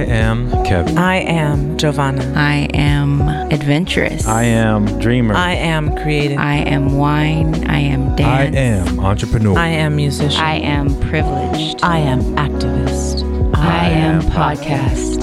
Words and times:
I 0.00 0.04
am 0.04 0.50
Kevin. 0.64 0.96
I 0.96 1.16
am 1.16 1.76
Giovanna. 1.76 2.32
I 2.34 2.70
am 2.72 3.20
adventurous. 3.52 4.26
I 4.26 4.44
am 4.44 4.86
dreamer. 4.98 5.34
I 5.34 5.52
am 5.52 5.94
creative. 5.94 6.38
I 6.38 6.54
am 6.54 6.96
wine. 6.96 7.68
I 7.68 7.80
am 7.80 8.16
dance. 8.16 8.56
I 8.56 8.58
am 8.58 8.98
entrepreneur. 8.98 9.58
I 9.58 9.66
am 9.68 9.96
musician. 9.96 10.40
I 10.40 10.54
am 10.54 10.98
privileged. 11.00 11.80
I 11.82 11.98
am 11.98 12.22
activist. 12.36 13.24
I 13.54 13.90
am 13.90 14.22
podcast. 14.22 15.20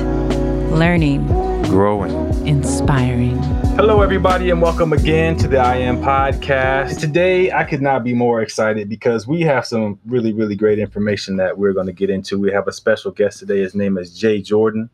Learning. 0.70 1.26
growing. 1.64 2.27
Inspiring. 2.48 3.36
Hello, 3.76 4.02
everybody, 4.02 4.52
and 4.52 4.62
welcome 4.62 4.94
again 4.94 5.36
to 5.36 5.50
the 5.50 5.58
I 5.58 5.76
Am 5.76 5.98
Podcast. 5.98 6.98
Today, 6.98 7.52
I 7.52 7.66
could 7.66 7.82
not 7.82 8.06
be 8.06 8.14
more 8.14 8.42
excited 8.42 8.88
because 8.88 9.28
we 9.28 9.42
have 9.42 9.66
some 9.66 10.00
really, 10.06 10.32
really 10.32 10.56
great 10.56 10.80
information 10.80 11.36
that 11.36 11.58
we're 11.58 11.74
going 11.74 11.88
to 11.88 11.92
get 11.92 12.10
into. 12.10 12.40
We 12.40 12.54
have 12.54 12.66
a 12.70 12.72
special 12.72 13.12
guest 13.12 13.40
today. 13.40 13.60
His 13.60 13.76
name 13.76 13.98
is 13.98 14.18
Jay 14.18 14.42
Jordan, 14.42 14.90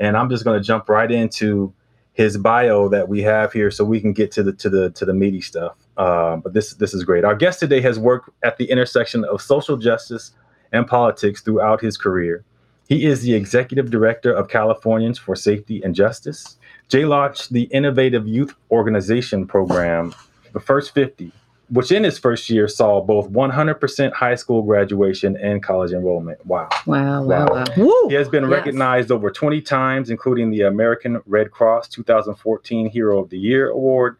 and 0.00 0.16
I'm 0.16 0.28
just 0.28 0.42
going 0.42 0.58
to 0.58 0.66
jump 0.66 0.88
right 0.88 1.08
into 1.08 1.72
his 2.12 2.36
bio 2.38 2.88
that 2.88 3.08
we 3.08 3.22
have 3.22 3.52
here, 3.52 3.70
so 3.70 3.84
we 3.84 4.00
can 4.00 4.12
get 4.12 4.32
to 4.32 4.42
the 4.42 4.52
to 4.54 4.68
the 4.68 4.90
to 4.90 5.04
the 5.04 5.14
meaty 5.14 5.40
stuff. 5.40 5.76
Uh, 5.96 6.38
but 6.38 6.54
this 6.54 6.74
this 6.74 6.92
is 6.92 7.04
great. 7.04 7.22
Our 7.22 7.36
guest 7.36 7.60
today 7.60 7.80
has 7.82 8.00
worked 8.00 8.30
at 8.42 8.56
the 8.56 8.64
intersection 8.64 9.24
of 9.26 9.40
social 9.40 9.76
justice 9.76 10.32
and 10.72 10.88
politics 10.88 11.40
throughout 11.40 11.80
his 11.80 11.96
career. 11.96 12.44
He 12.88 13.06
is 13.06 13.22
the 13.22 13.34
executive 13.34 13.90
director 13.90 14.32
of 14.32 14.48
Californians 14.48 15.18
for 15.18 15.36
Safety 15.36 15.80
and 15.84 15.94
Justice. 15.94 16.55
Jay 16.88 17.04
launched 17.04 17.52
the 17.52 17.62
Innovative 17.64 18.26
Youth 18.28 18.54
Organization 18.70 19.46
Program, 19.46 20.14
the 20.52 20.60
First 20.60 20.94
50, 20.94 21.32
which 21.68 21.90
in 21.90 22.04
his 22.04 22.16
first 22.16 22.48
year 22.48 22.68
saw 22.68 23.00
both 23.00 23.28
100% 23.30 24.12
high 24.12 24.36
school 24.36 24.62
graduation 24.62 25.36
and 25.36 25.62
college 25.62 25.90
enrollment. 25.92 26.44
Wow. 26.46 26.68
Wow, 26.86 27.24
wow, 27.24 27.46
wow. 27.50 27.64
Woo! 27.76 28.08
He 28.08 28.14
has 28.14 28.28
been 28.28 28.44
Yes. 28.44 28.52
recognized 28.52 29.10
over 29.10 29.30
20 29.30 29.60
times, 29.62 30.10
including 30.10 30.50
the 30.50 30.60
American 30.62 31.20
Red 31.26 31.50
Cross 31.50 31.88
2014 31.88 32.88
Hero 32.90 33.18
of 33.18 33.30
the 33.30 33.38
Year 33.38 33.68
Award, 33.70 34.16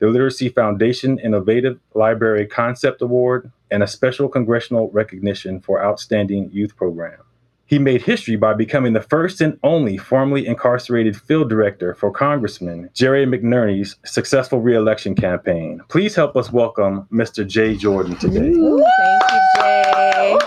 the 0.00 0.08
Literacy 0.08 0.48
Foundation 0.48 1.18
Innovative 1.20 1.78
Library 1.94 2.46
Concept 2.46 3.00
Award, 3.00 3.52
and 3.70 3.82
a 3.82 3.86
special 3.86 4.28
congressional 4.28 4.90
recognition 4.90 5.60
for 5.60 5.80
Outstanding 5.84 6.50
Youth 6.52 6.74
Program. 6.76 7.20
He 7.68 7.78
made 7.78 8.00
history 8.00 8.36
by 8.36 8.54
becoming 8.54 8.94
the 8.94 9.02
first 9.02 9.42
and 9.42 9.58
only 9.62 9.98
formerly 9.98 10.46
incarcerated 10.46 11.20
field 11.20 11.50
director 11.50 11.94
for 11.94 12.10
Congressman 12.10 12.88
Jerry 12.94 13.26
McNerney's 13.26 13.96
successful 14.06 14.62
reelection 14.62 15.14
campaign. 15.14 15.82
Please 15.88 16.14
help 16.14 16.34
us 16.34 16.50
welcome 16.50 17.06
Mr. 17.12 17.46
Jay 17.46 17.76
Jordan 17.76 18.16
today. 18.16 18.48
Ooh, 18.48 18.82
thank 18.98 19.22
you, 19.32 19.40
Jay. 19.56 20.38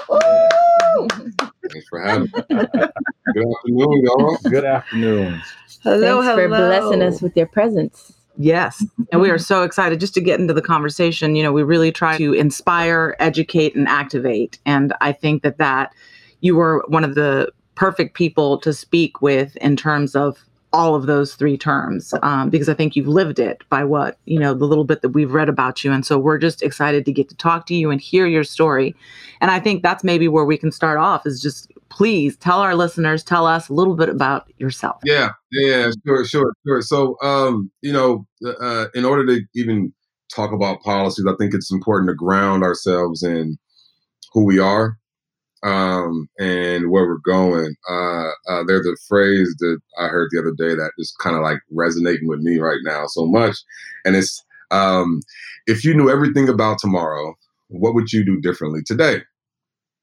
Thanks 1.72 1.88
for 1.90 2.02
having 2.02 2.24
me. 2.24 2.32
Good 2.50 3.46
afternoon, 3.46 4.02
y'all. 4.04 4.38
Good 4.50 4.66
afternoon. 4.66 5.42
Hello, 5.84 6.24
Thanks 6.24 6.42
for 6.42 6.48
blessing 6.48 7.04
us 7.04 7.22
with 7.22 7.38
your 7.38 7.46
presence. 7.46 8.14
Yes. 8.38 8.84
And 9.12 9.22
we 9.22 9.30
are 9.30 9.38
so 9.38 9.62
excited 9.62 10.00
just 10.00 10.16
to 10.16 10.22
get 10.22 10.40
into 10.40 10.56
the 10.56 10.62
conversation. 10.64 11.36
You 11.36 11.44
know, 11.44 11.52
we 11.52 11.62
really 11.62 11.92
try 11.92 12.18
to 12.18 12.34
inspire, 12.34 13.16
educate, 13.20 13.76
and 13.76 13.88
activate. 13.88 14.58
And 14.66 14.92
I 15.02 15.12
think 15.12 15.44
that 15.44 15.60
that 15.60 15.94
you 16.42 16.56
were 16.56 16.84
one 16.88 17.04
of 17.04 17.16
the 17.16 17.52
perfect 17.76 18.16
people 18.16 18.58
to 18.60 18.74
speak 18.74 19.22
with 19.22 19.56
in 19.58 19.76
terms 19.76 20.16
of 20.16 20.44
all 20.74 20.96
of 20.96 21.06
those 21.06 21.36
three 21.36 21.58
terms 21.58 22.14
um, 22.22 22.50
because 22.50 22.70
I 22.70 22.74
think 22.74 22.96
you've 22.96 23.08
lived 23.08 23.40
it 23.40 23.64
by 23.70 23.84
what, 23.84 24.18
you 24.26 24.40
know, 24.40 24.54
the 24.54 24.66
little 24.66 24.86
bit 24.86 25.02
that 25.02 25.10
we've 25.10 25.34
read 25.34 25.50
about 25.50 25.84
you. 25.84 25.92
And 25.92 26.06
so 26.06 26.18
we're 26.18 26.38
just 26.38 26.62
excited 26.62 27.06
to 27.06 27.12
get 27.12 27.28
to 27.30 27.36
talk 27.36 27.66
to 27.68 27.76
you 27.76 27.92
and 27.92 28.00
hear 28.00 28.26
your 28.26 28.44
story. 28.44 28.96
And 29.42 29.52
I 29.52 29.60
think 29.60 29.84
that's 29.84 30.04
maybe 30.04 30.28
where 30.28 30.46
we 30.46 30.58
can 30.58 30.72
start 30.72 30.98
off 30.98 31.26
is 31.26 31.42
just 31.42 31.72
please 31.90 32.38
tell 32.38 32.60
our 32.60 32.74
listeners, 32.74 33.22
tell 33.22 33.46
us 33.46 33.68
a 33.68 33.74
little 33.74 33.96
bit 33.96 34.08
about 34.08 34.50
yourself. 34.58 35.02
Yeah, 35.04 35.32
yeah, 35.52 35.92
sure, 36.06 36.24
sure, 36.26 36.54
sure. 36.66 36.82
So, 36.82 37.18
um, 37.22 37.70
you 37.82 37.92
know, 37.92 38.26
uh, 38.46 38.86
in 38.96 39.04
order 39.04 39.26
to 39.26 39.42
even 39.56 39.94
talk 40.34 40.54
about 40.54 40.82
policies, 40.84 41.26
I 41.28 41.34
think 41.38 41.54
it's 41.54 41.72
important 41.72 42.10
to 42.10 42.16
ground 42.16 42.64
ourselves 42.64 43.24
in 43.24 43.58
who 44.32 44.46
we 44.46 44.58
are 44.58 44.98
um, 45.64 46.28
and 46.40 46.90
where 46.90 47.06
we're 47.06 47.18
going. 47.18 47.76
Uh, 47.90 48.30
uh, 48.50 48.64
there's 48.66 48.88
a 48.88 48.96
phrase 49.08 49.56
that 49.60 49.80
I 49.98 50.08
heard 50.08 50.30
the 50.32 50.40
other 50.40 50.54
day 50.58 50.76
that 50.76 50.92
is 50.98 51.16
kind 51.20 51.36
of 51.36 51.42
like 51.42 51.60
resonating 51.72 52.28
with 52.28 52.40
me 52.40 52.60
right 52.60 52.80
now 52.84 53.06
so 53.08 53.26
much, 53.26 53.58
and 54.06 54.16
it's 54.16 54.44
um, 54.72 55.22
if 55.68 55.84
you 55.84 55.94
knew 55.94 56.10
everything 56.10 56.50
about 56.50 56.80
tomorrow, 56.80 57.36
what 57.68 57.94
would 57.94 58.12
you 58.12 58.26
do 58.26 58.40
differently 58.40 58.82
today? 58.86 59.22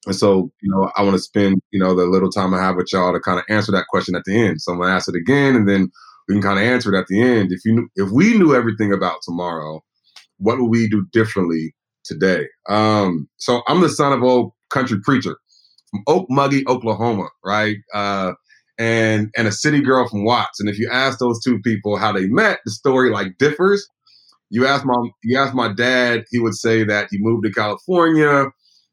And 0.07 0.15
so, 0.15 0.51
you 0.63 0.71
know, 0.71 0.91
I 0.97 1.03
want 1.03 1.15
to 1.15 1.23
spend, 1.23 1.61
you 1.71 1.81
know, 1.81 1.95
the 1.95 2.05
little 2.07 2.31
time 2.31 2.55
I 2.55 2.63
have 2.63 2.77
with 2.77 2.93
y'all 2.93 3.13
to 3.13 3.21
kind 3.21 3.39
of 3.39 3.45
answer 3.49 3.73
that 3.73 3.87
question 3.89 4.15
at 4.15 4.25
the 4.25 4.39
end. 4.39 4.61
So 4.61 4.73
I'm 4.73 4.79
gonna 4.79 4.95
ask 4.95 5.09
it 5.09 5.17
again, 5.17 5.57
and 5.57 5.69
then 5.69 5.91
we 6.29 6.35
can 6.35 6.43
kind 6.43 6.59
of 6.59 6.65
answer 6.65 6.95
it 6.95 6.99
at 6.99 7.07
the 7.09 7.21
end. 7.21 7.53
If 7.53 7.65
you 7.65 7.75
knew, 7.75 7.89
if 7.97 8.11
we 8.11 8.37
knew 8.39 8.55
everything 8.55 8.93
about 8.93 9.19
tomorrow, 9.23 9.83
what 10.39 10.59
would 10.61 10.71
we 10.71 10.89
do 10.89 11.07
differently 11.13 11.75
today? 12.05 12.47
Um, 12.69 13.29
so 13.39 13.63
I'm 13.67 13.81
the 13.81 13.89
son 13.89 14.13
of 14.13 14.23
old 14.23 14.53
country 14.71 14.99
preacher 15.03 15.37
from 15.91 16.03
Okmulgee, 16.09 16.67
Oklahoma, 16.67 17.29
right? 17.45 17.77
Uh, 17.95 18.33
and 18.79 19.31
and 19.37 19.49
a 19.49 19.53
city 19.53 19.81
girl 19.83 20.09
from 20.09 20.25
Watts. 20.25 20.61
And 20.61 20.69
if 20.69 20.79
you 20.79 20.89
ask 20.91 21.19
those 21.19 21.43
two 21.43 21.61
people 21.61 21.97
how 21.97 22.13
they 22.13 22.27
met, 22.27 22.61
the 22.65 22.71
story 22.71 23.11
like 23.11 23.39
differs. 23.39 23.87
You 24.51 24.67
ask 24.67 24.85
my 24.85 24.95
you 25.25 25.39
ask 25.39 25.55
my 25.55 25.73
dad, 25.73 26.25
he 26.31 26.39
would 26.39 26.55
say 26.55 26.85
that 26.85 27.09
he 27.11 27.19
moved 27.21 27.45
to 27.45 27.53
California, 27.53 28.47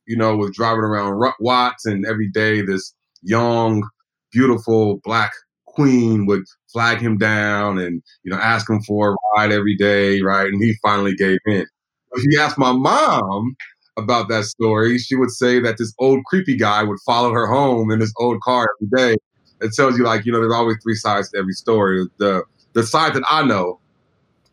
you 0.08 0.18
know, 0.18 0.36
was 0.36 0.52
driving 0.56 0.84
around 0.84 1.22
Watts, 1.40 1.86
and 1.86 2.06
every 2.06 2.30
day 2.30 2.62
this 2.62 2.94
young, 3.22 3.88
beautiful 4.32 5.00
black 5.04 5.32
queen 5.68 6.26
would 6.26 6.44
flag 6.74 7.00
him 7.00 7.18
down 7.18 7.78
and 7.80 8.02
you 8.24 8.32
know 8.32 8.38
ask 8.38 8.70
him 8.70 8.82
for 8.84 9.12
a 9.14 9.16
ride 9.38 9.52
every 9.52 9.76
day, 9.78 10.22
right? 10.22 10.48
And 10.48 10.62
he 10.62 10.76
finally 10.82 11.16
gave 11.16 11.40
in. 11.46 11.66
If 12.14 12.24
you 12.26 12.40
ask 12.40 12.58
my 12.58 12.72
mom 12.72 13.56
about 13.98 14.30
that 14.30 14.46
story, 14.46 14.98
she 14.98 15.16
would 15.16 15.32
say 15.32 15.60
that 15.60 15.78
this 15.78 15.94
old 16.00 16.24
creepy 16.26 16.58
guy 16.58 16.84
would 16.84 17.00
follow 17.06 17.32
her 17.32 17.48
home 17.48 17.92
in 17.92 18.00
this 18.00 18.14
old 18.18 18.42
car 18.42 18.68
every 18.82 19.14
day. 19.14 19.18
It 19.62 19.74
tells 19.74 19.98
you 19.98 20.04
like 20.04 20.26
you 20.26 20.32
know 20.32 20.40
there's 20.40 20.54
always 20.54 20.78
three 20.84 20.96
sides 20.96 21.30
to 21.32 21.40
every 21.40 21.54
story. 21.54 22.06
The 22.18 22.44
the 22.74 22.84
side 22.84 23.14
that 23.14 23.24
I 23.30 23.44
know 23.44 23.80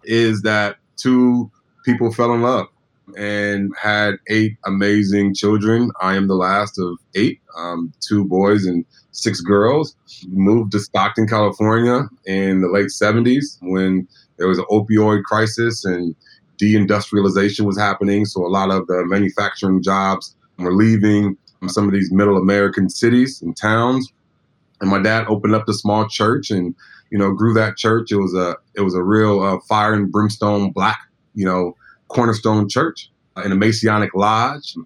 is 0.04 0.42
that 0.42 0.76
two 0.96 1.50
people 1.84 2.12
fell 2.12 2.32
in 2.32 2.42
love 2.42 2.66
and 3.16 3.72
had 3.80 4.14
eight 4.28 4.56
amazing 4.64 5.34
children. 5.34 5.90
I 6.00 6.14
am 6.14 6.28
the 6.28 6.34
last 6.34 6.78
of 6.78 6.98
eight, 7.14 7.40
um, 7.56 7.92
two 8.00 8.24
boys 8.24 8.64
and 8.64 8.84
six 9.10 9.40
girls. 9.40 9.96
Moved 10.28 10.72
to 10.72 10.80
Stockton, 10.80 11.26
California 11.26 12.08
in 12.26 12.60
the 12.60 12.68
late 12.68 12.88
70s 12.88 13.58
when 13.60 14.06
there 14.38 14.48
was 14.48 14.58
an 14.58 14.64
opioid 14.70 15.24
crisis 15.24 15.84
and 15.84 16.14
deindustrialization 16.62 17.66
was 17.66 17.78
happening. 17.78 18.24
So 18.24 18.46
a 18.46 18.48
lot 18.48 18.70
of 18.70 18.86
the 18.86 19.04
manufacturing 19.06 19.82
jobs 19.82 20.36
were 20.58 20.74
leaving 20.74 21.36
some 21.66 21.86
of 21.86 21.92
these 21.92 22.12
middle 22.12 22.36
American 22.36 22.88
cities 22.88 23.42
and 23.42 23.56
towns. 23.56 24.12
And 24.80 24.90
my 24.90 25.00
dad 25.00 25.26
opened 25.28 25.54
up 25.54 25.66
the 25.66 25.74
small 25.74 26.08
church 26.08 26.50
and 26.50 26.74
you 27.10 27.18
know 27.18 27.32
grew 27.32 27.54
that 27.54 27.76
church. 27.76 28.12
It 28.12 28.16
was 28.16 28.34
a 28.34 28.56
it 28.74 28.80
was 28.80 28.94
a 28.94 29.02
real 29.02 29.40
uh, 29.40 29.58
fire 29.68 29.94
and 29.94 30.10
brimstone 30.10 30.70
black 30.70 30.98
you 31.34 31.44
know 31.44 31.76
cornerstone 32.08 32.68
church 32.68 33.10
in 33.44 33.52
a 33.52 33.56
Masonic 33.56 34.14
lodge. 34.14 34.76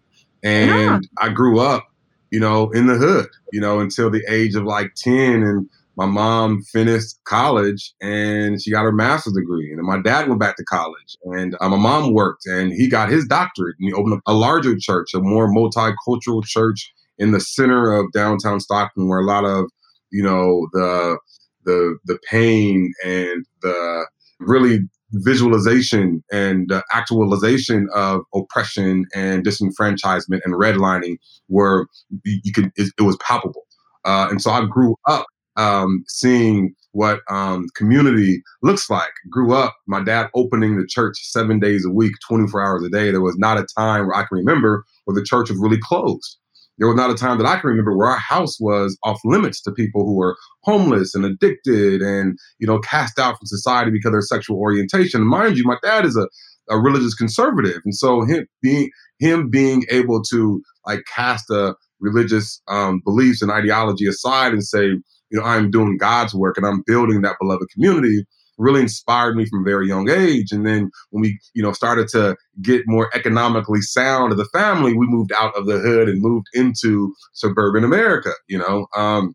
And 0.43 1.09
I 1.19 1.31
grew 1.31 1.61
up, 1.61 1.91
you 2.31 2.39
know, 2.39 2.71
in 2.71 2.87
the 2.87 2.95
hood, 2.95 3.29
you 3.53 3.61
know, 3.61 3.81
until 3.81 4.11
the 4.11 4.23
age 4.29 4.55
of 4.55 4.65
like 4.65 4.95
10. 4.95 5.43
And 5.43 5.69
my 5.97 6.07
mom 6.07 6.63
finished 6.63 7.17
college 7.25 7.95
and 8.03 8.63
she 8.63 8.71
got 8.71 8.83
her 8.83 8.93
master's 8.93 9.33
degree. 9.33 9.73
And 9.73 9.83
my 9.83 10.01
dad 10.01 10.29
went 10.29 10.41
back 10.41 10.57
to 10.57 10.65
college 10.65 11.17
and 11.25 11.57
uh, 11.61 11.69
my 11.71 11.77
mom 11.77 12.13
worked 12.13 12.47
and 12.47 12.73
he 12.73 12.89
got 12.89 13.09
his 13.09 13.27
doctorate 13.27 13.77
and 13.81 13.89
he 13.89 13.95
opened 13.95 14.15
up 14.15 14.21
a 14.27 14.35
larger 14.35 14.77
church, 14.79 15.15
a 15.15 15.21
more 15.21 15.49
multicultural 15.49 16.45
church 16.45 16.93
in 17.19 17.33
the 17.33 17.41
center 17.41 17.93
of 17.93 18.13
downtown 18.13 18.61
Stockton 18.61 19.09
where 19.09 19.21
a 19.21 19.25
lot 19.27 19.45
of, 19.45 19.71
you 20.11 20.23
know, 20.23 20.69
the, 20.73 21.19
the, 21.65 21.99
the 22.05 22.19
pain 22.31 22.93
and 23.03 23.47
the 23.63 24.07
really 24.39 24.81
visualization 25.13 26.23
and 26.31 26.71
uh, 26.71 26.83
actualization 26.93 27.89
of 27.95 28.21
oppression 28.35 29.07
and 29.15 29.47
disenfranchisement 29.47 30.41
and 30.45 30.55
redlining 30.55 31.17
were 31.49 31.87
you 32.25 32.41
you 32.43 32.53
could 32.53 32.73
it, 32.77 32.93
it 32.99 33.03
was 33.03 33.17
palpable 33.19 33.67
uh, 34.05 34.27
and 34.29 34.43
so 34.43 34.51
i 34.51 34.65
grew 34.67 34.97
up 35.07 35.27
um, 35.57 36.05
seeing 36.09 36.75
what 36.93 37.21
um, 37.31 37.67
community 37.75 38.43
looks 38.63 38.89
like 38.89 39.13
grew 39.31 39.55
up 39.55 39.75
my 39.87 40.03
dad 40.03 40.29
opening 40.35 40.79
the 40.79 40.87
church 40.87 41.19
seven 41.23 41.61
days 41.61 41.85
a 41.85 41.91
week 41.91 42.13
24 42.29 42.63
hours 42.63 42.83
a 42.85 42.89
day 42.89 43.11
there 43.11 43.21
was 43.21 43.37
not 43.39 43.59
a 43.59 43.67
time 43.77 44.07
where 44.07 44.17
i 44.17 44.23
can 44.23 44.39
remember 44.39 44.85
where 45.05 45.15
the 45.15 45.25
church 45.25 45.51
was 45.51 45.59
really 45.59 45.79
closed 45.81 46.39
there 46.79 46.89
was 46.89 46.97
not 46.97 47.11
a 47.11 47.15
time 47.15 47.39
that 47.39 47.47
I 47.47 47.59
can 47.59 47.71
remember 47.71 47.97
where 47.97 48.09
our 48.09 48.19
house 48.19 48.61
was 48.61 48.99
off 49.03 49.19
limits 49.25 49.63
to 49.63 49.73
people 49.73 50.05
who 50.05 50.15
were 50.15 50.37
homeless 50.65 51.15
and 51.15 51.25
addicted 51.25 52.03
and, 52.03 52.39
you 52.59 52.67
know, 52.67 52.79
cast 52.81 53.19
out 53.19 53.39
from 53.39 53.47
society 53.47 53.91
because 53.91 54.09
of 54.09 54.13
their 54.13 54.21
sexual 54.21 54.59
orientation. 54.59 55.23
And 55.23 55.31
mind 55.31 55.57
you, 55.57 55.65
my 55.65 55.79
dad 55.83 56.05
is 56.05 56.17
a, 56.17 56.29
a 56.69 56.79
religious 56.79 57.15
conservative. 57.15 57.81
And 57.85 57.95
so 57.95 58.25
him 58.25 58.47
being 58.61 58.91
him 59.19 59.49
being 59.49 59.85
able 59.91 60.23
to 60.25 60.63
like 60.87 61.01
cast 61.15 61.49
a 61.51 61.75
religious 62.01 62.61
um, 62.69 63.01
beliefs 63.05 63.41
and 63.41 63.51
ideology 63.51 64.07
aside 64.07 64.53
and 64.53 64.63
say, 64.63 64.91
you 65.31 65.39
know, 65.39 65.45
I'm 65.45 65.71
doing 65.71 65.97
God's 65.99 66.35
work 66.35 66.57
and 66.57 66.67
I'm 66.67 66.83
building 66.87 67.23
that 67.23 67.37
beloved 67.41 67.69
community 67.73 68.25
really 68.59 68.81
inspired 68.81 69.37
me 69.37 69.45
from 69.47 69.61
a 69.61 69.65
very 69.65 69.87
young 69.87 70.09
age. 70.09 70.51
And 70.51 70.67
then 70.67 70.91
when 71.11 71.23
we, 71.23 71.39
you 71.55 71.63
know, 71.63 71.73
started 71.73 72.09
to 72.09 72.37
get 72.63 72.83
more 72.87 73.11
economically 73.15 73.83
sound 73.83 74.33
of 74.33 74.39
the 74.39 74.47
family, 74.47 74.95
we 74.95 75.07
moved 75.07 75.33
out 75.33 75.55
of 75.57 75.67
the 75.67 75.79
hood 75.79 76.09
and 76.09 76.23
moved 76.23 76.47
into 76.55 77.15
suburban 77.35 77.85
America, 77.85 78.31
you 78.49 78.59
know. 78.59 78.87
Um, 78.97 79.35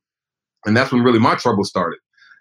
and 0.66 0.76
that's 0.76 0.92
when 0.92 1.04
really 1.04 1.20
my 1.20 1.36
trouble 1.36 1.64
started. 1.64 2.00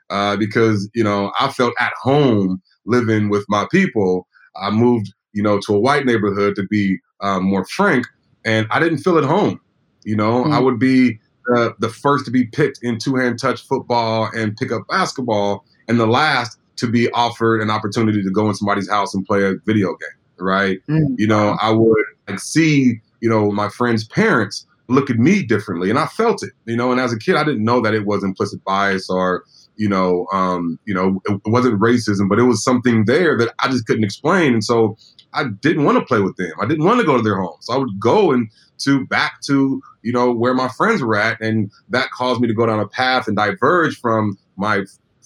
Uh, 0.08 0.37
because, 0.37 0.88
you 0.94 1.05
know, 1.05 1.32
I 1.38 1.50
felt 1.50 1.75
at 1.79 1.93
home 2.00 2.61
living 2.85 3.29
with 3.29 3.44
my 3.49 3.67
people. 3.70 4.26
I 4.56 4.70
moved, 4.70 5.12
you 5.32 5.43
know, 5.43 5.61
to 5.67 5.75
a 5.75 5.81
white 5.81 6.05
neighborhood 6.06 6.56
to 6.56 6.64
be 6.69 6.99
um, 7.20 7.44
more 7.44 7.64
frank, 7.67 8.06
and 8.44 8.67
I 8.70 8.81
didn't 8.81 8.99
feel 8.99 9.19
at 9.19 9.25
home. 9.25 9.61
You 10.05 10.17
know, 10.17 10.44
Mm. 10.44 10.53
I 10.53 10.58
would 10.58 10.79
be 10.79 11.20
uh, 11.54 11.70
the 11.78 11.88
first 11.88 12.25
to 12.26 12.31
be 12.31 12.46
picked 12.46 12.81
in 12.82 12.98
two 12.98 13.16
hand 13.16 13.38
touch 13.40 13.66
football 13.66 14.28
and 14.34 14.56
pick 14.56 14.72
up 14.72 14.82
basketball, 14.88 15.64
and 15.88 15.98
the 15.98 16.06
last 16.06 16.58
to 16.76 16.90
be 16.90 17.10
offered 17.10 17.60
an 17.60 17.70
opportunity 17.70 18.22
to 18.22 18.31
go 18.31 18.48
in 18.48 18.54
somebody's 18.54 18.88
house 18.88 19.14
and 19.14 19.25
play 19.26 19.44
a 19.44 19.54
video 19.66 19.88
game, 19.88 20.19
right? 20.38 20.78
Mm. 20.88 21.14
You 21.19 21.26
know, 21.26 21.56
I 21.60 21.70
would 21.70 22.04
like 22.28 22.40
see, 22.40 23.00
you 23.20 23.28
know, 23.28 23.50
my 23.50 23.69
friends' 23.69 24.06
parents 24.06 24.66
look 24.88 25.10
at 25.10 25.16
me 25.16 25.42
differently, 25.42 25.90
and 25.90 25.98
I 25.98 26.06
felt 26.06 26.42
it. 26.42 26.52
You 26.64 26.76
know, 26.76 26.90
and 26.90 27.00
as 27.00 27.12
a 27.12 27.19
kid, 27.19 27.37
I 27.37 27.44
didn't 27.44 27.64
know 27.64 27.81
that 27.81 27.94
it 27.94 28.06
was 28.06 28.25
implicit 28.25 28.64
bias 28.64 29.08
or, 29.10 29.44
you 29.76 29.88
know, 29.88 30.26
um, 30.32 30.78
you 30.84 30.94
know, 30.94 31.20
it, 31.26 31.40
it 31.44 31.50
wasn't 31.50 31.81
racism, 31.81 32.28
but 32.28 32.38
it 32.38 32.44
was 32.44 32.64
something 32.64 33.04
there 33.04 33.36
that 33.38 33.52
I 33.60 33.69
just 33.69 33.86
couldn't 33.86 34.04
explain, 34.04 34.52
and 34.54 34.64
so 34.64 34.96
I 35.32 35.44
didn't 35.44 35.85
want 35.85 35.99
to 35.99 36.05
play 36.05 36.21
with 36.21 36.37
them. 36.37 36.53
I 36.61 36.67
didn't 36.67 36.85
want 36.85 37.00
to 37.00 37.06
go 37.06 37.17
to 37.17 37.23
their 37.23 37.41
homes. 37.41 37.67
So 37.67 37.75
I 37.75 37.77
would 37.77 38.00
go 38.00 38.32
and 38.32 38.50
to 38.79 39.06
back 39.06 39.41
to 39.43 39.81
you 40.03 40.12
know 40.12 40.32
where 40.32 40.55
my 40.55 40.69
friends 40.69 41.03
were 41.03 41.17
at, 41.17 41.41
and 41.41 41.71
that 41.91 42.11
caused 42.11 42.41
me 42.41 42.49
to 42.49 42.55
go 42.55 42.67
down 42.67 42.81
a 42.81 42.88
path 42.88 43.29
and 43.29 43.37
diverge 43.37 43.99
from 43.99 44.38
my 44.56 44.85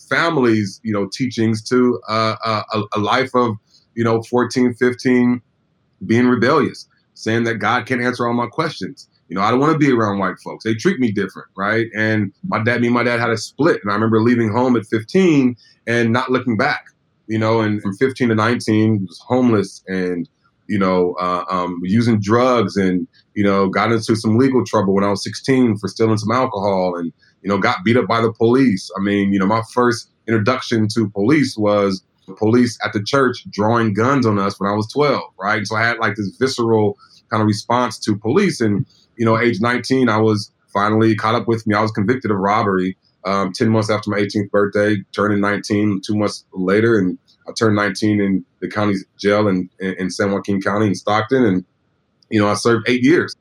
family's 0.09 0.81
you 0.83 0.93
know 0.93 1.09
teachings 1.13 1.63
to 1.69 2.01
uh, 2.09 2.37
a, 2.73 2.83
a 2.95 2.99
life 2.99 3.35
of 3.35 3.57
you 3.95 4.05
know 4.05 4.23
14 4.23 4.75
15 4.75 5.41
being 6.07 6.27
rebellious 6.27 6.89
saying 7.15 7.45
that 7.45 7.57
god 7.57 7.87
can't 7.87 8.03
answer 8.03 8.27
all 8.27 8.35
my 8.35 8.47
questions 8.47 9.09
you 9.29 9.37
know 9.37 9.43
i 9.43 9.51
don't 9.51 9.61
want 9.61 9.73
to 9.73 9.79
be 9.79 9.91
around 9.91 10.19
white 10.19 10.39
folks 10.45 10.65
they 10.65 10.75
treat 10.75 10.99
me 10.99 11.11
different 11.13 11.49
right 11.57 11.87
and 11.97 12.33
my 12.49 12.63
dad 12.63 12.81
me 12.81 12.89
and 12.89 12.95
my 12.95 13.03
dad 13.03 13.21
had 13.21 13.31
a 13.31 13.37
split 13.37 13.81
and 13.83 13.91
i 13.91 13.95
remember 13.95 14.21
leaving 14.21 14.51
home 14.51 14.77
at 14.77 14.85
15 14.87 15.57
and 15.87 16.13
not 16.13 16.31
looking 16.31 16.57
back 16.57 16.87
you 17.27 17.39
know 17.39 17.61
and 17.61 17.81
from 17.83 17.97
15 17.97 18.29
to 18.29 18.35
19 18.35 19.07
was 19.07 19.21
homeless 19.27 19.83
and 19.87 20.29
you 20.69 20.79
know 20.79 21.15
uh, 21.21 21.45
um, 21.51 21.81
using 21.83 22.21
drugs 22.21 22.77
and 22.77 23.07
you 23.35 23.45
know 23.45 23.69
got 23.69 23.93
into 23.93 24.17
some 24.17 24.39
legal 24.39 24.65
trouble 24.65 24.95
when 24.95 25.05
i 25.05 25.09
was 25.09 25.23
16 25.25 25.77
for 25.79 25.89
stealing 25.89 26.19
some 26.19 26.33
alcohol 26.33 26.97
and 26.97 27.13
you 27.45 27.51
know, 27.51 27.59
got 27.59 27.85
beat 27.85 27.97
up 27.97 28.09
by 28.09 28.21
the 28.21 28.33
police. 28.33 28.91
I 28.97 29.01
mean, 29.01 29.33
you 29.33 29.39
know, 29.39 29.47
my 29.47 29.63
first 29.73 30.11
introduction 30.27 30.89
to 30.95 31.11
police 31.11 31.57
was 31.57 32.03
the 32.27 32.35
police 32.35 32.79
at 32.83 32.95
the 32.95 33.03
church 33.05 33.45
drawing 33.51 33.93
guns 33.93 34.25
on 34.25 34.39
us 34.39 34.59
when 34.59 34.69
I 34.69 34.75
was 34.75 34.91
12, 34.91 35.23
right? 35.39 35.59
And 35.59 35.69
so 35.69 35.77
I 35.77 35.85
had 35.85 35.99
like 35.99 36.17
this 36.17 36.35
visceral 36.41 36.97
kind 37.31 37.43
of 37.43 37.47
response 37.47 37.99
to 37.99 38.17
police. 38.17 38.63
And, 38.63 38.87
you 39.19 39.27
know, 39.27 39.39
age 39.39 39.61
19, 39.61 40.09
I 40.09 40.17
was 40.17 40.51
finally 40.73 41.15
caught 41.15 41.35
up 41.35 41.47
with 41.47 41.67
me. 41.67 41.75
I 41.75 41.83
was 41.83 41.91
convicted 41.91 42.31
of 42.31 42.39
robbery 42.39 42.97
um, 43.25 43.53
10 43.53 43.69
months 43.69 43.91
after 43.91 44.11
my 44.11 44.19
18th 44.19 44.51
birthday, 44.51 44.97
turning 45.13 45.41
19 45.41 46.03
two 46.05 46.17
months 46.17 46.45
later. 46.53 46.99
And 46.99 47.19
I 47.49 47.53
turned 47.53 47.77
19 47.77 48.21
in 48.21 48.45
the 48.61 48.69
county's 48.69 49.05
jail 49.19 49.49
in, 49.49 49.69
in, 49.81 49.95
in 49.95 50.11
San 50.11 50.33
Joaquin 50.33 50.61
County 50.61 50.87
in 50.87 50.95
Stockton. 50.95 51.45
And, 51.45 51.65
you 52.31 52.41
know, 52.41 52.49
I 52.49 52.55
served 52.55 52.89
eight 52.89 53.03
years. 53.03 53.35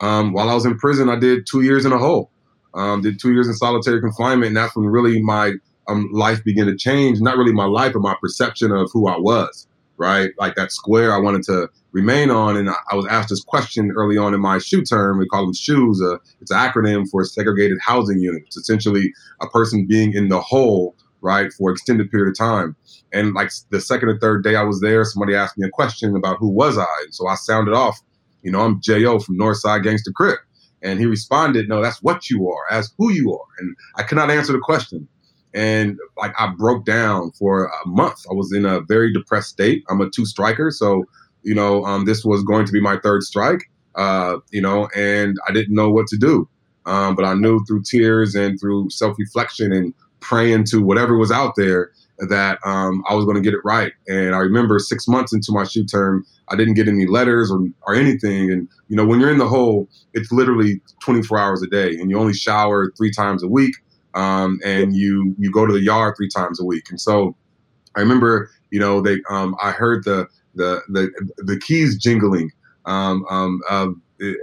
Um, 0.00 0.32
while 0.32 0.48
I 0.48 0.54
was 0.54 0.64
in 0.64 0.78
prison, 0.78 1.08
I 1.08 1.16
did 1.16 1.46
two 1.46 1.60
years 1.60 1.84
in 1.84 1.92
a 1.92 1.98
hole 1.98 2.30
um, 2.74 3.02
did 3.02 3.18
two 3.18 3.32
years 3.32 3.48
in 3.48 3.54
solitary 3.54 4.00
confinement, 4.00 4.48
and 4.48 4.56
that's 4.56 4.76
when 4.76 4.86
really 4.86 5.20
my 5.22 5.54
um, 5.88 6.08
life 6.12 6.42
began 6.44 6.66
to 6.66 6.76
change. 6.76 7.20
Not 7.20 7.36
really 7.36 7.52
my 7.52 7.64
life, 7.64 7.92
but 7.92 8.02
my 8.02 8.14
perception 8.20 8.72
of 8.72 8.90
who 8.92 9.08
I 9.08 9.18
was. 9.18 9.66
Right, 9.96 10.30
like 10.38 10.54
that 10.54 10.72
square 10.72 11.12
I 11.12 11.18
wanted 11.18 11.42
to 11.44 11.68
remain 11.92 12.30
on, 12.30 12.56
and 12.56 12.70
I, 12.70 12.74
I 12.90 12.94
was 12.94 13.06
asked 13.06 13.30
this 13.30 13.42
question 13.42 13.92
early 13.96 14.16
on 14.16 14.34
in 14.34 14.40
my 14.40 14.58
shoe 14.58 14.82
term. 14.82 15.18
We 15.18 15.26
call 15.26 15.44
them 15.44 15.54
shoes. 15.54 16.00
Uh, 16.02 16.16
it's 16.40 16.50
an 16.50 16.58
acronym 16.58 17.08
for 17.10 17.24
segregated 17.24 17.78
housing 17.80 18.20
unit. 18.20 18.42
It's 18.46 18.56
essentially 18.56 19.12
a 19.40 19.48
person 19.48 19.86
being 19.86 20.12
in 20.12 20.28
the 20.28 20.40
hole, 20.40 20.94
right, 21.20 21.52
for 21.52 21.70
extended 21.70 22.10
period 22.10 22.30
of 22.30 22.38
time. 22.38 22.76
And 23.12 23.34
like 23.34 23.50
the 23.70 23.80
second 23.80 24.08
or 24.08 24.18
third 24.18 24.44
day 24.44 24.56
I 24.56 24.62
was 24.62 24.80
there, 24.80 25.04
somebody 25.04 25.34
asked 25.34 25.58
me 25.58 25.66
a 25.66 25.70
question 25.70 26.14
about 26.16 26.38
who 26.38 26.48
was 26.48 26.78
I, 26.78 26.86
and 27.02 27.14
so 27.14 27.26
I 27.26 27.34
sounded 27.34 27.74
off. 27.74 27.98
You 28.42 28.52
know, 28.52 28.60
I'm 28.60 28.80
Jo 28.80 29.18
from 29.18 29.38
Northside 29.38 29.82
Gangster 29.82 30.12
Crip. 30.12 30.38
And 30.82 30.98
he 30.98 31.06
responded, 31.06 31.68
No, 31.68 31.82
that's 31.82 32.02
what 32.02 32.30
you 32.30 32.48
are, 32.48 32.64
as 32.70 32.92
who 32.96 33.12
you 33.12 33.32
are. 33.32 33.46
And 33.58 33.76
I 33.96 34.02
could 34.02 34.16
not 34.16 34.30
answer 34.30 34.52
the 34.52 34.58
question. 34.58 35.06
And 35.52 35.98
like 36.16 36.32
I 36.38 36.52
broke 36.56 36.84
down 36.84 37.32
for 37.32 37.66
a 37.66 37.88
month. 37.88 38.20
I 38.30 38.34
was 38.34 38.52
in 38.52 38.64
a 38.64 38.80
very 38.80 39.12
depressed 39.12 39.48
state. 39.48 39.82
I'm 39.90 40.00
a 40.00 40.08
two 40.08 40.24
striker. 40.24 40.70
So, 40.70 41.04
you 41.42 41.54
know, 41.54 41.84
um, 41.84 42.04
this 42.04 42.24
was 42.24 42.42
going 42.42 42.66
to 42.66 42.72
be 42.72 42.80
my 42.80 42.98
third 42.98 43.22
strike, 43.22 43.70
uh, 43.94 44.36
you 44.50 44.60
know, 44.60 44.88
and 44.96 45.36
I 45.48 45.52
didn't 45.52 45.74
know 45.74 45.90
what 45.90 46.06
to 46.08 46.16
do. 46.16 46.48
Um, 46.86 47.14
but 47.14 47.24
I 47.24 47.34
knew 47.34 47.64
through 47.64 47.82
tears 47.82 48.34
and 48.34 48.58
through 48.58 48.90
self 48.90 49.16
reflection 49.18 49.72
and 49.72 49.94
praying 50.20 50.64
to 50.64 50.82
whatever 50.82 51.16
was 51.16 51.30
out 51.30 51.54
there 51.56 51.90
that 52.28 52.58
um, 52.64 53.02
I 53.08 53.14
was 53.14 53.24
going 53.24 53.36
to 53.36 53.42
get 53.42 53.54
it 53.54 53.60
right. 53.64 53.92
And 54.08 54.34
I 54.34 54.38
remember 54.38 54.78
six 54.78 55.08
months 55.08 55.32
into 55.32 55.52
my 55.52 55.64
shoe 55.64 55.84
term, 55.84 56.24
I 56.48 56.56
didn't 56.56 56.74
get 56.74 56.88
any 56.88 57.06
letters 57.06 57.50
or, 57.50 57.66
or 57.86 57.94
anything. 57.94 58.50
And, 58.50 58.68
you 58.88 58.96
know, 58.96 59.06
when 59.06 59.20
you're 59.20 59.30
in 59.30 59.38
the 59.38 59.48
hole, 59.48 59.88
it's 60.12 60.30
literally 60.30 60.80
24 61.02 61.38
hours 61.38 61.62
a 61.62 61.66
day 61.66 61.98
and 61.98 62.10
you 62.10 62.18
only 62.18 62.34
shower 62.34 62.92
three 62.96 63.10
times 63.10 63.42
a 63.42 63.48
week. 63.48 63.74
Um, 64.14 64.60
and 64.64 64.94
you, 64.94 65.34
you 65.38 65.50
go 65.52 65.66
to 65.66 65.72
the 65.72 65.80
yard 65.80 66.14
three 66.16 66.28
times 66.28 66.60
a 66.60 66.64
week. 66.64 66.90
And 66.90 67.00
so 67.00 67.36
I 67.96 68.00
remember, 68.00 68.50
you 68.70 68.80
know, 68.80 69.00
they, 69.00 69.18
um, 69.30 69.56
I 69.62 69.70
heard 69.70 70.04
the, 70.04 70.26
the, 70.54 70.82
the, 70.88 71.10
the 71.38 71.58
keys 71.58 71.96
jingling, 71.96 72.50
um, 72.86 73.24
um, 73.30 73.60
uh, 73.68 73.88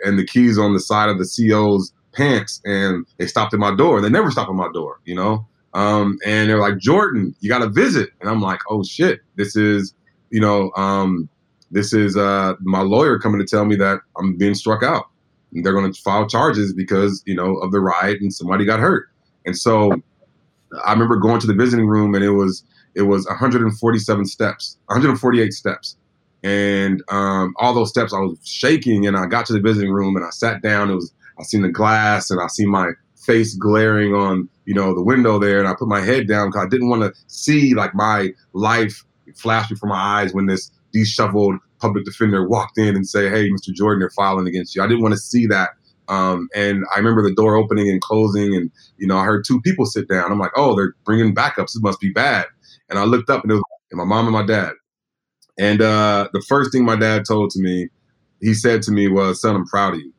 and 0.04 0.18
the 0.18 0.26
keys 0.26 0.58
on 0.58 0.74
the 0.74 0.80
side 0.80 1.10
of 1.10 1.18
the 1.18 1.26
CO's 1.26 1.94
pants 2.14 2.62
and 2.66 3.06
they 3.18 3.28
stopped 3.28 3.54
at 3.54 3.60
my 3.60 3.76
door. 3.76 4.02
They 4.02 4.10
never 4.10 4.32
stop 4.32 4.50
at 4.50 4.56
my 4.56 4.70
door, 4.74 5.00
you 5.06 5.16
know? 5.16 5.48
Um, 5.74 6.18
and 6.26 6.50
they're 6.50 6.60
like, 6.60 6.80
Jordan, 6.80 7.36
you 7.40 7.50
got 7.50 7.60
to 7.60 7.70
visit. 7.70 8.10
And 8.20 8.30
I'm 8.30 8.42
like, 8.42 8.60
oh 8.70 8.84
shit, 8.84 9.20
this 9.36 9.56
is, 9.56 9.94
you 10.32 10.42
know, 10.42 10.72
um, 10.76 11.30
this 11.70 11.94
is 11.94 12.18
uh, 12.18 12.54
my 12.62 12.82
lawyer 12.82 13.20
coming 13.20 13.40
to 13.40 13.46
tell 13.46 13.66
me 13.66 13.76
that 13.76 14.00
I'm 14.18 14.38
being 14.38 14.56
struck 14.56 14.82
out. 14.82 15.06
And 15.54 15.64
they're 15.64 15.74
going 15.74 15.92
to 15.92 16.02
file 16.02 16.28
charges 16.28 16.74
because, 16.74 17.22
you 17.26 17.36
know, 17.36 17.58
of 17.58 17.72
the 17.72 17.80
riot 17.80 18.20
and 18.22 18.34
somebody 18.34 18.66
got 18.66 18.80
hurt. 18.80 19.10
And 19.46 19.58
so 19.58 19.94
I 20.84 20.92
remember 20.92 21.18
going 21.18 21.40
to 21.42 21.48
the 21.48 21.54
visiting 21.54 21.88
room 21.88 22.16
and 22.16 22.24
it 22.24 22.32
was, 22.32 22.64
it 22.98 23.04
was 23.04 23.26
147 23.28 24.26
steps, 24.26 24.78
148 24.88 25.54
steps. 25.54 25.96
And 26.44 27.04
um, 27.10 27.54
all 27.58 27.74
those 27.74 27.90
steps, 27.90 28.14
I 28.14 28.20
was 28.20 28.38
shaking 28.44 29.06
and 29.06 29.16
I 29.16 29.28
got 29.28 29.46
to 29.48 29.54
the 29.54 29.62
visiting 29.62 29.92
room 29.92 30.16
and 30.16 30.26
I 30.26 30.30
sat 30.32 30.62
down. 30.62 30.90
It 30.90 30.96
was, 30.96 31.14
I 31.40 31.44
seen 31.44 31.62
the 31.62 31.70
glass 31.70 32.32
and 32.32 32.42
I 32.42 32.48
see 32.48 32.66
my 32.66 32.92
face 33.28 33.56
glaring 33.56 34.14
on 34.14 34.48
you 34.66 34.74
know 34.74 34.96
the 34.96 35.04
window 35.04 35.38
there. 35.38 35.60
And 35.60 35.68
i 35.68 35.74
put 35.78 35.90
my 35.90 36.00
head 36.00 36.28
down 36.28 36.48
because 36.48 36.66
i 36.66 36.70
didn't 36.70 36.90
want 36.90 37.02
to 37.02 37.14
see 37.28 37.74
like 37.74 37.94
my 37.94 38.30
life 38.54 39.04
flash 39.36 39.68
before 39.68 39.90
my 39.90 39.98
eyes 40.22 40.34
when 40.34 40.46
this 40.46 40.72
disheveled 40.94 41.56
public 41.80 42.06
defender 42.06 42.48
walked 42.48 42.78
in 42.78 42.96
and 42.96 43.06
say 43.06 43.30
hey 43.30 43.50
mr 43.50 43.74
jordan 43.74 44.00
they're 44.00 44.10
filing 44.12 44.48
against 44.48 44.76
you. 44.76 44.82
I 44.82 44.88
didn't 44.88 45.02
want 45.02 45.14
to 45.14 45.20
see 45.20 45.46
that. 45.48 45.72
Um, 46.08 46.48
and 46.56 46.86
i 46.96 46.98
remember 47.00 47.22
the 47.22 47.36
door 47.36 47.58
opening 47.58 47.90
and 47.90 48.02
closing 48.02 48.56
and 48.56 48.72
you 48.98 49.08
know 49.08 49.18
i 49.18 49.26
heard 49.26 49.44
two 49.46 49.60
people 49.62 49.86
sit 49.86 50.08
down. 50.08 50.32
I'm 50.32 50.40
like 50.40 50.54
oh 50.56 50.74
they're 50.74 50.96
bringing 51.04 51.36
backups. 51.36 51.76
It 51.76 51.84
must 51.84 52.00
be 52.00 52.12
bad 52.12 52.46
and 52.90 53.00
i 53.00 53.04
looked 53.04 53.30
up 53.30 53.44
and 53.44 53.52
it 53.52 53.56
was 53.56 53.64
my 53.94 54.04
mom 54.04 54.26
and 54.26 54.34
my 54.34 54.46
dad 54.46 54.74
and 55.60 55.82
uh, 55.82 56.28
the 56.34 56.44
first 56.48 56.72
thing 56.72 56.86
my 56.86 56.96
dad 56.96 57.24
told 57.26 57.50
to 57.50 57.60
me 57.62 57.88
he 58.42 58.54
said 58.54 58.82
to 58.82 58.92
me 58.92 59.08
was 59.08 59.42
son 59.42 59.56
i'm 59.56 59.66
proud 59.66 59.94
of 59.94 60.00
you 60.00 60.14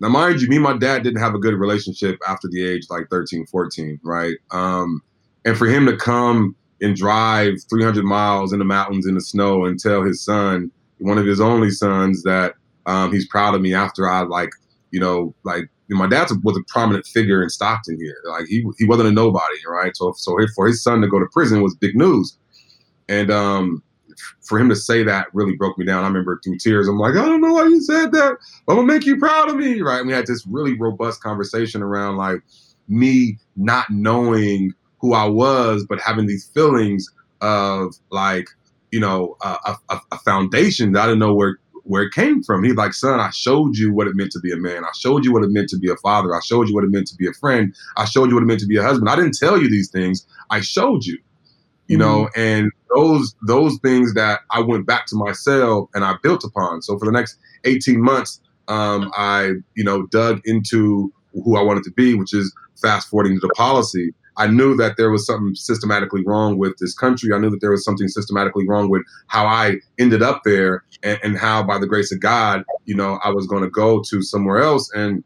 now, 0.00 0.08
mind 0.08 0.40
you, 0.40 0.48
me 0.48 0.56
and 0.56 0.64
my 0.64 0.76
dad 0.78 1.02
didn't 1.02 1.20
have 1.20 1.34
a 1.34 1.38
good 1.38 1.54
relationship 1.54 2.18
after 2.26 2.48
the 2.48 2.66
age 2.66 2.86
like 2.88 3.08
13, 3.10 3.46
14, 3.46 4.00
right? 4.02 4.34
Um, 4.50 5.02
and 5.44 5.56
for 5.56 5.66
him 5.66 5.84
to 5.86 5.96
come 5.96 6.56
and 6.80 6.96
drive 6.96 7.56
300 7.68 8.02
miles 8.04 8.54
in 8.54 8.58
the 8.58 8.64
mountains 8.64 9.06
in 9.06 9.14
the 9.14 9.20
snow 9.20 9.66
and 9.66 9.78
tell 9.78 10.02
his 10.02 10.24
son, 10.24 10.70
one 10.98 11.18
of 11.18 11.26
his 11.26 11.40
only 11.40 11.70
sons, 11.70 12.22
that 12.22 12.54
um, 12.86 13.12
he's 13.12 13.28
proud 13.28 13.54
of 13.54 13.60
me 13.60 13.74
after 13.74 14.08
I 14.08 14.22
like, 14.22 14.50
you 14.90 15.00
know, 15.00 15.34
like 15.44 15.68
you 15.90 15.96
know, 15.96 16.04
my 16.04 16.08
dad 16.08 16.28
was 16.44 16.56
a 16.56 16.62
prominent 16.68 17.04
figure 17.04 17.42
in 17.42 17.50
Stockton 17.50 17.98
here. 18.00 18.16
Like 18.28 18.46
he 18.46 18.64
he 18.78 18.84
wasn't 18.84 19.08
a 19.08 19.12
nobody, 19.12 19.58
right? 19.68 19.94
So 19.96 20.12
so 20.16 20.38
for 20.54 20.68
his 20.68 20.82
son 20.82 21.00
to 21.00 21.08
go 21.08 21.18
to 21.18 21.26
prison 21.32 21.62
was 21.62 21.74
big 21.74 21.96
news, 21.96 22.38
and 23.08 23.28
um, 23.32 23.82
for 24.46 24.60
him 24.60 24.68
to 24.68 24.76
say 24.76 25.02
that 25.02 25.26
really 25.32 25.56
broke 25.56 25.76
me 25.78 25.84
down. 25.84 26.04
I 26.04 26.06
remember 26.06 26.40
through 26.44 26.58
tears. 26.58 26.86
I'm 26.86 26.96
like, 26.96 27.16
I 27.16 27.26
don't 27.26 27.40
know 27.40 27.54
why 27.54 27.64
you 27.64 27.82
said 27.82 28.12
that. 28.12 28.36
I'm 28.68 28.76
gonna 28.76 28.86
make 28.86 29.04
you 29.04 29.18
proud 29.18 29.50
of 29.50 29.56
me, 29.56 29.80
right? 29.80 29.98
And 29.98 30.06
we 30.06 30.12
had 30.12 30.28
this 30.28 30.46
really 30.46 30.78
robust 30.78 31.24
conversation 31.24 31.82
around 31.82 32.16
like 32.16 32.40
me 32.86 33.38
not 33.56 33.90
knowing 33.90 34.72
who 35.00 35.12
I 35.12 35.24
was, 35.24 35.84
but 35.88 36.00
having 36.00 36.26
these 36.26 36.46
feelings 36.54 37.04
of 37.40 37.94
like, 38.10 38.46
you 38.92 39.00
know, 39.00 39.36
a, 39.42 39.76
a, 39.88 40.00
a 40.12 40.18
foundation 40.18 40.92
that 40.92 41.02
I 41.02 41.06
didn't 41.06 41.18
know 41.18 41.34
where 41.34 41.58
where 41.90 42.04
it 42.04 42.12
came 42.12 42.40
from. 42.40 42.62
He's 42.62 42.76
like, 42.76 42.94
son, 42.94 43.18
I 43.18 43.30
showed 43.30 43.76
you 43.76 43.92
what 43.92 44.06
it 44.06 44.14
meant 44.14 44.30
to 44.30 44.38
be 44.38 44.52
a 44.52 44.56
man. 44.56 44.84
I 44.84 44.92
showed 44.96 45.24
you 45.24 45.32
what 45.32 45.42
it 45.42 45.50
meant 45.50 45.68
to 45.70 45.76
be 45.76 45.90
a 45.90 45.96
father. 45.96 46.32
I 46.32 46.38
showed 46.38 46.68
you 46.68 46.74
what 46.76 46.84
it 46.84 46.90
meant 46.90 47.08
to 47.08 47.16
be 47.16 47.26
a 47.26 47.32
friend. 47.32 47.74
I 47.96 48.04
showed 48.04 48.28
you 48.28 48.36
what 48.36 48.44
it 48.44 48.46
meant 48.46 48.60
to 48.60 48.66
be 48.66 48.76
a 48.76 48.82
husband. 48.84 49.08
I 49.08 49.16
didn't 49.16 49.36
tell 49.36 49.60
you 49.60 49.68
these 49.68 49.90
things. 49.90 50.24
I 50.50 50.60
showed 50.60 51.04
you, 51.04 51.18
you 51.88 51.98
know, 51.98 52.28
and 52.36 52.70
those 52.94 53.34
those 53.44 53.76
things 53.82 54.14
that 54.14 54.42
I 54.52 54.60
went 54.60 54.86
back 54.86 55.06
to 55.06 55.16
myself 55.16 55.90
and 55.92 56.04
I 56.04 56.14
built 56.22 56.44
upon. 56.44 56.80
So 56.82 56.96
for 56.96 57.06
the 57.06 57.12
next 57.12 57.38
18 57.64 58.00
months, 58.00 58.40
um, 58.68 59.10
I, 59.16 59.54
you 59.74 59.82
know, 59.82 60.06
dug 60.06 60.42
into 60.44 61.12
who 61.32 61.56
I 61.56 61.62
wanted 61.62 61.82
to 61.84 61.90
be, 61.90 62.14
which 62.14 62.32
is 62.32 62.54
fast 62.80 63.08
forwarding 63.08 63.34
to 63.34 63.40
the 63.40 63.52
policy. 63.54 64.14
I 64.40 64.46
knew 64.46 64.74
that 64.76 64.96
there 64.96 65.10
was 65.10 65.26
something 65.26 65.54
systematically 65.54 66.22
wrong 66.26 66.56
with 66.56 66.72
this 66.80 66.94
country. 66.94 67.30
I 67.34 67.38
knew 67.38 67.50
that 67.50 67.60
there 67.60 67.72
was 67.72 67.84
something 67.84 68.08
systematically 68.08 68.66
wrong 68.66 68.88
with 68.88 69.02
how 69.26 69.44
I 69.44 69.76
ended 69.98 70.22
up 70.22 70.40
there 70.46 70.82
and, 71.02 71.18
and 71.22 71.36
how, 71.36 71.62
by 71.62 71.78
the 71.78 71.86
grace 71.86 72.10
of 72.10 72.20
God, 72.20 72.64
you 72.86 72.96
know, 72.96 73.20
I 73.22 73.30
was 73.30 73.46
going 73.46 73.62
to 73.64 73.68
go 73.68 74.02
to 74.08 74.22
somewhere 74.22 74.58
else. 74.58 74.90
And, 74.94 75.22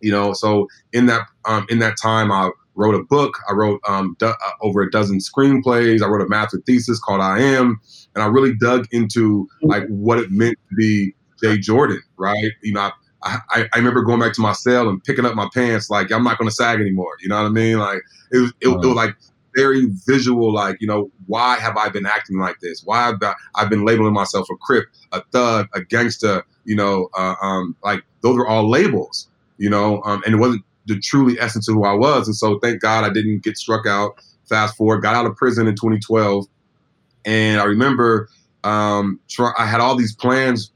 you 0.00 0.10
know, 0.10 0.32
so 0.32 0.68
in 0.94 1.04
that 1.06 1.26
um, 1.44 1.66
in 1.68 1.80
that 1.80 1.96
time, 2.00 2.32
I 2.32 2.50
wrote 2.76 2.94
a 2.94 3.04
book. 3.04 3.38
I 3.46 3.52
wrote 3.52 3.80
um, 3.86 4.16
uh, 4.22 4.32
over 4.62 4.80
a 4.80 4.90
dozen 4.90 5.18
screenplays. 5.18 6.02
I 6.02 6.06
wrote 6.06 6.24
a 6.24 6.28
master 6.28 6.62
thesis 6.64 6.98
called 6.98 7.20
I 7.20 7.40
Am, 7.40 7.78
and 8.14 8.24
I 8.24 8.26
really 8.26 8.54
dug 8.54 8.86
into 8.90 9.46
like 9.62 9.86
what 9.88 10.18
it 10.18 10.30
meant 10.30 10.56
to 10.70 10.76
be 10.76 11.14
Jay 11.42 11.58
Jordan, 11.58 12.00
right? 12.16 12.52
You 12.62 12.72
know, 12.72 12.80
I, 12.80 12.92
I, 13.50 13.68
I 13.72 13.78
remember 13.78 14.02
going 14.02 14.20
back 14.20 14.32
to 14.34 14.40
my 14.40 14.52
cell 14.52 14.88
and 14.88 15.02
picking 15.02 15.24
up 15.24 15.34
my 15.34 15.48
pants, 15.52 15.90
like 15.90 16.10
I'm 16.12 16.24
not 16.24 16.38
going 16.38 16.48
to 16.48 16.54
sag 16.54 16.80
anymore. 16.80 17.12
You 17.20 17.28
know 17.28 17.36
what 17.36 17.48
I 17.48 17.50
mean? 17.50 17.78
Like 17.78 18.02
it 18.32 18.38
was, 18.38 18.52
it, 18.60 18.68
it 18.68 18.86
was 18.86 18.86
like 18.86 19.16
very 19.54 19.86
visual. 20.06 20.52
Like 20.52 20.80
you 20.80 20.86
know, 20.86 21.10
why 21.26 21.56
have 21.56 21.76
I 21.76 21.88
been 21.88 22.06
acting 22.06 22.38
like 22.38 22.60
this? 22.60 22.82
Why 22.84 23.06
have 23.06 23.16
I, 23.22 23.34
I've 23.54 23.70
been 23.70 23.84
labeling 23.84 24.12
myself 24.12 24.46
a 24.50 24.56
crip, 24.56 24.86
a 25.12 25.22
thug, 25.32 25.68
a 25.74 25.82
gangster? 25.82 26.44
You 26.64 26.76
know, 26.76 27.08
uh, 27.16 27.34
um, 27.42 27.76
like 27.84 28.02
those 28.22 28.36
are 28.36 28.46
all 28.46 28.68
labels. 28.68 29.28
You 29.58 29.70
know, 29.70 30.02
um, 30.04 30.22
and 30.26 30.34
it 30.34 30.38
wasn't 30.38 30.64
the 30.86 31.00
truly 31.00 31.40
essence 31.40 31.68
of 31.68 31.74
who 31.74 31.84
I 31.84 31.94
was. 31.94 32.28
And 32.28 32.36
so, 32.36 32.58
thank 32.58 32.80
God 32.80 33.04
I 33.04 33.10
didn't 33.10 33.42
get 33.42 33.56
struck 33.56 33.86
out. 33.86 34.22
Fast 34.48 34.76
forward, 34.76 35.00
got 35.00 35.14
out 35.16 35.26
of 35.26 35.34
prison 35.34 35.66
in 35.66 35.74
2012, 35.74 36.46
and 37.24 37.60
I 37.60 37.64
remember 37.64 38.28
um, 38.66 39.20
try, 39.28 39.52
I 39.56 39.64
had 39.64 39.80
all 39.80 39.94
these 39.94 40.14
plans 40.14 40.72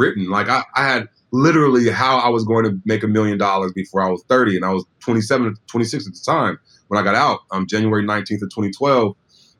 written. 0.00 0.28
Like 0.28 0.48
I, 0.48 0.64
I 0.74 0.86
had 0.88 1.08
literally 1.32 1.88
how 1.90 2.18
I 2.18 2.28
was 2.28 2.44
going 2.44 2.64
to 2.64 2.80
make 2.84 3.02
a 3.04 3.08
million 3.08 3.38
dollars 3.38 3.72
before 3.72 4.02
I 4.02 4.10
was 4.10 4.24
30. 4.28 4.56
And 4.56 4.64
I 4.64 4.72
was 4.72 4.84
27, 5.00 5.54
26 5.66 6.06
at 6.06 6.12
the 6.12 6.20
time 6.24 6.58
when 6.88 6.98
I 6.98 7.04
got 7.04 7.14
out, 7.14 7.40
um, 7.52 7.66
January 7.66 8.04
19th 8.04 8.42
of 8.42 8.50
2012. 8.50 9.14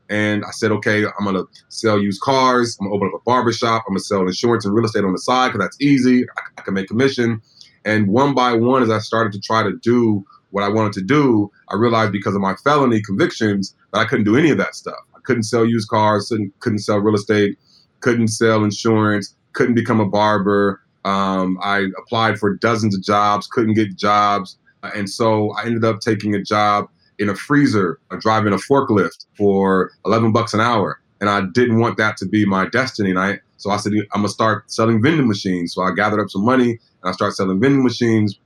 And 0.08 0.44
I 0.44 0.50
said, 0.50 0.72
okay, 0.72 1.04
I'm 1.04 1.32
to 1.32 1.46
sell 1.68 2.00
used 2.00 2.20
cars. 2.20 2.76
I'm 2.80 2.88
to 2.88 2.92
open 2.92 3.08
up 3.08 3.20
a 3.20 3.22
barbershop. 3.24 3.84
I'm 3.88 3.94
to 3.94 4.02
sell 4.02 4.22
insurance 4.22 4.64
and 4.64 4.74
real 4.74 4.84
estate 4.84 5.04
on 5.04 5.12
the 5.12 5.18
side 5.18 5.52
because 5.52 5.64
that's 5.64 5.80
easy. 5.80 6.24
I, 6.36 6.42
I 6.58 6.62
can 6.62 6.74
make 6.74 6.88
commission. 6.88 7.40
And 7.84 8.08
one 8.08 8.34
by 8.34 8.52
one, 8.52 8.82
as 8.82 8.90
I 8.90 8.98
started 8.98 9.32
to 9.34 9.40
try 9.40 9.62
to 9.62 9.76
do 9.82 10.24
what 10.50 10.64
I 10.64 10.68
wanted 10.68 10.94
to 10.94 11.02
do, 11.02 11.50
I 11.68 11.76
realized 11.76 12.10
because 12.10 12.34
of 12.34 12.40
my 12.40 12.56
felony 12.64 13.00
convictions 13.02 13.76
that 13.92 14.00
I 14.00 14.04
couldn't 14.04 14.24
do 14.24 14.36
any 14.36 14.50
of 14.50 14.58
that 14.58 14.74
stuff. 14.74 14.98
I 15.14 15.20
couldn't 15.22 15.44
sell 15.44 15.64
used 15.64 15.88
cars, 15.88 16.28
couldn't, 16.28 16.58
couldn't 16.58 16.80
sell 16.80 16.98
real 16.98 17.14
estate, 17.14 17.56
couldn't 18.00 18.28
sell 18.28 18.64
insurance, 18.64 19.36
couldn't 19.52 19.74
become 19.74 20.00
a 20.00 20.08
barber. 20.08 20.80
Um, 21.04 21.58
I 21.62 21.86
applied 21.98 22.38
for 22.38 22.56
dozens 22.56 22.94
of 22.94 23.02
jobs, 23.02 23.46
couldn't 23.46 23.74
get 23.74 23.96
jobs. 23.96 24.58
Uh, 24.82 24.90
and 24.94 25.08
so 25.08 25.52
I 25.52 25.64
ended 25.64 25.84
up 25.84 26.00
taking 26.00 26.34
a 26.34 26.42
job 26.42 26.88
in 27.18 27.28
a 27.28 27.34
freezer, 27.34 27.98
uh, 28.10 28.16
driving 28.20 28.52
a 28.52 28.56
forklift 28.56 29.26
for 29.36 29.92
11 30.06 30.32
bucks 30.32 30.54
an 30.54 30.60
hour. 30.60 31.00
And 31.20 31.28
I 31.28 31.42
didn't 31.52 31.80
want 31.80 31.98
that 31.98 32.16
to 32.18 32.26
be 32.26 32.46
my 32.46 32.66
destiny. 32.66 33.10
And 33.10 33.18
I, 33.18 33.40
so 33.58 33.70
I 33.70 33.76
said, 33.76 33.92
I'm 33.92 34.20
going 34.20 34.26
to 34.26 34.32
start 34.32 34.70
selling 34.70 35.02
vending 35.02 35.28
machines. 35.28 35.74
So 35.74 35.82
I 35.82 35.92
gathered 35.92 36.20
up 36.20 36.30
some 36.30 36.44
money 36.44 36.70
and 36.70 37.10
I 37.10 37.12
started 37.12 37.34
selling 37.34 37.60
vending 37.60 37.84
machines. 37.84 38.38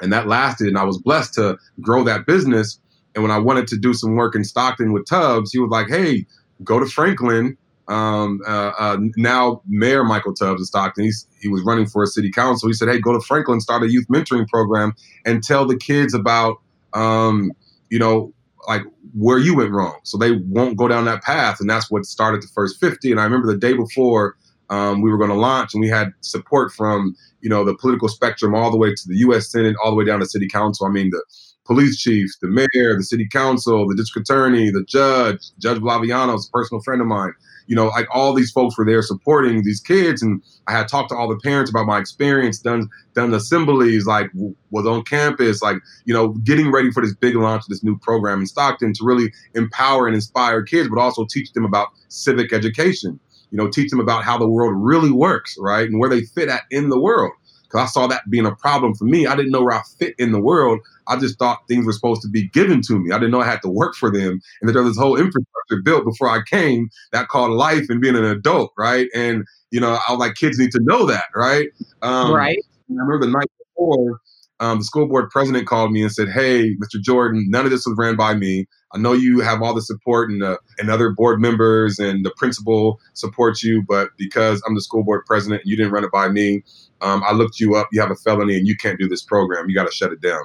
And 0.00 0.12
that 0.12 0.28
lasted. 0.28 0.68
And 0.68 0.78
I 0.78 0.84
was 0.84 0.98
blessed 0.98 1.34
to 1.34 1.58
grow 1.80 2.04
that 2.04 2.26
business. 2.26 2.78
And 3.14 3.22
when 3.22 3.32
I 3.32 3.38
wanted 3.38 3.66
to 3.68 3.76
do 3.76 3.94
some 3.94 4.14
work 4.14 4.34
in 4.34 4.44
Stockton 4.44 4.92
with 4.92 5.06
Tubbs, 5.06 5.52
he 5.52 5.58
was 5.58 5.70
like, 5.70 5.88
hey, 5.88 6.26
go 6.62 6.78
to 6.78 6.86
Franklin 6.86 7.56
um, 7.88 8.40
uh, 8.46 8.72
uh, 8.78 8.98
now 9.16 9.60
Mayor 9.66 10.04
Michael 10.04 10.34
Tubbs 10.34 10.60
of 10.60 10.66
Stockton, 10.66 11.04
he's, 11.04 11.26
he 11.40 11.48
was 11.48 11.62
running 11.64 11.86
for 11.86 12.02
a 12.02 12.06
city 12.06 12.30
council. 12.30 12.68
He 12.68 12.72
said, 12.72 12.88
"Hey, 12.88 12.98
go 12.98 13.12
to 13.12 13.20
Franklin, 13.20 13.60
start 13.60 13.82
a 13.82 13.90
youth 13.90 14.06
mentoring 14.08 14.48
program, 14.48 14.94
and 15.26 15.42
tell 15.42 15.66
the 15.66 15.76
kids 15.76 16.14
about, 16.14 16.56
um, 16.94 17.52
you 17.90 17.98
know, 17.98 18.32
like 18.66 18.82
where 19.12 19.38
you 19.38 19.56
went 19.56 19.70
wrong, 19.70 19.98
so 20.02 20.16
they 20.16 20.32
won't 20.32 20.78
go 20.78 20.88
down 20.88 21.04
that 21.04 21.22
path." 21.22 21.60
And 21.60 21.68
that's 21.68 21.90
what 21.90 22.06
started 22.06 22.42
the 22.42 22.48
first 22.48 22.80
50. 22.80 23.10
And 23.10 23.20
I 23.20 23.24
remember 23.24 23.46
the 23.46 23.58
day 23.58 23.74
before 23.74 24.36
um, 24.70 25.02
we 25.02 25.10
were 25.10 25.18
going 25.18 25.30
to 25.30 25.36
launch, 25.36 25.74
and 25.74 25.80
we 25.80 25.88
had 25.88 26.12
support 26.22 26.72
from 26.72 27.14
you 27.42 27.50
know 27.50 27.64
the 27.64 27.76
political 27.76 28.08
spectrum 28.08 28.54
all 28.54 28.70
the 28.70 28.78
way 28.78 28.94
to 28.94 29.02
the 29.08 29.18
U.S. 29.18 29.50
Senate, 29.50 29.76
all 29.84 29.90
the 29.90 29.96
way 29.96 30.06
down 30.06 30.20
to 30.20 30.26
city 30.26 30.48
council. 30.48 30.86
I 30.86 30.90
mean 30.90 31.10
the 31.10 31.22
police 31.66 31.98
chiefs, 31.98 32.38
the 32.40 32.48
mayor, 32.48 32.96
the 32.96 33.02
city 33.02 33.26
council, 33.26 33.88
the 33.88 33.94
district 33.94 34.28
attorney, 34.28 34.70
the 34.70 34.84
judge, 34.84 35.38
Judge 35.58 35.78
Blaviano 35.78 36.34
is 36.36 36.46
a 36.46 36.50
personal 36.50 36.82
friend 36.82 37.00
of 37.00 37.06
mine 37.06 37.32
you 37.66 37.76
know, 37.76 37.86
like 37.88 38.06
all 38.12 38.34
these 38.34 38.50
folks 38.50 38.76
were 38.76 38.84
there 38.84 39.02
supporting 39.02 39.62
these 39.64 39.80
kids, 39.80 40.22
and 40.22 40.42
I 40.66 40.72
had 40.72 40.88
talked 40.88 41.10
to 41.10 41.16
all 41.16 41.28
the 41.28 41.38
parents 41.38 41.70
about 41.70 41.86
my 41.86 41.98
experience, 41.98 42.58
done 42.58 42.88
done 43.14 43.32
assemblies, 43.32 44.06
like 44.06 44.32
w- 44.32 44.54
was 44.70 44.86
on 44.86 45.02
campus, 45.04 45.62
like 45.62 45.78
you 46.04 46.14
know, 46.14 46.28
getting 46.44 46.70
ready 46.70 46.90
for 46.90 47.02
this 47.02 47.14
big 47.14 47.36
launch 47.36 47.62
of 47.64 47.68
this 47.68 47.84
new 47.84 47.98
program 47.98 48.40
in 48.40 48.46
Stockton 48.46 48.92
to 48.94 49.04
really 49.04 49.32
empower 49.54 50.06
and 50.06 50.14
inspire 50.14 50.62
kids, 50.62 50.88
but 50.88 51.00
also 51.00 51.26
teach 51.30 51.52
them 51.52 51.64
about 51.64 51.88
civic 52.08 52.52
education. 52.52 53.18
You 53.50 53.58
know, 53.58 53.68
teach 53.68 53.90
them 53.90 54.00
about 54.00 54.24
how 54.24 54.36
the 54.36 54.48
world 54.48 54.74
really 54.76 55.12
works, 55.12 55.56
right, 55.58 55.88
and 55.88 56.00
where 56.00 56.10
they 56.10 56.22
fit 56.22 56.48
at 56.48 56.62
in 56.70 56.88
the 56.88 56.98
world. 56.98 57.32
Because 57.74 57.88
I 57.88 57.92
saw 57.92 58.06
that 58.06 58.22
being 58.30 58.46
a 58.46 58.54
problem 58.54 58.94
for 58.94 59.04
me. 59.04 59.26
I 59.26 59.34
didn't 59.34 59.50
know 59.50 59.64
where 59.64 59.74
I 59.74 59.82
fit 59.98 60.14
in 60.18 60.30
the 60.30 60.40
world. 60.40 60.78
I 61.08 61.16
just 61.16 61.38
thought 61.38 61.66
things 61.66 61.84
were 61.84 61.92
supposed 61.92 62.22
to 62.22 62.28
be 62.28 62.48
given 62.48 62.80
to 62.82 62.98
me. 62.98 63.10
I 63.10 63.18
didn't 63.18 63.32
know 63.32 63.40
I 63.40 63.46
had 63.46 63.62
to 63.62 63.68
work 63.68 63.94
for 63.96 64.12
them, 64.12 64.40
and 64.60 64.68
that 64.68 64.74
there 64.74 64.82
was 64.82 64.92
this 64.92 65.02
whole 65.02 65.16
infrastructure 65.16 65.82
built 65.82 66.04
before 66.04 66.28
I 66.28 66.42
came 66.48 66.88
that 67.12 67.28
called 67.28 67.50
life 67.50 67.86
and 67.88 68.00
being 68.00 68.16
an 68.16 68.24
adult, 68.24 68.72
right? 68.78 69.08
And 69.14 69.44
you 69.70 69.80
know, 69.80 69.98
I 70.08 70.12
was 70.12 70.20
like, 70.20 70.34
kids 70.34 70.58
need 70.58 70.70
to 70.70 70.80
know 70.82 71.04
that, 71.06 71.24
right? 71.34 71.68
Um, 72.02 72.32
right. 72.32 72.58
I 72.58 72.92
remember 72.92 73.18
the 73.26 73.32
night 73.32 73.50
before, 73.58 74.20
um, 74.60 74.78
the 74.78 74.84
school 74.84 75.08
board 75.08 75.30
president 75.30 75.66
called 75.66 75.90
me 75.90 76.02
and 76.02 76.12
said, 76.12 76.28
"Hey, 76.28 76.76
Mr. 76.76 77.00
Jordan, 77.00 77.46
none 77.48 77.64
of 77.64 77.72
this 77.72 77.86
was 77.86 77.96
ran 77.98 78.14
by 78.14 78.34
me. 78.34 78.66
I 78.94 78.98
know 78.98 79.12
you 79.12 79.40
have 79.40 79.60
all 79.60 79.74
the 79.74 79.82
support 79.82 80.30
and 80.30 80.42
uh, 80.42 80.58
and 80.78 80.90
other 80.90 81.10
board 81.10 81.40
members 81.40 81.98
and 81.98 82.24
the 82.24 82.32
principal 82.36 83.00
supports 83.14 83.64
you, 83.64 83.82
but 83.88 84.10
because 84.16 84.62
I'm 84.66 84.76
the 84.76 84.80
school 84.80 85.02
board 85.02 85.26
president, 85.26 85.62
you 85.64 85.76
didn't 85.76 85.92
run 85.92 86.04
it 86.04 86.12
by 86.12 86.28
me. 86.28 86.62
Um, 87.00 87.22
I 87.26 87.32
looked 87.32 87.60
you 87.60 87.74
up. 87.74 87.88
You 87.92 88.00
have 88.00 88.10
a 88.10 88.16
felony 88.16 88.56
and 88.56 88.66
you 88.66 88.76
can't 88.76 88.98
do 88.98 89.08
this 89.08 89.22
program. 89.22 89.68
You 89.68 89.74
got 89.74 89.86
to 89.86 89.92
shut 89.94 90.12
it 90.12 90.20
down." 90.20 90.44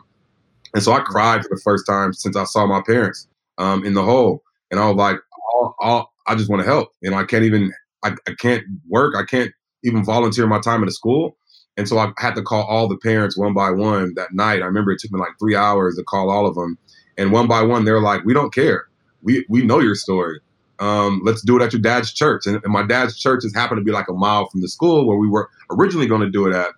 And 0.73 0.83
so 0.83 0.91
I 0.93 0.99
cried 0.99 1.41
for 1.43 1.49
the 1.49 1.61
first 1.63 1.85
time 1.85 2.13
since 2.13 2.35
I 2.35 2.43
saw 2.43 2.65
my 2.67 2.81
parents 2.85 3.27
um, 3.57 3.85
in 3.85 3.93
the 3.93 4.03
hole, 4.03 4.43
and 4.71 4.79
I 4.79 4.87
was 4.87 4.95
like, 4.95 5.17
all, 5.53 5.75
all, 5.79 6.13
"I 6.27 6.35
just 6.35 6.49
want 6.49 6.61
to 6.61 6.67
help." 6.67 6.89
You 7.01 7.11
know, 7.11 7.17
I 7.17 7.23
can't 7.25 7.43
even, 7.43 7.71
I, 8.03 8.13
I 8.27 8.33
can't 8.39 8.63
work. 8.87 9.15
I 9.15 9.23
can't 9.23 9.51
even 9.83 10.03
volunteer 10.03 10.47
my 10.47 10.59
time 10.59 10.81
in 10.81 10.85
the 10.87 10.91
school. 10.91 11.37
And 11.77 11.87
so 11.87 11.97
I 11.97 12.11
had 12.17 12.35
to 12.35 12.41
call 12.41 12.63
all 12.65 12.89
the 12.89 12.97
parents 12.97 13.37
one 13.37 13.53
by 13.53 13.71
one 13.71 14.13
that 14.15 14.33
night. 14.33 14.61
I 14.61 14.65
remember 14.65 14.91
it 14.91 14.99
took 14.99 15.11
me 15.11 15.19
like 15.19 15.31
three 15.39 15.55
hours 15.55 15.95
to 15.95 16.03
call 16.03 16.29
all 16.29 16.45
of 16.45 16.55
them. 16.55 16.77
And 17.17 17.31
one 17.31 17.47
by 17.47 17.61
one, 17.61 17.85
they're 17.85 18.01
like, 18.01 18.25
we 18.25 18.33
don't 18.33 18.53
care. 18.53 18.85
We, 19.21 19.45
we 19.49 19.63
know 19.63 19.79
your 19.79 19.95
story. 19.95 20.41
Um, 20.79 21.21
let's 21.23 21.41
do 21.41 21.57
it 21.57 21.63
at 21.63 21.73
your 21.73 21.81
dad's 21.81 22.13
church. 22.13 22.45
And, 22.45 22.55
and 22.63 22.71
my 22.71 22.83
dad's 22.83 23.17
church 23.17 23.43
has 23.43 23.53
happened 23.53 23.79
to 23.79 23.83
be 23.83 23.91
like 23.91 24.07
a 24.07 24.13
mile 24.13 24.47
from 24.49 24.61
the 24.61 24.69
school 24.69 25.05
where 25.05 25.17
we 25.17 25.27
were 25.27 25.49
originally 25.71 26.07
going 26.07 26.21
to 26.21 26.29
do 26.29 26.47
it 26.47 26.55
at. 26.55 26.71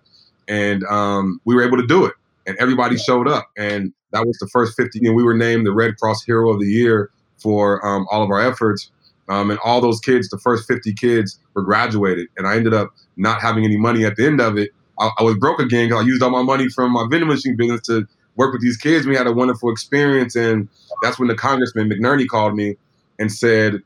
And 0.48 0.84
um, 0.84 1.40
we 1.44 1.54
were 1.54 1.64
able 1.64 1.78
to 1.78 1.86
do 1.86 2.04
it. 2.04 2.14
And 2.46 2.56
everybody 2.58 2.96
showed 2.96 3.28
up. 3.28 3.48
And 3.56 3.92
that 4.10 4.26
was 4.26 4.36
the 4.38 4.48
first 4.48 4.76
50. 4.76 5.06
And 5.06 5.14
we 5.14 5.22
were 5.22 5.36
named 5.36 5.66
the 5.66 5.72
Red 5.72 5.96
Cross 5.98 6.24
Hero 6.24 6.52
of 6.52 6.60
the 6.60 6.66
Year 6.66 7.10
for 7.38 7.84
um, 7.86 8.06
all 8.10 8.22
of 8.22 8.30
our 8.30 8.40
efforts. 8.40 8.90
Um, 9.28 9.50
and 9.50 9.58
all 9.64 9.80
those 9.80 10.00
kids, 10.00 10.28
the 10.28 10.38
first 10.38 10.66
50 10.66 10.92
kids, 10.94 11.38
were 11.54 11.62
graduated. 11.62 12.26
And 12.36 12.46
I 12.46 12.56
ended 12.56 12.74
up 12.74 12.90
not 13.16 13.40
having 13.40 13.64
any 13.64 13.76
money 13.76 14.04
at 14.04 14.16
the 14.16 14.26
end 14.26 14.40
of 14.40 14.58
it. 14.58 14.70
I, 14.98 15.10
I 15.18 15.22
was 15.22 15.36
broke 15.36 15.60
again 15.60 15.88
because 15.88 16.02
I 16.02 16.06
used 16.06 16.22
all 16.22 16.30
my 16.30 16.42
money 16.42 16.68
from 16.68 16.92
my 16.92 17.06
vending 17.08 17.28
machine 17.28 17.56
business 17.56 17.82
to 17.82 18.06
work 18.36 18.52
with 18.52 18.62
these 18.62 18.76
kids. 18.76 19.06
We 19.06 19.16
had 19.16 19.28
a 19.28 19.32
wonderful 19.32 19.70
experience. 19.70 20.34
And 20.34 20.68
that's 21.02 21.18
when 21.18 21.28
the 21.28 21.36
Congressman 21.36 21.88
McNerney 21.88 22.26
called 22.26 22.56
me 22.56 22.76
and 23.18 23.30
said, 23.30 23.82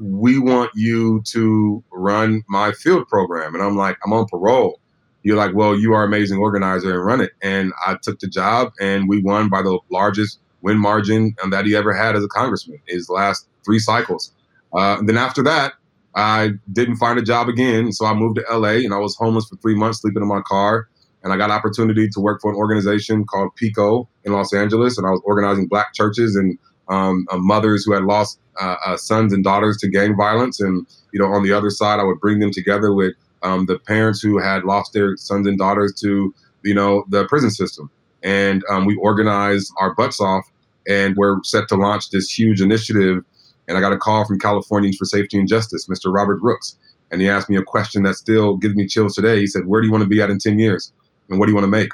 We 0.00 0.38
want 0.38 0.70
you 0.74 1.22
to 1.26 1.82
run 1.92 2.42
my 2.48 2.72
field 2.72 3.08
program. 3.08 3.54
And 3.54 3.62
I'm 3.62 3.76
like, 3.76 3.96
I'm 4.04 4.12
on 4.12 4.26
parole. 4.26 4.80
You're 5.22 5.36
like, 5.36 5.54
Well, 5.54 5.78
you 5.78 5.94
are 5.94 6.04
amazing 6.04 6.38
organizer 6.38 6.92
and 6.92 7.04
run 7.04 7.20
it. 7.20 7.32
And 7.42 7.72
I 7.86 7.96
took 8.02 8.20
the 8.20 8.28
job 8.28 8.72
and 8.80 9.08
we 9.08 9.22
won 9.22 9.48
by 9.48 9.62
the 9.62 9.78
largest 9.90 10.40
win 10.62 10.78
margin 10.78 11.34
that 11.50 11.66
he 11.66 11.76
ever 11.76 11.92
had 11.92 12.16
as 12.16 12.24
a 12.24 12.28
congressman, 12.28 12.80
his 12.86 13.08
last 13.08 13.48
three 13.64 13.78
cycles. 13.78 14.32
Uh, 14.72 15.00
then 15.02 15.16
after 15.16 15.42
that, 15.42 15.74
I 16.14 16.52
didn't 16.72 16.96
find 16.96 17.18
a 17.18 17.22
job 17.22 17.48
again. 17.48 17.92
So 17.92 18.06
I 18.06 18.14
moved 18.14 18.36
to 18.36 18.58
LA 18.58 18.84
and 18.84 18.94
I 18.94 18.98
was 18.98 19.16
homeless 19.16 19.46
for 19.46 19.56
three 19.56 19.74
months, 19.74 20.00
sleeping 20.00 20.22
in 20.22 20.28
my 20.28 20.40
car. 20.42 20.88
And 21.22 21.32
I 21.32 21.36
got 21.36 21.50
opportunity 21.50 22.08
to 22.08 22.20
work 22.20 22.40
for 22.42 22.50
an 22.50 22.56
organization 22.56 23.24
called 23.24 23.54
PICO 23.56 24.08
in 24.24 24.32
Los 24.32 24.52
Angeles. 24.52 24.98
And 24.98 25.06
I 25.06 25.10
was 25.10 25.22
organizing 25.24 25.66
black 25.68 25.94
churches 25.94 26.36
and 26.36 26.58
um, 26.88 27.26
uh, 27.30 27.38
mothers 27.38 27.84
who 27.84 27.92
had 27.92 28.04
lost 28.04 28.38
uh, 28.60 28.76
uh, 28.86 28.96
sons 28.96 29.32
and 29.32 29.42
daughters 29.44 29.76
to 29.78 29.88
gang 29.88 30.16
violence. 30.16 30.60
And, 30.60 30.86
you 31.12 31.20
know, 31.20 31.26
on 31.26 31.42
the 31.42 31.52
other 31.52 31.70
side, 31.70 32.00
I 32.00 32.04
would 32.04 32.20
bring 32.20 32.38
them 32.38 32.50
together 32.50 32.92
with 32.92 33.14
um, 33.42 33.66
the 33.66 33.78
parents 33.78 34.20
who 34.20 34.38
had 34.38 34.64
lost 34.64 34.92
their 34.92 35.16
sons 35.16 35.46
and 35.46 35.58
daughters 35.58 35.94
to, 36.00 36.34
you 36.62 36.74
know, 36.74 37.04
the 37.08 37.26
prison 37.26 37.50
system. 37.50 37.90
And 38.22 38.64
um, 38.70 38.86
we 38.86 38.96
organized 38.96 39.72
our 39.78 39.94
butts 39.94 40.20
off 40.20 40.44
and 40.88 41.16
we're 41.16 41.42
set 41.44 41.68
to 41.68 41.76
launch 41.76 42.10
this 42.10 42.30
huge 42.30 42.60
initiative. 42.60 43.24
And 43.68 43.76
I 43.76 43.80
got 43.80 43.92
a 43.92 43.98
call 43.98 44.24
from 44.26 44.38
Californians 44.38 44.96
for 44.96 45.04
Safety 45.04 45.38
and 45.38 45.48
Justice, 45.48 45.86
Mr. 45.88 46.12
Robert 46.12 46.40
Brooks. 46.40 46.76
And 47.10 47.20
he 47.20 47.28
asked 47.28 47.48
me 47.48 47.56
a 47.56 47.62
question 47.62 48.02
that 48.04 48.14
still 48.14 48.56
gives 48.56 48.74
me 48.74 48.86
chills 48.86 49.14
today. 49.14 49.38
He 49.38 49.46
said, 49.46 49.66
Where 49.66 49.80
do 49.80 49.86
you 49.86 49.92
want 49.92 50.02
to 50.02 50.08
be 50.08 50.20
at 50.20 50.30
in 50.30 50.38
10 50.38 50.58
years? 50.58 50.92
And 51.28 51.38
what 51.38 51.46
do 51.46 51.52
you 51.52 51.54
want 51.54 51.64
to 51.64 51.70
make? 51.70 51.90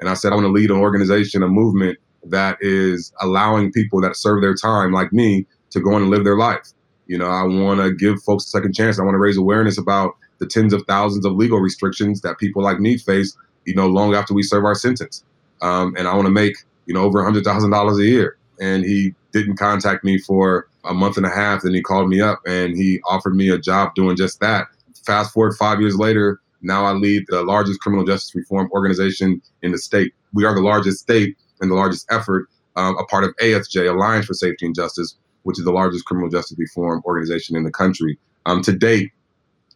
And 0.00 0.08
I 0.08 0.14
said, 0.14 0.32
I 0.32 0.34
want 0.34 0.46
to 0.46 0.52
lead 0.52 0.70
an 0.70 0.78
organization, 0.78 1.42
a 1.42 1.48
movement 1.48 1.98
that 2.24 2.58
is 2.60 3.12
allowing 3.20 3.72
people 3.72 4.00
that 4.00 4.16
serve 4.16 4.42
their 4.42 4.54
time, 4.54 4.92
like 4.92 5.12
me, 5.12 5.46
to 5.70 5.80
go 5.80 5.94
on 5.94 6.02
and 6.02 6.10
live 6.10 6.24
their 6.24 6.36
life. 6.36 6.72
You 7.06 7.18
know, 7.18 7.26
I 7.26 7.42
want 7.42 7.80
to 7.80 7.92
give 7.92 8.22
folks 8.22 8.44
a 8.44 8.48
second 8.48 8.74
chance. 8.74 8.98
I 8.98 9.02
want 9.02 9.14
to 9.14 9.18
raise 9.18 9.36
awareness 9.36 9.78
about 9.78 10.14
the 10.38 10.46
tens 10.46 10.72
of 10.72 10.82
thousands 10.86 11.24
of 11.24 11.32
legal 11.34 11.58
restrictions 11.58 12.20
that 12.22 12.38
people 12.38 12.62
like 12.62 12.80
me 12.80 12.96
face, 12.96 13.36
you 13.64 13.74
know, 13.74 13.86
long 13.86 14.14
after 14.14 14.34
we 14.34 14.42
serve 14.42 14.64
our 14.64 14.74
sentence. 14.74 15.24
Um, 15.60 15.94
and 15.96 16.08
I 16.08 16.14
want 16.14 16.26
to 16.26 16.32
make, 16.32 16.56
you 16.86 16.94
know, 16.94 17.02
over 17.02 17.26
a 17.26 17.30
$100,000 17.30 18.00
a 18.00 18.04
year. 18.04 18.36
And 18.60 18.84
he 18.84 19.14
didn't 19.32 19.56
contact 19.56 20.04
me 20.04 20.18
for 20.18 20.68
a 20.84 20.94
month 20.94 21.16
and 21.16 21.26
a 21.26 21.30
half. 21.30 21.62
Then 21.62 21.74
he 21.74 21.82
called 21.82 22.08
me 22.08 22.20
up 22.20 22.40
and 22.46 22.76
he 22.76 23.00
offered 23.08 23.34
me 23.34 23.48
a 23.48 23.58
job 23.58 23.94
doing 23.94 24.16
just 24.16 24.40
that. 24.40 24.66
Fast 25.06 25.32
forward 25.32 25.54
five 25.56 25.80
years 25.80 25.96
later, 25.96 26.40
now 26.60 26.84
I 26.84 26.92
lead 26.92 27.24
the 27.28 27.42
largest 27.42 27.80
criminal 27.80 28.04
justice 28.04 28.34
reform 28.34 28.70
organization 28.72 29.42
in 29.62 29.72
the 29.72 29.78
state. 29.78 30.12
We 30.32 30.44
are 30.44 30.54
the 30.54 30.60
largest 30.60 31.00
state 31.00 31.36
and 31.62 31.70
the 31.70 31.74
largest 31.74 32.06
effort, 32.10 32.48
um, 32.76 32.98
a 32.98 33.04
part 33.04 33.24
of 33.24 33.34
ASJ, 33.40 33.88
Alliance 33.88 34.26
for 34.26 34.34
Safety 34.34 34.66
and 34.66 34.74
Justice, 34.74 35.16
which 35.44 35.58
is 35.58 35.64
the 35.64 35.72
largest 35.72 36.04
criminal 36.04 36.28
justice 36.28 36.58
reform 36.58 37.02
organization 37.06 37.56
in 37.56 37.64
the 37.64 37.70
country. 37.70 38.18
Um, 38.44 38.60
to 38.62 38.72
date, 38.72 39.12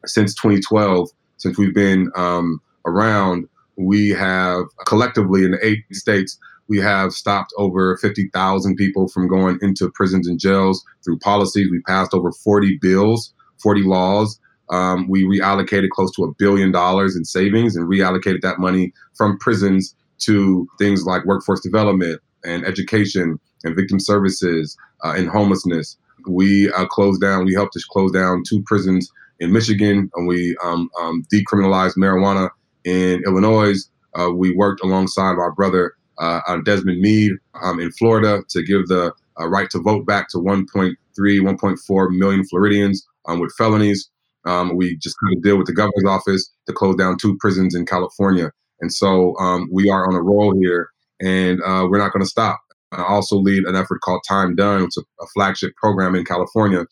since 0.04 0.34
2012, 0.34 1.08
since 1.38 1.56
we've 1.56 1.74
been 1.74 2.10
um, 2.14 2.60
around, 2.84 3.48
we 3.76 4.10
have 4.10 4.64
collectively 4.86 5.44
in 5.44 5.52
the 5.52 5.64
eight 5.64 5.84
states, 5.92 6.38
we 6.68 6.78
have 6.78 7.12
stopped 7.12 7.52
over 7.56 7.96
50,000 7.98 8.76
people 8.76 9.08
from 9.08 9.28
going 9.28 9.58
into 9.62 9.90
prisons 9.90 10.26
and 10.26 10.40
jails 10.40 10.84
through 11.04 11.18
policies. 11.20 11.68
We 11.70 11.80
passed 11.82 12.12
over 12.12 12.32
40 12.32 12.78
bills, 12.80 13.32
40 13.62 13.82
laws. 13.82 14.40
Um, 14.70 15.06
we 15.08 15.24
reallocated 15.24 15.90
close 15.90 16.10
to 16.16 16.24
a 16.24 16.34
billion 16.34 16.72
dollars 16.72 17.14
in 17.14 17.24
savings 17.24 17.76
and 17.76 17.88
reallocated 17.88 18.40
that 18.40 18.58
money 18.58 18.92
from 19.14 19.38
prisons 19.38 19.94
to 20.18 20.66
things 20.78 21.04
like 21.04 21.24
workforce 21.24 21.60
development 21.60 22.20
and 22.44 22.64
education 22.64 23.38
and 23.64 23.76
victim 23.76 23.98
services 24.00 24.76
uh, 25.04 25.14
and 25.16 25.28
homelessness. 25.28 25.96
We 26.26 26.70
uh, 26.72 26.86
closed 26.86 27.20
down, 27.20 27.44
we 27.44 27.54
helped 27.54 27.76
us 27.76 27.84
close 27.84 28.12
down 28.12 28.42
two 28.48 28.62
prisons 28.62 29.10
in 29.40 29.52
Michigan, 29.52 30.10
and 30.14 30.26
we 30.26 30.56
um, 30.64 30.88
um, 31.00 31.24
decriminalized 31.32 31.96
marijuana 31.96 32.50
in 32.84 33.22
Illinois. 33.26 33.76
Uh, 34.18 34.30
we 34.30 34.54
worked 34.54 34.82
alongside 34.82 35.36
our 35.38 35.52
brother 35.52 35.94
uh, 36.18 36.40
Desmond 36.64 37.00
Meade 37.00 37.32
um, 37.62 37.80
in 37.80 37.90
Florida 37.92 38.42
to 38.48 38.62
give 38.62 38.86
the 38.88 39.12
uh, 39.38 39.46
right 39.48 39.68
to 39.70 39.78
vote 39.80 40.06
back 40.06 40.28
to 40.30 40.38
1.3, 40.38 40.94
1.4 41.18 42.10
million 42.10 42.44
Floridians 42.44 43.06
um, 43.26 43.40
with 43.40 43.52
felonies. 43.56 44.10
Um, 44.46 44.76
we 44.76 44.96
just 44.96 45.16
kind 45.20 45.36
of 45.36 45.42
deal 45.42 45.58
with 45.58 45.66
the 45.66 45.74
governor's 45.74 46.04
office 46.06 46.50
to 46.66 46.72
close 46.72 46.96
down 46.96 47.18
two 47.18 47.36
prisons 47.38 47.74
in 47.74 47.84
California. 47.84 48.52
And 48.80 48.92
so 48.92 49.36
um, 49.38 49.68
we 49.72 49.88
are 49.90 50.06
on 50.06 50.14
a 50.14 50.22
roll 50.22 50.54
here, 50.60 50.90
and 51.20 51.60
uh, 51.62 51.86
we're 51.88 51.98
not 51.98 52.12
going 52.12 52.22
to 52.22 52.28
stop. 52.28 52.60
I 52.92 53.02
also 53.02 53.36
lead 53.36 53.64
an 53.64 53.76
effort 53.76 54.00
called 54.02 54.22
Time 54.28 54.54
Done, 54.54 54.82
which 54.82 54.96
is 54.96 55.04
a 55.20 55.26
flagship 55.34 55.74
program 55.76 56.14
in 56.14 56.24
California. 56.24 56.84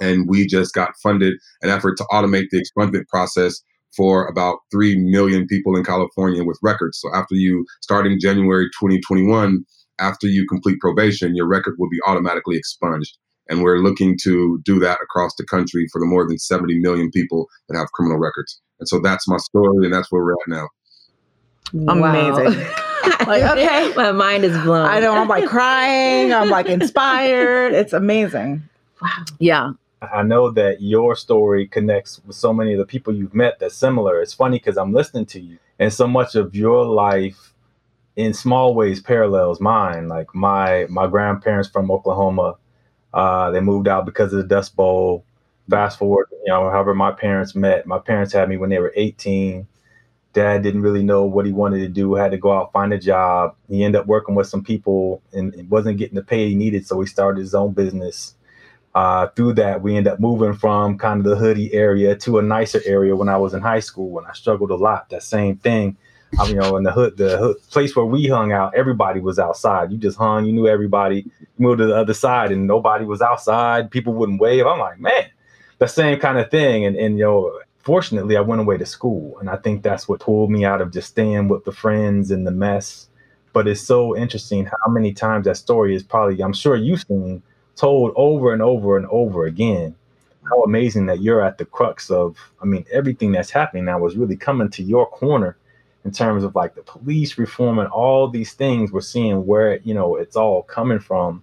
And 0.00 0.28
we 0.28 0.46
just 0.46 0.74
got 0.74 0.92
funded 1.02 1.34
an 1.60 1.70
effort 1.70 1.96
to 1.98 2.04
automate 2.04 2.46
the 2.50 2.62
expungement 2.62 3.06
process 3.08 3.62
for 3.96 4.26
about 4.26 4.58
3 4.72 4.98
million 4.98 5.46
people 5.46 5.76
in 5.76 5.84
California 5.84 6.44
with 6.44 6.58
records. 6.62 6.98
So 6.98 7.14
after 7.14 7.34
you, 7.34 7.64
starting 7.82 8.18
January 8.18 8.66
2021, 8.80 9.64
after 10.00 10.26
you 10.26 10.46
complete 10.48 10.80
probation, 10.80 11.36
your 11.36 11.46
record 11.46 11.74
will 11.78 11.90
be 11.90 12.00
automatically 12.06 12.56
expunged. 12.56 13.16
And 13.48 13.62
we're 13.62 13.78
looking 13.78 14.16
to 14.22 14.60
do 14.64 14.78
that 14.80 14.98
across 15.02 15.32
the 15.36 15.44
country 15.44 15.86
for 15.92 16.00
the 16.00 16.06
more 16.06 16.26
than 16.26 16.38
70 16.38 16.78
million 16.80 17.10
people 17.10 17.48
that 17.68 17.76
have 17.76 17.92
criminal 17.92 18.18
records. 18.18 18.60
And 18.80 18.88
so 18.88 18.98
that's 18.98 19.28
my 19.28 19.36
story, 19.36 19.84
and 19.84 19.92
that's 19.92 20.10
where 20.10 20.24
we're 20.24 20.32
at 20.32 20.48
now. 20.48 20.68
Amazing. 21.88 22.66
Like, 23.26 23.42
okay. 23.42 23.92
My 23.96 24.12
mind 24.12 24.44
is 24.44 24.56
blown. 24.58 24.86
I 24.86 25.00
know 25.00 25.14
I'm 25.14 25.28
like 25.28 25.46
crying. 25.46 26.32
I'm 26.32 26.48
like 26.50 26.66
inspired. 26.66 27.72
It's 27.72 27.92
amazing. 27.92 28.62
Wow. 29.00 29.24
Yeah. 29.38 29.72
I 30.02 30.22
know 30.22 30.50
that 30.50 30.80
your 30.80 31.14
story 31.14 31.66
connects 31.66 32.20
with 32.26 32.34
so 32.36 32.52
many 32.52 32.72
of 32.72 32.78
the 32.78 32.86
people 32.86 33.14
you've 33.14 33.34
met 33.34 33.58
that's 33.60 33.76
similar. 33.76 34.20
It's 34.20 34.34
funny 34.34 34.58
because 34.58 34.76
I'm 34.76 34.92
listening 34.92 35.26
to 35.26 35.40
you, 35.40 35.58
and 35.78 35.92
so 35.92 36.08
much 36.08 36.34
of 36.34 36.56
your 36.56 36.84
life, 36.84 37.54
in 38.16 38.34
small 38.34 38.74
ways, 38.74 39.00
parallels 39.00 39.60
mine. 39.60 40.08
Like 40.08 40.34
my 40.34 40.86
my 40.88 41.06
grandparents 41.06 41.68
from 41.68 41.90
Oklahoma, 41.90 42.56
uh, 43.14 43.50
they 43.52 43.60
moved 43.60 43.86
out 43.86 44.04
because 44.04 44.32
of 44.32 44.38
the 44.38 44.48
Dust 44.48 44.74
Bowl. 44.74 45.24
Fast 45.70 45.98
forward, 45.98 46.26
you 46.44 46.48
know, 46.48 46.68
however 46.70 46.94
my 46.94 47.12
parents 47.12 47.54
met. 47.54 47.86
My 47.86 47.98
parents 47.98 48.32
had 48.32 48.48
me 48.48 48.56
when 48.56 48.70
they 48.70 48.80
were 48.80 48.92
18. 48.96 49.66
Dad 50.32 50.62
didn't 50.62 50.82
really 50.82 51.02
know 51.02 51.24
what 51.24 51.46
he 51.46 51.52
wanted 51.52 51.80
to 51.80 51.88
do. 51.88 52.14
Had 52.14 52.30
to 52.30 52.38
go 52.38 52.52
out 52.52 52.72
find 52.72 52.92
a 52.92 52.98
job. 52.98 53.54
He 53.68 53.84
ended 53.84 54.00
up 54.00 54.06
working 54.06 54.34
with 54.34 54.48
some 54.48 54.64
people 54.64 55.22
and 55.32 55.68
wasn't 55.70 55.98
getting 55.98 56.14
the 56.14 56.22
pay 56.22 56.48
he 56.48 56.54
needed, 56.54 56.86
so 56.86 57.00
he 57.00 57.06
started 57.06 57.40
his 57.40 57.54
own 57.54 57.72
business 57.72 58.34
uh, 58.94 59.28
through 59.28 59.54
that, 59.54 59.82
we 59.82 59.96
end 59.96 60.06
up 60.06 60.20
moving 60.20 60.52
from 60.52 60.98
kind 60.98 61.20
of 61.20 61.24
the 61.24 61.36
hoodie 61.36 61.72
area 61.72 62.14
to 62.14 62.38
a 62.38 62.42
nicer 62.42 62.80
area 62.84 63.16
when 63.16 63.28
I 63.28 63.38
was 63.38 63.54
in 63.54 63.62
high 63.62 63.80
school, 63.80 64.18
and 64.18 64.26
I 64.26 64.32
struggled 64.32 64.70
a 64.70 64.76
lot. 64.76 65.08
That 65.08 65.22
same 65.22 65.56
thing, 65.56 65.96
I 66.38 66.44
mean, 66.44 66.56
you 66.56 66.60
know, 66.60 66.76
in 66.76 66.82
the 66.82 66.92
hood, 66.92 67.16
the 67.16 67.38
hood, 67.38 67.56
place 67.70 67.96
where 67.96 68.04
we 68.04 68.26
hung 68.28 68.52
out, 68.52 68.74
everybody 68.74 69.20
was 69.20 69.38
outside. 69.38 69.90
You 69.90 69.98
just 69.98 70.18
hung, 70.18 70.44
you 70.44 70.52
knew 70.52 70.68
everybody. 70.68 71.24
You 71.40 71.48
moved 71.58 71.78
to 71.78 71.86
the 71.86 71.96
other 71.96 72.14
side, 72.14 72.52
and 72.52 72.66
nobody 72.66 73.04
was 73.06 73.22
outside. 73.22 73.90
People 73.90 74.12
wouldn't 74.12 74.40
wave. 74.40 74.66
I'm 74.66 74.78
like, 74.78 75.00
man, 75.00 75.30
the 75.78 75.86
same 75.86 76.18
kind 76.20 76.38
of 76.38 76.50
thing. 76.50 76.84
And 76.84 76.96
and 76.96 77.18
you 77.18 77.24
know, 77.24 77.60
fortunately, 77.82 78.36
I 78.36 78.40
went 78.40 78.60
away 78.60 78.78
to 78.78 78.86
school, 78.86 79.38
and 79.38 79.50
I 79.50 79.56
think 79.56 79.82
that's 79.82 80.08
what 80.08 80.20
pulled 80.20 80.50
me 80.50 80.64
out 80.64 80.80
of 80.80 80.92
just 80.92 81.08
staying 81.08 81.48
with 81.48 81.64
the 81.64 81.72
friends 81.72 82.30
and 82.30 82.46
the 82.46 82.50
mess. 82.50 83.08
But 83.52 83.68
it's 83.68 83.82
so 83.82 84.16
interesting 84.16 84.64
how 84.64 84.90
many 84.90 85.12
times 85.12 85.44
that 85.44 85.56
story 85.56 85.94
is 85.94 86.02
probably, 86.02 86.42
I'm 86.42 86.54
sure 86.54 86.74
you've 86.76 87.04
seen 87.06 87.42
told 87.76 88.12
over 88.16 88.52
and 88.52 88.62
over 88.62 88.96
and 88.96 89.06
over 89.06 89.46
again. 89.46 89.94
How 90.48 90.62
amazing 90.62 91.06
that 91.06 91.20
you're 91.20 91.42
at 91.42 91.58
the 91.58 91.64
crux 91.64 92.10
of 92.10 92.36
i 92.60 92.64
mean 92.64 92.84
everything 92.92 93.32
that's 93.32 93.50
happening 93.50 93.84
now 93.84 93.98
was 93.98 94.16
really 94.16 94.36
coming 94.36 94.68
to 94.70 94.82
your 94.82 95.06
corner 95.06 95.56
in 96.04 96.10
terms 96.10 96.42
of 96.42 96.54
like 96.54 96.74
the 96.74 96.82
police 96.82 97.38
reform 97.38 97.78
and 97.78 97.88
all 97.88 98.28
these 98.28 98.52
things. 98.52 98.90
We're 98.90 99.02
seeing 99.02 99.46
where 99.46 99.76
you 99.78 99.94
know 99.94 100.16
it's 100.16 100.36
all 100.36 100.62
coming 100.62 100.98
from 100.98 101.42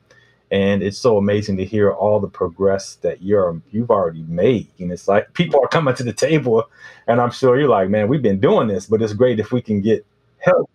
and 0.52 0.82
it's 0.82 0.98
so 0.98 1.18
amazing 1.18 1.58
to 1.58 1.66
hear 1.66 1.92
all 1.92 2.20
the 2.20 2.28
progress 2.28 2.96
that 3.02 3.22
you're 3.22 3.62
you've 3.72 3.92
already 3.92 4.24
made 4.28 4.68
and 4.80 4.92
it's 4.92 5.08
like 5.08 5.32
people 5.34 5.60
are 5.64 5.68
coming 5.68 5.94
to 5.96 6.04
the 6.04 6.14
table 6.14 6.64
and 7.08 7.22
i'm 7.22 7.32
sure 7.32 7.60
you're 7.60 7.70
like 7.70 7.90
man 7.90 8.08
we've 8.08 8.22
been 8.22 8.40
doing 8.40 8.68
this 8.68 8.86
but 8.88 9.02
it's 9.02 9.14
great 9.14 9.40
if 9.40 9.52
we 9.52 9.62
can 9.62 9.80
get 9.82 10.06
help 10.40 10.70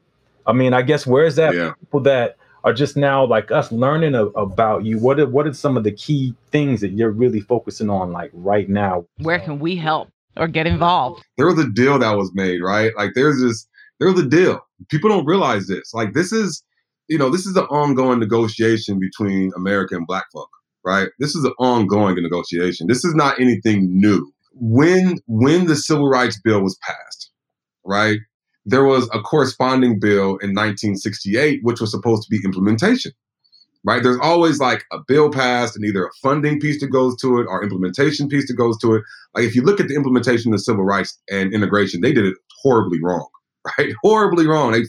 i 0.47 0.53
mean 0.53 0.73
i 0.73 0.81
guess 0.83 1.07
where's 1.07 1.37
that 1.37 1.55
Yeah. 1.55 1.73
people 1.81 2.01
that 2.01 2.37
are 2.63 2.73
just 2.73 2.97
now 2.97 3.25
like 3.27 3.51
us 3.51 3.71
learning 3.73 4.15
a, 4.15 4.27
about 4.27 4.85
you 4.85 4.99
what 4.99 5.19
are, 5.21 5.27
what 5.27 5.47
are 5.47 5.53
some 5.53 5.77
of 5.77 5.85
the 5.85 5.93
key 5.93 6.35
things 6.51 6.81
that 6.81 6.91
you're 6.93 7.11
really 7.11 7.41
focusing 7.41 7.91
on 7.91 8.13
like 8.13 8.31
right 8.33 8.69
now 8.69 9.05
Where 9.19 9.39
can 9.41 9.59
we 9.59 9.77
help 9.77 10.09
or 10.37 10.49
get 10.49 10.67
involved? 10.67 11.23
there 11.37 11.47
was 11.47 11.59
a 11.59 11.69
deal 11.69 11.99
that 11.99 12.13
was 12.17 12.33
made, 12.35 12.61
right? 12.63 12.91
Like 12.97 13.11
there's 13.15 13.41
this, 13.41 13.69
there 14.01 14.11
was 14.11 14.19
a 14.21 14.27
deal. 14.27 14.67
People 14.89 15.09
don't 15.11 15.25
realize 15.27 15.69
this. 15.69 15.95
Like 15.95 16.13
this 16.13 16.33
is, 16.33 16.65
you 17.09 17.19
know, 17.19 17.31
this 17.31 17.47
is 17.47 17.57
an 17.57 17.64
ongoing 17.64 18.19
negotiation 18.19 18.99
between 18.99 19.51
America 19.57 19.95
and 19.95 20.07
Black 20.07 20.25
folk, 20.33 20.49
right? 20.85 21.09
This 21.19 21.35
is 21.35 21.45
an 21.45 21.53
ongoing 21.59 22.17
negotiation. 22.17 22.87
This 22.87 23.05
is 23.05 23.14
not 23.14 23.40
anything 23.40 23.88
new. 23.90 24.31
When 24.53 25.19
when 25.27 25.67
the 25.67 25.77
Civil 25.77 26.09
Rights 26.09 26.40
Bill 26.43 26.62
was 26.62 26.79
passed, 26.83 27.31
right? 27.85 28.19
There 28.67 28.85
was 28.85 29.09
a 29.12 29.21
corresponding 29.21 30.01
bill 30.01 30.38
in 30.38 30.55
1968, 30.55 31.61
which 31.62 31.81
was 31.81 31.90
supposed 31.90 32.23
to 32.23 32.31
be 32.31 32.40
implementation 32.45 33.12
right? 33.85 34.03
There's 34.03 34.19
always 34.21 34.59
like 34.59 34.85
a 34.93 34.99
bill 35.07 35.31
passed 35.31 35.77
and 35.77 35.85
either 35.85 36.07
a 36.07 36.11
funding 36.23 36.59
piece 36.59 36.81
that 36.81 36.88
goes 36.88 37.17
to 37.21 37.38
it 37.38 37.47
or 37.49 37.62
implementation 37.62 38.29
piece 38.29 38.49
that 38.49 38.55
goes 38.55 38.79
to 38.79 38.95
it. 38.95 39.03
Like 39.35 39.45
if 39.45 39.55
you 39.55 39.62
look 39.62 39.79
at 39.79 39.88
the 39.88 39.95
implementation 39.95 40.53
of 40.53 40.61
civil 40.61 40.85
rights 40.85 41.19
and 41.31 41.53
integration, 41.53 42.01
they 42.01 42.12
did 42.12 42.25
it 42.25 42.35
horribly 42.62 42.99
wrong, 43.03 43.29
right? 43.79 43.93
Horribly 44.03 44.47
wrong. 44.47 44.73
They 44.73 44.85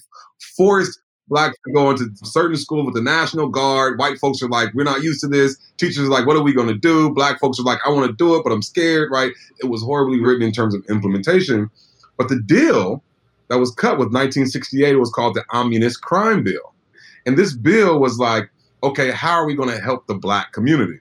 forced 0.57 0.99
blacks 1.27 1.57
going 1.73 1.97
to 1.97 2.09
certain 2.23 2.57
schools 2.57 2.85
with 2.85 2.95
the 2.95 3.01
National 3.01 3.47
Guard. 3.47 3.97
White 3.99 4.17
folks 4.19 4.41
are 4.41 4.49
like, 4.49 4.73
we're 4.73 4.83
not 4.83 5.01
used 5.01 5.21
to 5.21 5.27
this. 5.27 5.57
Teachers 5.77 6.07
are 6.07 6.11
like, 6.11 6.25
what 6.25 6.35
are 6.35 6.43
we 6.43 6.53
going 6.53 6.67
to 6.67 6.77
do? 6.77 7.09
Black 7.11 7.39
folks 7.39 7.59
are 7.59 7.63
like, 7.63 7.79
I 7.85 7.89
want 7.89 8.07
to 8.07 8.13
do 8.13 8.35
it, 8.35 8.43
but 8.43 8.51
I'm 8.51 8.61
scared, 8.61 9.09
right? 9.11 9.31
It 9.59 9.65
was 9.65 9.81
horribly 9.81 10.21
written 10.21 10.43
in 10.43 10.51
terms 10.51 10.75
of 10.75 10.83
implementation. 10.89 11.69
But 12.17 12.29
the 12.29 12.39
deal 12.39 13.03
that 13.49 13.57
was 13.57 13.71
cut 13.71 13.93
with 13.93 14.07
1968 14.07 14.95
was 14.95 15.11
called 15.11 15.35
the 15.35 15.43
Omnibus 15.51 15.97
Crime 15.97 16.43
Bill. 16.43 16.73
And 17.25 17.37
this 17.37 17.53
bill 17.53 17.99
was 17.99 18.19
like, 18.19 18.49
okay, 18.83 19.11
how 19.11 19.33
are 19.33 19.45
we 19.45 19.55
going 19.55 19.69
to 19.69 19.81
help 19.81 20.07
the 20.07 20.15
black 20.15 20.53
community? 20.53 20.99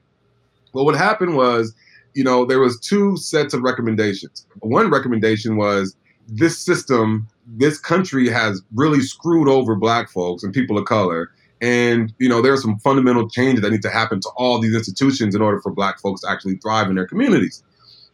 Well, 0.73 0.85
what 0.85 0.97
happened 0.97 1.37
was 1.37 1.75
you 2.15 2.23
know, 2.23 2.45
there 2.45 2.61
was 2.61 2.81
two 2.81 3.17
sets 3.17 3.53
of 3.55 3.63
recommendations. 3.63 4.47
One 4.61 4.91
recommendation 4.91 5.57
was 5.57 5.97
this 6.29 6.59
system, 6.59 7.29
this 7.47 7.79
country 7.79 8.29
has 8.29 8.63
really 8.75 9.01
screwed 9.01 9.49
over 9.49 9.75
black 9.75 10.11
folks 10.11 10.43
and 10.43 10.53
people 10.53 10.79
of 10.79 10.85
color. 10.85 11.31
And, 11.61 12.13
you 12.19 12.29
know, 12.29 12.43
there 12.43 12.53
are 12.53 12.59
some 12.59 12.79
fundamental 12.79 13.29
changes 13.29 13.63
that 13.63 13.71
need 13.71 13.83
to 13.83 13.91
happen 13.91 14.21
to 14.21 14.31
all 14.37 14.59
these 14.59 14.75
institutions 14.75 15.35
in 15.35 15.43
order 15.43 15.61
for 15.61 15.73
black 15.73 16.01
folks 16.01 16.23
to 16.23 16.31
actually 16.31 16.57
thrive 16.57 16.89
in 16.89 16.97
their 16.97 17.07
communities. 17.07 17.63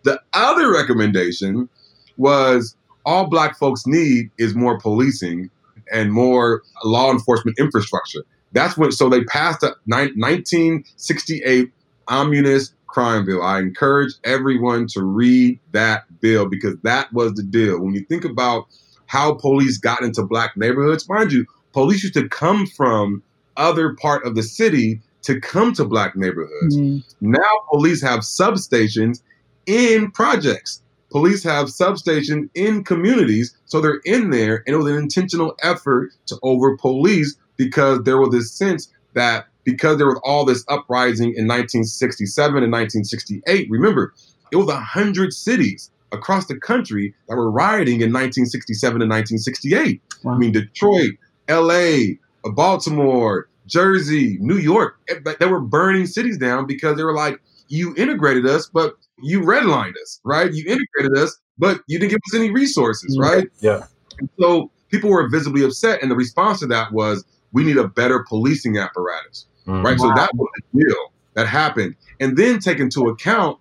The 0.05 0.21
other 0.33 0.73
recommendation 0.73 1.69
was 2.17 2.77
all 3.05 3.29
black 3.29 3.59
folks 3.59 3.87
need 3.87 4.31
is 4.39 4.55
more 4.55 4.79
policing 4.79 5.51
and 5.93 6.13
more 6.13 6.63
law 6.85 7.11
enforcement 7.11 7.59
infrastructure. 7.59 8.25
That's 8.53 8.77
what, 8.77 8.93
so 8.93 9.09
they 9.09 9.25
passed 9.25 9.63
a 9.63 9.75
1968 9.87 11.73
Omnibus 12.09 12.75
Crime 12.89 13.25
Bill. 13.25 13.43
I 13.43 13.61
encourage 13.61 14.13
everyone 14.25 14.87
to 14.89 15.03
read 15.03 15.59
that 15.73 16.05
bill 16.21 16.49
because 16.49 16.77
that 16.83 17.13
was 17.13 17.33
the 17.35 17.43
deal. 17.43 17.81
When 17.81 17.95
you 17.95 18.05
think 18.05 18.25
about 18.25 18.67
how 19.11 19.35
police 19.35 19.77
got 19.77 20.05
into 20.05 20.23
black 20.23 20.57
neighborhoods, 20.57 21.09
mind 21.09 21.33
you, 21.33 21.45
police 21.73 22.05
used 22.05 22.15
to 22.15 22.29
come 22.29 22.65
from 22.65 23.21
other 23.57 23.97
part 23.97 24.25
of 24.25 24.37
the 24.37 24.43
city 24.43 25.01
to 25.23 25.41
come 25.41 25.73
to 25.73 25.85
black 25.85 26.15
neighborhoods. 26.15 26.77
Mhm. 26.77 27.03
Now 27.21 27.51
police 27.73 28.01
have 28.03 28.21
substations 28.21 29.21
in 29.67 30.13
projects. 30.13 30.81
Police 31.11 31.43
have 31.43 31.67
substations 31.67 32.51
in 32.55 32.85
communities, 32.85 33.53
so 33.67 33.81
they're 33.81 34.01
in 34.05 34.31
there, 34.31 34.63
and 34.65 34.75
it 34.75 34.79
was 34.79 34.93
an 34.93 34.99
intentional 34.99 35.57
effort 35.61 36.11
to 36.27 36.39
over 36.45 36.77
police 36.77 37.35
because 37.57 38.05
there 38.05 38.19
was 38.19 38.31
this 38.31 38.53
sense 38.53 38.91
that 39.15 39.47
because 39.65 39.99
there 39.99 40.07
was 40.07 40.21
all 40.23 40.45
this 40.45 40.65
uprising 40.69 41.35
in 41.35 41.49
1967 41.49 42.63
and 42.63 42.71
1968, 42.71 43.69
remember, 43.69 44.15
it 44.53 44.57
was 44.57 44.69
a 44.69 44.79
hundred 44.79 45.33
cities 45.33 45.91
across 46.13 46.47
the 46.47 46.59
country 46.59 47.15
that 47.29 47.37
were 47.37 47.51
rioting 47.51 48.01
in 48.01 48.13
1967 48.13 49.03
and 49.03 49.11
1968. 49.11 50.03
Wow. 50.25 50.35
I 50.35 50.39
mean, 50.39 50.53
Detroit, 50.53 51.13
LA, 51.49 52.15
Baltimore, 52.53 53.49
Jersey, 53.67 54.37
New 54.41 54.57
York, 54.57 54.99
eh, 55.09 55.15
they 55.39 55.47
were 55.47 55.61
burning 55.61 56.07
cities 56.07 56.39
down 56.39 56.67
because 56.67 56.97
they 56.97 57.05
were 57.05 57.15
like, 57.15 57.41
you 57.69 57.95
integrated 57.97 58.47
us, 58.47 58.69
but 58.73 58.95
you 59.23 59.43
redlined 59.43 59.95
us, 60.03 60.21
right? 60.25 60.53
You 60.53 60.65
integrated 60.67 61.17
us, 61.17 61.39
but 61.59 61.81
you 61.87 61.99
didn't 61.99 62.11
give 62.11 62.21
us 62.29 62.35
any 62.35 62.51
resources, 62.51 63.17
right? 63.21 63.47
Yeah. 63.61 63.85
And 64.19 64.29
so 64.41 64.71
people 64.91 65.11
were 65.11 65.29
visibly 65.29 65.63
upset, 65.65 66.03
and 66.03 66.11
the 66.11 66.17
response 66.17 66.61
to 66.61 66.67
that 66.69 66.93
was, 66.93 67.25
we 67.53 67.65
need 67.65 67.77
a 67.77 67.87
better 67.89 68.25
policing 68.29 68.79
apparatus, 68.79 69.47
Mm. 69.67 69.85
right? 69.85 69.99
So 70.01 70.09
that 70.15 70.31
was 70.35 70.49
the 70.73 70.85
deal 70.85 71.13
that 71.35 71.47
happened. 71.47 71.95
And 72.19 72.37
then 72.37 72.59
take 72.61 72.79
into 72.79 73.09
account 73.09 73.59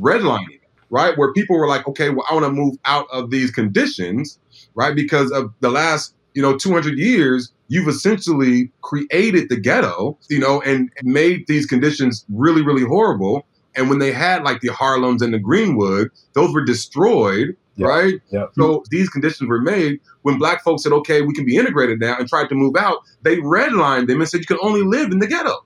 redlining, 0.00 0.60
right? 0.92 1.16
Where 1.18 1.32
people 1.32 1.56
were 1.56 1.66
like, 1.66 1.88
okay, 1.88 2.10
well, 2.10 2.24
I 2.30 2.34
want 2.34 2.44
to 2.44 2.52
move 2.52 2.76
out 2.84 3.06
of 3.10 3.30
these 3.30 3.50
conditions, 3.50 4.38
right? 4.74 4.94
Because 4.94 5.32
of 5.32 5.52
the 5.60 5.70
last, 5.70 6.14
you 6.34 6.42
know, 6.42 6.56
200 6.56 6.98
years, 6.98 7.50
you've 7.68 7.88
essentially 7.88 8.70
created 8.82 9.48
the 9.48 9.56
ghetto, 9.56 10.18
you 10.28 10.38
know, 10.38 10.60
and 10.60 10.90
made 11.02 11.46
these 11.48 11.64
conditions 11.64 12.26
really, 12.28 12.62
really 12.62 12.84
horrible. 12.84 13.46
And 13.74 13.88
when 13.88 14.00
they 14.00 14.12
had 14.12 14.44
like 14.44 14.60
the 14.60 14.68
Harlems 14.68 15.22
and 15.22 15.32
the 15.32 15.38
Greenwood, 15.38 16.10
those 16.34 16.52
were 16.52 16.62
destroyed, 16.62 17.56
Yeah. 17.76 17.86
right? 17.86 18.14
Yeah. 18.30 18.46
So 18.52 18.84
these 18.90 19.08
conditions 19.08 19.48
were 19.48 19.62
made 19.62 19.98
when 20.20 20.36
black 20.38 20.62
folks 20.62 20.82
said, 20.82 20.92
okay, 20.92 21.22
we 21.22 21.32
can 21.32 21.46
be 21.46 21.56
integrated 21.56 22.00
now 22.00 22.18
and 22.18 22.28
tried 22.28 22.50
to 22.50 22.54
move 22.54 22.76
out. 22.76 22.98
They 23.22 23.38
redlined 23.38 24.08
them 24.08 24.20
and 24.20 24.28
said 24.28 24.40
you 24.40 24.46
can 24.46 24.58
only 24.60 24.82
live 24.82 25.10
in 25.10 25.20
the 25.20 25.26
ghetto. 25.26 25.64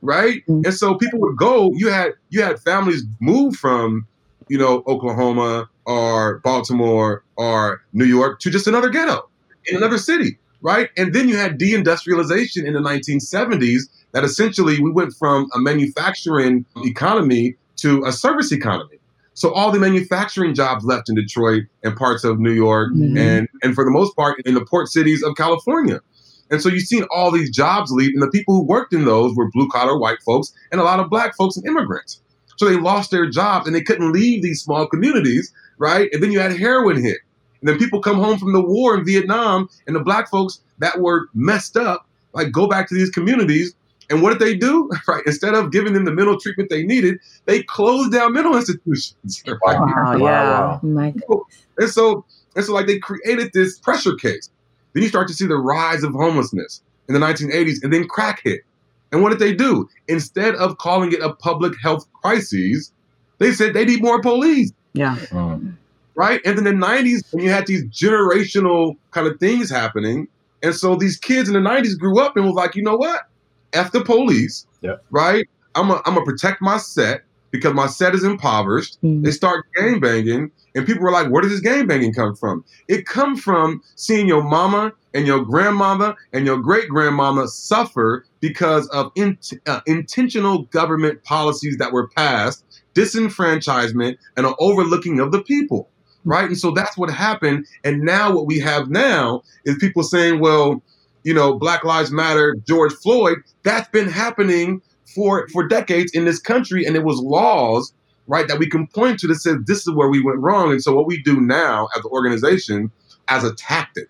Right? 0.00 0.42
Mm. 0.48 0.64
And 0.64 0.72
so 0.72 0.94
people 0.94 1.20
would 1.20 1.36
go, 1.36 1.70
you 1.74 1.90
had 1.90 2.12
you 2.30 2.40
had 2.42 2.58
families 2.60 3.04
move 3.20 3.54
from, 3.54 4.06
you 4.50 4.58
know, 4.58 4.82
Oklahoma 4.88 5.70
or 5.86 6.40
Baltimore 6.40 7.22
or 7.36 7.80
New 7.92 8.04
York 8.04 8.40
to 8.40 8.50
just 8.50 8.66
another 8.66 8.90
ghetto 8.90 9.28
in 9.66 9.76
another 9.76 9.96
city. 9.96 10.38
Right. 10.60 10.90
And 10.96 11.14
then 11.14 11.28
you 11.28 11.36
had 11.36 11.58
deindustrialization 11.58 12.66
in 12.66 12.74
the 12.74 12.80
1970s 12.80 13.82
that 14.12 14.24
essentially 14.24 14.80
we 14.80 14.90
went 14.90 15.14
from 15.14 15.46
a 15.54 15.60
manufacturing 15.60 16.66
economy 16.84 17.54
to 17.76 18.04
a 18.04 18.12
service 18.12 18.50
economy. 18.52 18.98
So 19.34 19.52
all 19.52 19.70
the 19.70 19.78
manufacturing 19.78 20.54
jobs 20.54 20.84
left 20.84 21.08
in 21.08 21.14
Detroit 21.14 21.62
and 21.84 21.96
parts 21.96 22.24
of 22.24 22.40
New 22.40 22.52
York 22.52 22.92
Mhm. 22.92 23.16
and 23.18 23.48
and 23.62 23.74
for 23.74 23.84
the 23.84 23.90
most 23.92 24.14
part 24.16 24.42
in 24.44 24.54
the 24.54 24.64
port 24.64 24.88
cities 24.88 25.22
of 25.22 25.34
California. 25.36 26.00
And 26.50 26.60
so 26.60 26.68
you've 26.68 26.82
seen 26.94 27.04
all 27.14 27.30
these 27.30 27.50
jobs 27.50 27.92
leave, 27.92 28.10
and 28.12 28.22
the 28.22 28.30
people 28.30 28.54
who 28.56 28.64
worked 28.64 28.92
in 28.92 29.04
those 29.04 29.36
were 29.36 29.48
blue 29.52 29.68
collar 29.68 29.96
white 29.96 30.20
folks 30.26 30.52
and 30.72 30.80
a 30.80 30.84
lot 30.84 30.98
of 30.98 31.08
black 31.08 31.36
folks 31.36 31.56
and 31.56 31.64
immigrants. 31.64 32.20
So 32.60 32.66
they 32.66 32.76
lost 32.76 33.10
their 33.10 33.26
jobs 33.26 33.66
and 33.66 33.74
they 33.74 33.80
couldn't 33.80 34.12
leave 34.12 34.42
these 34.42 34.60
small 34.60 34.86
communities, 34.86 35.50
right? 35.78 36.10
And 36.12 36.22
then 36.22 36.30
you 36.30 36.40
had 36.40 36.54
heroin 36.54 37.02
hit. 37.02 37.16
And 37.60 37.66
then 37.70 37.78
people 37.78 38.02
come 38.02 38.16
home 38.16 38.38
from 38.38 38.52
the 38.52 38.60
war 38.60 38.94
in 38.94 39.02
Vietnam, 39.02 39.70
and 39.86 39.96
the 39.96 40.00
black 40.00 40.28
folks 40.28 40.60
that 40.78 41.00
were 41.00 41.30
messed 41.32 41.78
up, 41.78 42.06
like 42.34 42.52
go 42.52 42.66
back 42.66 42.86
to 42.90 42.94
these 42.94 43.08
communities. 43.08 43.74
And 44.10 44.20
what 44.20 44.28
did 44.28 44.40
they 44.46 44.54
do? 44.58 44.90
Right? 45.08 45.22
Instead 45.24 45.54
of 45.54 45.72
giving 45.72 45.94
them 45.94 46.04
the 46.04 46.12
mental 46.12 46.38
treatment 46.38 46.68
they 46.68 46.82
needed, 46.82 47.18
they 47.46 47.62
closed 47.62 48.12
down 48.12 48.34
mental 48.34 48.54
institutions. 48.54 49.42
Right? 49.46 49.58
Wow, 49.62 49.86
Wow, 49.86 50.16
yeah. 50.18 50.50
wow. 50.50 50.80
Oh 50.82 50.86
my 50.86 51.12
God. 51.12 51.40
And 51.78 51.88
so, 51.88 52.26
and 52.56 52.62
so, 52.62 52.74
like 52.74 52.86
they 52.86 52.98
created 52.98 53.54
this 53.54 53.78
pressure 53.78 54.16
case. 54.16 54.50
Then 54.92 55.02
you 55.02 55.08
start 55.08 55.28
to 55.28 55.34
see 55.34 55.46
the 55.46 55.56
rise 55.56 56.02
of 56.02 56.12
homelessness 56.12 56.82
in 57.08 57.14
the 57.14 57.20
1980s, 57.20 57.82
and 57.82 57.90
then 57.90 58.06
crack 58.06 58.42
hit. 58.44 58.60
And 59.12 59.22
what 59.22 59.30
did 59.30 59.38
they 59.38 59.52
do? 59.54 59.88
Instead 60.08 60.54
of 60.56 60.78
calling 60.78 61.12
it 61.12 61.20
a 61.20 61.32
public 61.34 61.72
health 61.82 62.06
crisis, 62.22 62.92
they 63.38 63.52
said 63.52 63.74
they 63.74 63.84
need 63.84 64.02
more 64.02 64.20
police, 64.20 64.72
Yeah. 64.92 65.16
Mm. 65.30 65.74
right? 66.14 66.40
And 66.44 66.56
then 66.56 66.64
the 66.64 66.70
90s, 66.86 67.22
when 67.32 67.42
you 67.44 67.50
had 67.50 67.66
these 67.66 67.84
generational 67.86 68.96
kind 69.10 69.26
of 69.26 69.38
things 69.40 69.70
happening, 69.70 70.28
and 70.62 70.74
so 70.74 70.94
these 70.94 71.16
kids 71.16 71.48
in 71.48 71.54
the 71.54 71.60
90s 71.60 71.98
grew 71.98 72.20
up 72.20 72.36
and 72.36 72.44
was 72.46 72.54
like, 72.54 72.76
you 72.76 72.82
know 72.82 72.96
what? 72.96 73.22
F 73.72 73.92
the 73.92 74.02
police, 74.04 74.66
Yep. 74.82 75.04
right? 75.10 75.48
I'm 75.74 75.88
gonna 75.88 76.00
I'm 76.04 76.14
gonna 76.14 76.26
protect 76.26 76.60
my 76.60 76.76
set 76.78 77.22
because 77.50 77.74
my 77.74 77.86
set 77.86 78.14
is 78.14 78.24
impoverished. 78.24 79.00
Mm. 79.02 79.24
They 79.24 79.30
start 79.30 79.66
game 79.76 80.00
banging, 80.00 80.50
and 80.74 80.86
people 80.86 81.02
were 81.02 81.10
like, 81.10 81.28
"Where 81.28 81.42
does 81.42 81.50
this 81.50 81.60
game 81.60 81.86
banging 81.86 82.12
come 82.12 82.34
from?" 82.34 82.64
It 82.88 83.06
come 83.06 83.36
from 83.36 83.82
seeing 83.96 84.28
your 84.28 84.42
mama 84.42 84.92
and 85.14 85.26
your 85.26 85.44
grandmother 85.44 86.14
and 86.32 86.46
your 86.46 86.58
great 86.58 86.88
grandmama 86.88 87.48
suffer 87.48 88.24
because 88.40 88.86
of 88.88 89.10
in, 89.16 89.38
uh, 89.66 89.80
intentional 89.86 90.64
government 90.64 91.22
policies 91.24 91.76
that 91.78 91.92
were 91.92 92.08
passed, 92.08 92.64
disenfranchisement, 92.94 94.16
and 94.36 94.46
an 94.46 94.54
overlooking 94.58 95.20
of 95.20 95.32
the 95.32 95.42
people. 95.42 95.88
Right, 96.24 96.46
and 96.48 96.58
so 96.58 96.70
that's 96.70 96.98
what 96.98 97.10
happened. 97.10 97.66
And 97.82 98.02
now 98.02 98.30
what 98.34 98.46
we 98.46 98.58
have 98.60 98.90
now 98.90 99.42
is 99.64 99.76
people 99.76 100.02
saying, 100.02 100.38
"Well, 100.38 100.82
you 101.24 101.32
know, 101.32 101.58
Black 101.58 101.82
Lives 101.82 102.10
Matter, 102.10 102.56
George 102.66 102.92
Floyd." 102.92 103.38
That's 103.62 103.88
been 103.88 104.08
happening 104.08 104.82
for 105.14 105.48
for 105.52 105.66
decades 105.66 106.12
in 106.12 106.24
this 106.24 106.38
country, 106.38 106.84
and 106.84 106.96
it 106.96 107.04
was 107.04 107.18
laws 107.20 107.92
right, 108.30 108.46
that 108.46 108.60
we 108.60 108.68
can 108.68 108.86
point 108.86 109.18
to 109.18 109.26
that 109.26 109.34
says 109.34 109.56
this 109.66 109.86
is 109.86 109.92
where 109.92 110.08
we 110.08 110.22
went 110.22 110.38
wrong. 110.38 110.70
And 110.70 110.80
so 110.80 110.94
what 110.94 111.06
we 111.06 111.20
do 111.22 111.40
now 111.40 111.88
as 111.96 112.04
an 112.04 112.10
organization, 112.12 112.90
as 113.28 113.42
a 113.42 113.52
tactic, 113.56 114.08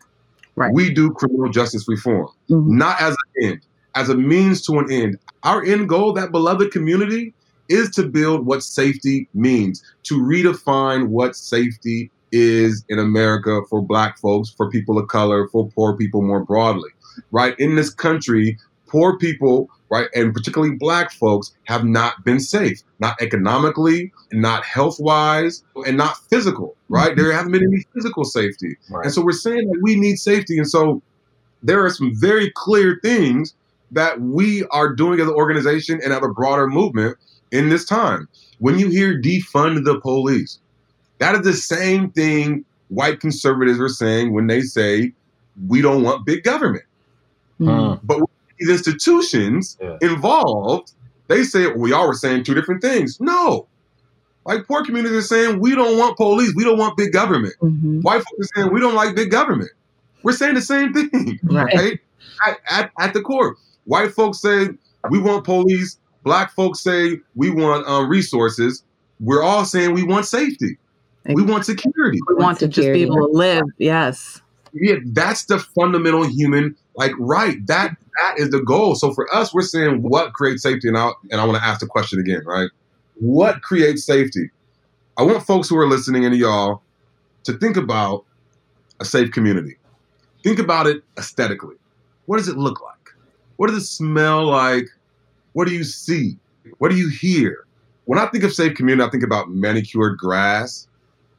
Right. 0.57 0.75
we 0.75 0.93
do 0.93 1.11
criminal 1.13 1.49
justice 1.49 1.89
reform, 1.89 2.29
Mhm. 2.51 2.67
not 2.67 3.01
as 3.01 3.17
an 3.37 3.45
end, 3.49 3.61
as 3.95 4.11
a 4.11 4.15
means 4.15 4.61
to 4.67 4.79
an 4.79 4.91
end. 4.91 5.17
Our 5.43 5.65
end 5.65 5.89
goal, 5.89 6.13
that 6.13 6.33
beloved 6.33 6.71
community, 6.71 7.33
is 7.71 7.89
to 7.93 8.03
build 8.03 8.45
what 8.45 8.63
safety 8.63 9.27
means, 9.33 9.83
to 10.03 10.21
redefine 10.21 11.07
what 11.09 11.35
safety 11.35 12.11
is 12.31 12.85
in 12.91 12.99
America 12.99 13.61
for 13.71 13.81
black 13.81 14.19
folks, 14.19 14.51
for 14.51 14.69
people 14.69 14.99
of 14.99 15.09
color, 15.09 15.49
for 15.49 15.71
poor 15.71 15.97
people 15.97 16.21
more 16.21 16.45
broadly. 16.45 16.91
Right? 17.33 17.59
In 17.59 17.75
this 17.77 17.91
country, 17.91 18.59
poor 18.91 19.17
people, 19.19 19.71
right, 19.91 20.09
and 20.15 20.35
particularly 20.35 20.75
black 20.75 21.13
folks 21.13 21.55
have 21.65 21.85
not 21.85 22.25
been 22.25 22.41
safe, 22.41 22.83
not 22.99 23.21
economically, 23.23 24.13
not 24.33 24.65
health 24.65 24.99
wise, 24.99 25.63
and 25.87 25.97
not 25.97 26.17
physical, 26.29 26.77
right? 26.89 27.17
There 27.17 27.33
hasn't 27.33 27.53
been 27.53 27.63
any 27.63 27.85
physical 27.95 28.25
safety. 28.25 28.77
Right. 28.91 29.05
And 29.05 29.15
so 29.15 29.23
we're 29.23 29.33
saying 29.33 29.69
that 29.71 29.81
we 29.83 29.95
need 29.95 30.17
safety. 30.17 30.59
And 30.59 30.69
so 30.69 31.01
there 31.63 31.85
are 31.85 31.91
some 31.91 32.13
very 32.15 32.53
clear 32.57 32.99
things 33.03 33.55
that 33.93 34.21
we 34.21 34.65
are 34.71 34.93
doing 34.93 35.21
as 35.21 35.29
an 35.29 35.35
organization 35.35 36.01
and 36.03 36.13
as 36.13 36.23
a 36.23 36.29
broader 36.29 36.67
movement 36.67 37.17
in 37.51 37.69
this 37.69 37.85
time. 37.85 38.29
When 38.59 38.79
you 38.79 38.89
hear 38.89 39.21
defund 39.21 39.85
the 39.85 40.01
police, 40.01 40.59
that 41.19 41.35
is 41.35 41.43
the 41.43 41.53
same 41.53 42.11
thing 42.11 42.65
white 42.89 43.21
conservatives 43.21 43.81
are 43.81 43.89
saying 43.89 44.33
when 44.33 44.47
they 44.49 44.63
say 44.63 45.13
we 45.69 45.81
don't 45.81 46.03
want 46.03 46.27
big 46.27 46.43
government. 46.43 46.85
Mm. 47.61 48.01
But 48.03 48.21
these 48.61 48.69
institutions 48.71 49.77
Yeah. 49.81 49.97
involved, 50.03 50.93
they 51.29 51.43
say 51.45 51.67
well, 51.69 51.79
we 51.79 51.93
all 51.93 52.07
were 52.09 52.15
saying 52.15 52.45
two 52.45 52.55
different 52.55 52.83
things. 52.83 53.19
No. 53.21 53.67
Like 54.47 54.67
poor 54.67 54.85
communities 54.85 55.17
are 55.17 55.23
saying 55.23 55.61
we 55.61 55.75
don't 55.75 55.99
want 55.99 56.17
police, 56.17 56.53
we 56.55 56.65
don't 56.65 56.79
want 56.79 56.97
big 56.97 57.13
government. 57.13 57.55
Mhm. 57.63 58.03
White 58.03 58.23
folks 58.23 58.49
are 58.49 58.51
saying 58.63 58.73
we 58.73 58.81
don't 58.81 58.95
like 58.95 59.15
big 59.15 59.31
government. 59.31 59.71
We're 60.23 60.33
saying 60.33 60.55
the 60.55 60.63
same 60.63 60.93
thing, 60.93 61.39
Right. 61.45 61.75
right? 61.75 61.99
at, 62.47 62.59
at, 62.71 62.91
at 62.99 63.15
the 63.15 63.21
core. 63.23 63.57
White 63.85 64.13
folks 64.13 64.41
say 64.41 64.69
we 65.11 65.19
want 65.19 65.45
police. 65.45 65.99
Black 66.23 66.53
folks 66.53 66.81
say 66.81 67.19
we 67.35 67.51
want 67.51 67.87
um, 67.89 68.09
resources. 68.09 68.83
we're 69.21 69.43
all 69.43 69.65
saying 69.65 69.93
we 69.95 70.03
want 70.03 70.27
safety. 70.27 70.77
We 71.35 71.43
want 71.43 71.65
security. 71.67 72.19
We 72.29 72.35
want 72.37 72.59
to 72.61 72.69
just 72.69 72.91
be 72.93 73.03
able 73.03 73.17
to 73.17 73.27
live. 73.27 73.63
Yes. 73.79 74.41
Yeah, 74.73 74.97
that's 75.07 75.45
the 75.47 75.59
fundamental 75.59 76.27
human 76.27 76.77
like 76.97 77.13
right. 77.19 77.65
That 77.67 77.97
that 78.17 78.39
is 78.39 78.51
the 78.51 78.61
goal. 78.61 78.95
So 78.95 79.13
for 79.13 79.33
us, 79.35 79.55
we're 79.55 79.63
saying 79.63 80.03
what 80.03 80.33
creates 80.33 80.63
safety, 80.63 80.89
and 80.89 80.97
I 80.97 81.11
and 81.31 81.41
I 81.41 81.45
want 81.45 81.59
to 81.59 81.65
ask 81.65 81.81
the 81.81 81.87
question 81.87 82.19
again, 82.21 82.43
right? 82.45 82.71
What 83.17 83.63
creates 83.63 84.05
safety? 84.05 84.51
I 85.17 85.23
want 85.23 85.45
folks 85.45 85.69
who 85.69 85.77
are 85.77 85.87
listening 85.87 86.25
and 86.25 86.35
y'all 86.37 86.83
to 87.45 87.53
think 87.55 87.77
about 87.77 88.25
a 89.01 89.05
safe 89.05 89.31
community. 89.33 89.77
Think 90.43 90.59
about 90.59 90.87
it 90.87 91.03
aesthetically. 91.19 91.77
What 92.27 92.39
does 92.39 92.49
it 92.49 92.57
look 92.57 92.81
like? 92.81 93.15
What 93.57 93.69
does 93.69 93.83
it 93.83 93.87
smell 93.87 94.47
like? 94.47 94.87
What 95.53 95.67
do 95.67 95.75
you 95.75 95.85
see? 95.85 96.39
What 96.79 96.91
do 96.91 96.97
you 96.97 97.09
hear? 97.09 97.67
When 98.05 98.19
I 98.19 98.27
think 98.27 98.45
of 98.45 98.53
safe 98.53 98.75
community, 98.75 99.07
I 99.07 99.11
think 99.11 99.25
about 99.25 99.51
manicured 99.51 100.17
grass. 100.19 100.89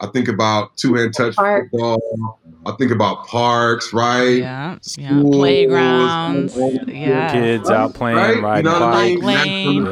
I 0.01 0.07
think 0.07 0.27
about 0.27 0.75
two-hand 0.77 1.13
touch 1.15 1.35
Park. 1.35 1.69
football. 1.71 2.39
I 2.65 2.71
think 2.73 2.91
about 2.91 3.27
parks, 3.27 3.93
right? 3.93 4.39
Yeah. 4.39 4.77
Yeah. 4.97 5.21
Playgrounds. 5.21 6.57
Yeah. 6.87 7.31
Kids 7.31 7.69
out 7.69 7.93
playing, 7.93 8.41
right? 8.41 8.57
You 8.57 8.63
know 8.63 8.73
what 8.73 8.81
I 8.81 9.03
mean? 9.15 9.19
Lane. 9.21 9.85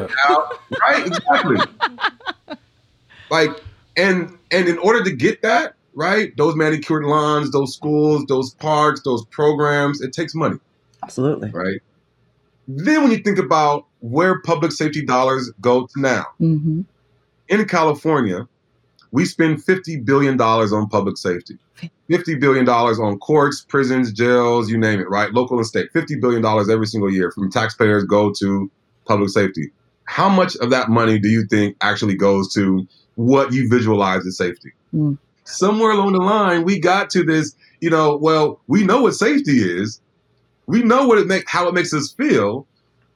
Right, 0.81 1.05
exactly. 1.07 1.57
like, 3.29 3.51
and 3.97 4.37
and 4.51 4.67
in 4.67 4.77
order 4.79 5.03
to 5.03 5.11
get 5.15 5.41
that, 5.43 5.75
right, 5.93 6.35
those 6.37 6.55
manicured 6.55 7.03
lawns, 7.05 7.51
those 7.51 7.75
schools, 7.75 8.25
those 8.27 8.53
parks, 8.55 9.01
those 9.03 9.25
programs, 9.25 10.01
it 10.01 10.13
takes 10.13 10.33
money, 10.33 10.57
Absolutely. 11.03 11.51
right? 11.51 11.81
Then 12.67 13.03
when 13.03 13.11
you 13.11 13.19
think 13.19 13.37
about 13.39 13.85
where 13.99 14.41
public 14.41 14.71
safety 14.71 15.03
dollars 15.05 15.51
go 15.61 15.85
to 15.87 16.01
now, 16.01 16.25
Mm-hmm. 16.39 16.81
in 17.49 17.65
California, 17.67 18.47
we 19.11 19.25
spend 19.25 19.63
$50 19.63 20.05
billion 20.05 20.39
on 20.39 20.89
public 20.89 21.17
safety. 21.17 21.57
$50 22.09 22.39
billion 22.39 22.67
on 22.67 23.17
courts, 23.19 23.65
prisons, 23.67 24.11
jails, 24.11 24.69
you 24.69 24.77
name 24.77 24.99
it, 24.99 25.09
right? 25.09 25.31
Local 25.33 25.57
and 25.57 25.65
state. 25.65 25.91
$50 25.93 26.19
billion 26.19 26.45
every 26.69 26.87
single 26.87 27.11
year 27.11 27.31
from 27.31 27.51
taxpayers 27.51 28.03
go 28.03 28.31
to 28.39 28.69
public 29.05 29.29
safety. 29.29 29.71
How 30.05 30.29
much 30.29 30.55
of 30.57 30.69
that 30.71 30.89
money 30.89 31.19
do 31.19 31.29
you 31.29 31.45
think 31.45 31.77
actually 31.81 32.15
goes 32.15 32.53
to 32.53 32.87
what 33.15 33.53
you 33.53 33.69
visualize 33.69 34.25
as 34.25 34.37
safety? 34.37 34.71
Mm. 34.93 35.17
Somewhere 35.43 35.91
along 35.91 36.13
the 36.13 36.19
line, 36.19 36.63
we 36.63 36.79
got 36.79 37.09
to 37.11 37.23
this, 37.23 37.55
you 37.79 37.89
know, 37.89 38.15
well, 38.17 38.59
we 38.67 38.83
know 38.83 39.01
what 39.01 39.13
safety 39.13 39.59
is. 39.59 40.01
We 40.67 40.83
know 40.83 41.07
what 41.07 41.17
it 41.17 41.27
make 41.27 41.49
how 41.49 41.67
it 41.67 41.73
makes 41.73 41.93
us 41.93 42.11
feel, 42.11 42.67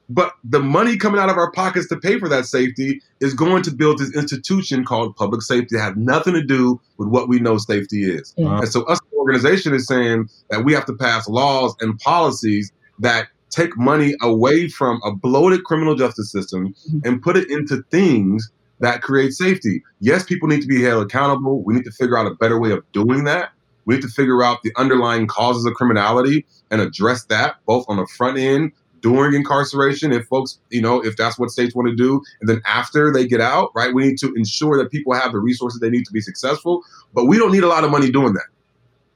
but 0.09 0.33
the 0.43 0.59
money 0.59 0.97
coming 0.97 1.19
out 1.19 1.29
of 1.29 1.37
our 1.37 1.51
pockets 1.51 1.87
to 1.87 1.97
pay 1.97 2.19
for 2.19 2.27
that 2.29 2.45
safety 2.45 3.01
is 3.19 3.33
going 3.33 3.63
to 3.63 3.71
build 3.71 3.97
this 3.99 4.13
institution 4.15 4.83
called 4.83 5.15
public 5.15 5.41
safety. 5.41 5.75
It 5.77 5.79
has 5.81 5.95
nothing 5.95 6.33
to 6.33 6.43
do 6.43 6.79
with 6.97 7.07
what 7.07 7.29
we 7.29 7.39
know 7.39 7.57
safety 7.57 8.03
is. 8.09 8.33
Yeah. 8.37 8.59
And 8.59 8.67
so 8.67 8.83
us 8.83 8.99
the 9.11 9.17
organization 9.17 9.73
is 9.73 9.87
saying 9.87 10.29
that 10.49 10.65
we 10.65 10.73
have 10.73 10.85
to 10.87 10.93
pass 10.93 11.27
laws 11.29 11.75
and 11.79 11.97
policies 11.99 12.71
that 12.99 13.27
take 13.49 13.77
money 13.77 14.15
away 14.21 14.67
from 14.67 14.99
a 15.05 15.11
bloated 15.11 15.63
criminal 15.63 15.95
justice 15.95 16.31
system 16.31 16.73
Mhm. 16.91 17.05
and 17.05 17.21
put 17.21 17.37
it 17.37 17.49
into 17.49 17.83
things 17.91 18.49
that 18.79 19.01
create 19.01 19.31
safety. 19.33 19.81
Yes, 19.99 20.23
people 20.23 20.49
need 20.49 20.61
to 20.61 20.67
be 20.67 20.81
held 20.81 21.03
accountable. 21.03 21.63
We 21.63 21.73
need 21.73 21.85
to 21.85 21.91
figure 21.91 22.17
out 22.17 22.27
a 22.27 22.35
better 22.35 22.59
way 22.59 22.71
of 22.71 22.83
doing 22.91 23.23
that. 23.25 23.51
We 23.85 23.95
need 23.95 24.01
to 24.01 24.07
figure 24.09 24.43
out 24.43 24.63
the 24.63 24.71
underlying 24.75 25.27
causes 25.27 25.65
of 25.65 25.73
criminality 25.73 26.45
and 26.71 26.81
address 26.81 27.25
that 27.25 27.55
both 27.65 27.85
on 27.87 27.97
the 27.97 28.07
front 28.07 28.37
end 28.37 28.71
during 29.03 29.35
incarceration 29.35 30.11
if 30.11 30.25
folks 30.25 30.59
you 30.71 30.81
know 30.81 31.03
if 31.05 31.15
that's 31.17 31.37
what 31.37 31.51
states 31.51 31.75
want 31.75 31.87
to 31.87 31.95
do 31.95 32.21
and 32.39 32.49
then 32.49 32.61
after 32.65 33.13
they 33.13 33.27
get 33.27 33.41
out 33.41 33.69
right 33.75 33.93
we 33.93 34.03
need 34.07 34.17
to 34.17 34.33
ensure 34.35 34.77
that 34.77 34.89
people 34.89 35.13
have 35.13 35.33
the 35.33 35.39
resources 35.39 35.79
they 35.79 35.89
need 35.89 36.05
to 36.05 36.13
be 36.13 36.21
successful 36.21 36.81
but 37.13 37.25
we 37.25 37.37
don't 37.37 37.51
need 37.51 37.63
a 37.63 37.67
lot 37.67 37.83
of 37.83 37.91
money 37.91 38.09
doing 38.09 38.33
that. 38.33 38.47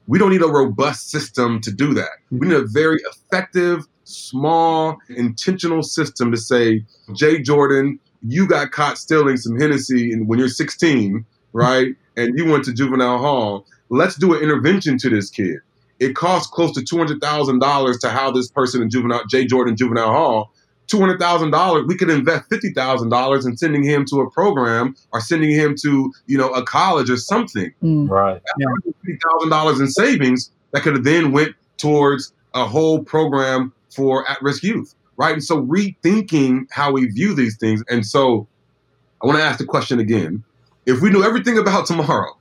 We 0.08 0.19
don't 0.19 0.30
need 0.30 0.43
a 0.43 0.47
robust 0.47 1.10
system 1.10 1.60
to 1.62 1.71
do 1.71 1.93
that. 1.95 2.12
We 2.32 2.47
need 2.47 2.56
a 2.56 2.65
very 2.65 3.00
effective 3.10 3.86
small 4.04 4.97
intentional 5.10 5.84
system 5.84 6.32
to 6.32 6.38
say 6.38 6.82
jay 7.13 7.41
jordan 7.41 8.00
you 8.26 8.47
got 8.47 8.71
caught 8.71 8.97
stealing 8.97 9.36
some 9.36 9.60
hennessy 9.60 10.17
when 10.21 10.39
you're 10.39 10.47
16 10.47 11.26
right 11.52 11.93
and 12.15 12.38
you 12.38 12.45
went 12.52 12.65
to 12.65 12.73
juvenile 12.73 13.19
hall. 13.19 13.65
Let's 13.89 14.15
do 14.15 14.34
an 14.34 14.41
intervention 14.41 14.97
to 15.00 15.10
this 15.10 15.30
kid 15.30 15.58
it 15.99 16.15
costs 16.15 16.49
close 16.49 16.71
to 16.73 16.83
two 16.83 16.97
hundred 16.97 17.21
thousand 17.21 17.60
dollars 17.60 17.97
to 17.99 18.10
house 18.10 18.36
this 18.36 18.49
person 18.49 18.81
in 18.81 18.89
juvenile 18.89 19.25
Jay 19.29 19.45
Jordan 19.45 19.75
Juvenile 19.75 20.12
Hall. 20.12 20.53
Two 20.88 20.99
hundred 20.99 21.19
thousand 21.19 21.51
dollars, 21.51 21.86
we 21.88 21.97
could 21.97 22.10
invest 22.10 22.47
fifty 22.49 22.71
thousand 22.71 23.10
dollars 23.10 23.45
in 23.45 23.57
sending 23.57 23.83
him 23.83 24.05
to 24.05 24.21
a 24.21 24.31
program 24.31 24.95
or 25.12 25.19
sending 25.19 25.51
him 25.51 25.75
to 25.81 26.12
you 26.27 26.38
know 26.38 26.49
a 26.53 26.63
college 26.63 27.10
or 27.10 27.17
something. 27.17 27.73
Mm. 27.83 28.10
Right. 28.10 28.41
Fifty 28.86 29.19
thousand 29.23 29.49
dollars 29.49 29.79
in 29.79 29.88
savings 29.88 30.51
that 30.71 30.83
could 30.83 30.93
have 30.93 31.03
then 31.03 31.31
went 31.31 31.55
towards 31.77 32.33
a 32.53 32.65
whole 32.65 33.03
program 33.03 33.73
for 33.93 34.29
at-risk 34.29 34.63
youth, 34.63 34.95
right? 35.17 35.33
And 35.33 35.43
so 35.43 35.62
rethinking 35.63 36.67
how 36.71 36.91
we 36.91 37.07
view 37.07 37.33
these 37.33 37.57
things. 37.57 37.83
And 37.89 38.05
so 38.05 38.47
I 39.21 39.27
want 39.27 39.39
to 39.39 39.43
ask 39.43 39.60
the 39.60 39.65
question 39.65 39.99
again: 39.99 40.43
If 40.86 41.01
we 41.01 41.10
knew 41.10 41.23
everything 41.23 41.57
about 41.57 41.86
tomorrow, 41.88 42.38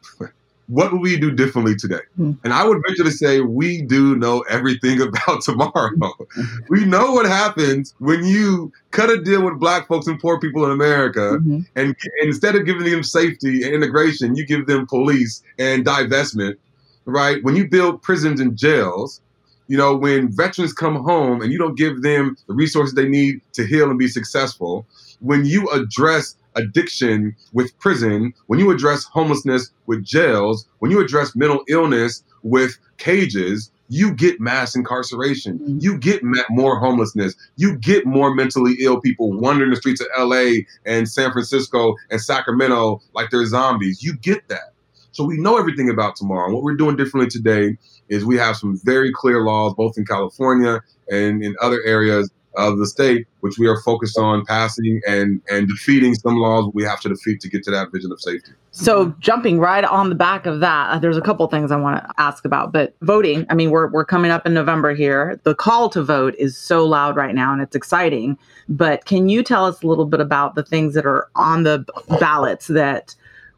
what 0.69 0.93
would 0.93 1.01
we 1.01 1.17
do 1.19 1.31
differently 1.31 1.77
today? 1.77 2.01
Hmm. 2.17 2.33
And 2.43 2.53
I 2.53 2.65
would 2.67 2.83
venture 2.87 3.05
to 3.05 3.11
say 3.11 3.41
we 3.41 3.83
do 3.83 4.17
know 4.17 4.41
everything 4.49 5.01
about 5.09 5.43
tomorrow. 5.43 5.93
we 6.69 6.85
know 6.85 7.13
what 7.13 7.27
happens 7.27 7.95
when 7.99 8.25
you 8.25 8.73
cut 8.91 9.11
a 9.11 9.23
deal 9.23 9.45
with 9.45 9.61
black 9.61 9.87
folks 9.87 10.07
and 10.07 10.19
poor 10.19 10.41
people 10.41 10.65
in 10.65 10.71
America, 10.73 11.39
Mhm. 11.39 11.67
and, 11.77 11.89
and 11.89 11.97
instead 12.23 12.57
of 12.57 12.67
giving 12.67 12.91
them 12.91 13.03
safety 13.03 13.63
and 13.63 13.75
integration, 13.75 14.35
you 14.37 14.45
give 14.47 14.67
them 14.67 14.87
police 14.87 15.43
and 15.59 15.85
divestment, 15.85 16.57
right? 17.05 17.43
When 17.45 17.55
you 17.57 17.69
build 17.69 18.03
prisons 18.03 18.41
and 18.41 18.57
jails, 18.57 19.21
you 19.69 19.77
know, 19.77 19.97
when 19.97 20.31
veterans 20.31 20.73
come 20.73 20.97
home 20.97 21.43
and 21.43 21.53
you 21.53 21.59
don't 21.59 21.77
give 21.77 22.03
them 22.03 22.37
the 22.47 22.55
resources 22.55 22.95
they 22.95 23.09
need 23.09 23.41
to 23.53 23.67
heal 23.67 23.91
and 23.91 23.99
be 23.99 24.09
successful, 24.09 24.87
when 25.21 25.45
you 25.45 25.69
address 25.71 26.37
addiction 26.57 27.37
with 27.53 27.79
prison, 27.79 28.33
when 28.47 28.59
you 28.59 28.71
address 28.71 29.05
homelessness 29.05 29.71
with 29.87 30.05
jails, 30.05 30.66
when 30.81 30.90
you 30.90 31.01
address 31.01 31.37
mental 31.37 31.62
illness 31.69 32.23
with 32.42 32.79
cages, 32.99 33.71
you 33.88 34.12
get 34.12 34.40
mass 34.40 34.75
incarceration. 34.75 35.59
Mhm. 35.61 35.83
You 35.83 35.97
get 35.99 36.23
more 36.51 36.79
homelessness. 36.79 37.35
You 37.57 37.77
get 37.77 38.05
more 38.05 38.35
mentally 38.35 38.77
ill 38.81 39.01
people 39.01 39.33
wandering 39.38 39.71
the 39.71 39.77
streets 39.77 40.01
of 40.01 40.09
LA 40.16 40.66
and 40.85 41.09
San 41.09 41.31
Francisco 41.33 41.95
and 42.11 42.21
Sacramento 42.21 43.01
like 43.14 43.31
they're 43.31 43.47
zombies. 43.47 44.03
You 44.03 44.16
get 44.16 44.49
that. 44.49 44.73
So 45.12 45.25
we 45.25 45.38
know 45.38 45.57
everything 45.57 45.88
about 45.88 46.16
tomorrow. 46.16 46.47
And 46.47 46.55
what 46.55 46.62
we're 46.62 46.75
doing 46.75 46.97
differently 46.97 47.31
today 47.31 47.79
is 48.09 48.25
we 48.25 48.37
have 48.37 48.57
some 48.57 48.79
very 48.85 49.12
clear 49.12 49.42
laws, 49.45 49.73
both 49.75 49.97
in 49.97 50.05
California 50.05 50.81
and 51.11 51.42
in 51.42 51.55
other 51.62 51.81
areas 51.85 52.31
of 52.57 52.79
the 52.79 52.87
state, 52.87 53.27
which 53.40 53.59
we 53.59 53.66
are 53.66 53.81
focused 53.83 54.19
on 54.19 54.45
passing 54.45 55.01
and 55.07 55.40
and 55.51 55.69
defeating 55.69 56.14
some 56.14 56.37
laws 56.37 56.71
we 56.75 56.83
have 56.83 57.01
to 57.01 57.09
defeat 57.09 57.40
to 57.40 57.49
get 57.49 57.62
to 57.64 57.71
that 57.71 57.92
vision 57.92 58.11
of 58.12 58.21
safety. 58.21 58.53
So 58.71 59.14
jumping 59.21 59.59
right 59.59 59.85
on 59.85 60.09
the 60.09 60.14
back 60.14 60.47
of 60.47 60.61
that, 60.61 60.90
uh, 60.90 60.99
there's 60.99 61.16
a 61.16 61.23
couple 61.23 61.47
things 61.49 61.71
I 61.71 61.77
want 61.77 62.03
to 62.03 62.11
ask 62.19 62.45
about. 62.45 62.73
But 62.73 62.95
voting, 63.03 63.47
I 63.49 63.55
mean, 63.55 63.71
we're 63.71 63.88
we're 63.88 64.05
coming 64.05 64.31
up 64.31 64.47
in 64.47 64.55
November 64.55 64.95
here. 64.95 65.40
The 65.45 65.55
call 65.55 65.88
to 65.90 66.03
vote 66.03 66.35
is 66.38 66.57
so 66.57 66.85
loud 66.85 67.16
right 67.16 67.35
now, 67.35 67.53
and 67.53 67.62
it's 67.62 67.77
exciting. 67.77 68.38
But 68.69 69.05
can 69.05 69.29
you 69.29 69.42
tell 69.42 69.64
us 69.64 69.83
a 69.83 69.87
little 69.87 70.07
bit 70.07 70.21
about 70.21 70.55
the 70.55 70.62
things 70.62 70.95
that 70.95 71.07
are 71.07 71.29
on 71.37 71.62
the 71.62 71.85
ballots 72.21 72.66
that 72.69 73.14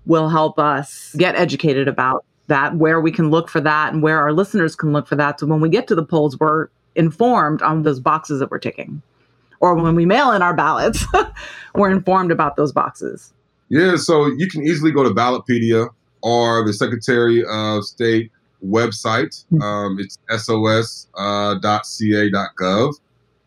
will 0.06 0.28
help 0.28 0.58
us 0.58 1.14
get 1.18 1.34
educated 1.36 1.86
about 1.86 2.24
that, 2.46 2.76
where 2.76 3.00
we 3.00 3.12
can 3.12 3.30
look 3.30 3.48
for 3.48 3.60
that, 3.60 3.92
and 3.92 4.02
where 4.02 4.18
our 4.20 4.32
listeners 4.32 4.74
can 4.74 4.92
look 4.92 5.06
for 5.06 5.16
that, 5.16 5.38
so 5.38 5.46
when 5.46 5.60
we 5.60 5.68
get 5.68 5.86
to 5.86 5.94
the 5.94 6.04
polls, 6.04 6.38
we're 6.38 6.68
informed 6.94 7.62
on 7.62 7.82
those 7.82 8.00
boxes 8.00 8.40
that 8.40 8.50
we're 8.50 8.58
ticking, 8.58 9.02
or 9.60 9.74
when 9.74 9.94
we 9.94 10.06
mail 10.06 10.32
in 10.32 10.42
our 10.42 10.54
ballots, 10.54 11.04
we're 11.74 11.90
informed 11.90 12.32
about 12.32 12.56
those 12.56 12.72
boxes. 12.72 13.32
Yeah, 13.68 13.96
so 13.96 14.26
you 14.26 14.48
can 14.48 14.62
easily 14.62 14.90
go 14.90 15.04
to 15.04 15.10
Ballotpedia 15.10 15.88
or 16.22 16.64
the 16.64 16.72
Secretary 16.72 17.44
of 17.48 17.84
State 17.84 18.32
website. 18.64 19.44
Um, 19.62 19.98
it's 19.98 20.18
sos.ca.gov. 20.30 21.04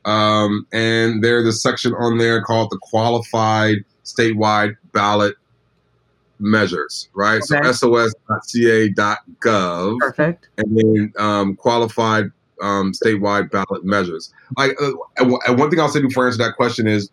Um, 0.04 0.66
and 0.72 1.24
there's 1.24 1.46
a 1.46 1.54
section 1.54 1.94
on 1.94 2.18
there 2.18 2.42
called 2.42 2.72
the 2.72 2.80
Qualified 2.82 3.86
Statewide 4.04 4.76
Ballot 4.94 5.36
Measures, 6.40 7.08
right? 7.14 7.40
Okay. 7.52 7.72
So 7.72 7.94
sos.ca.gov 7.94 10.00
Perfect. 10.00 10.50
and 10.58 10.76
then 10.76 11.14
um, 11.20 11.56
qualified 11.56 12.32
um, 12.62 12.94
statewide 12.94 13.52
ballot 13.52 13.84
measures. 13.84 14.34
Like, 14.58 14.76
uh, 14.82 14.92
one- 15.26 15.70
thing 15.70 15.80
I'll 15.80 15.90
say 15.90 16.02
before 16.02 16.26
I 16.26 16.28
answer 16.28 16.44
that 16.44 16.56
question 16.56 16.88
is, 16.88 17.10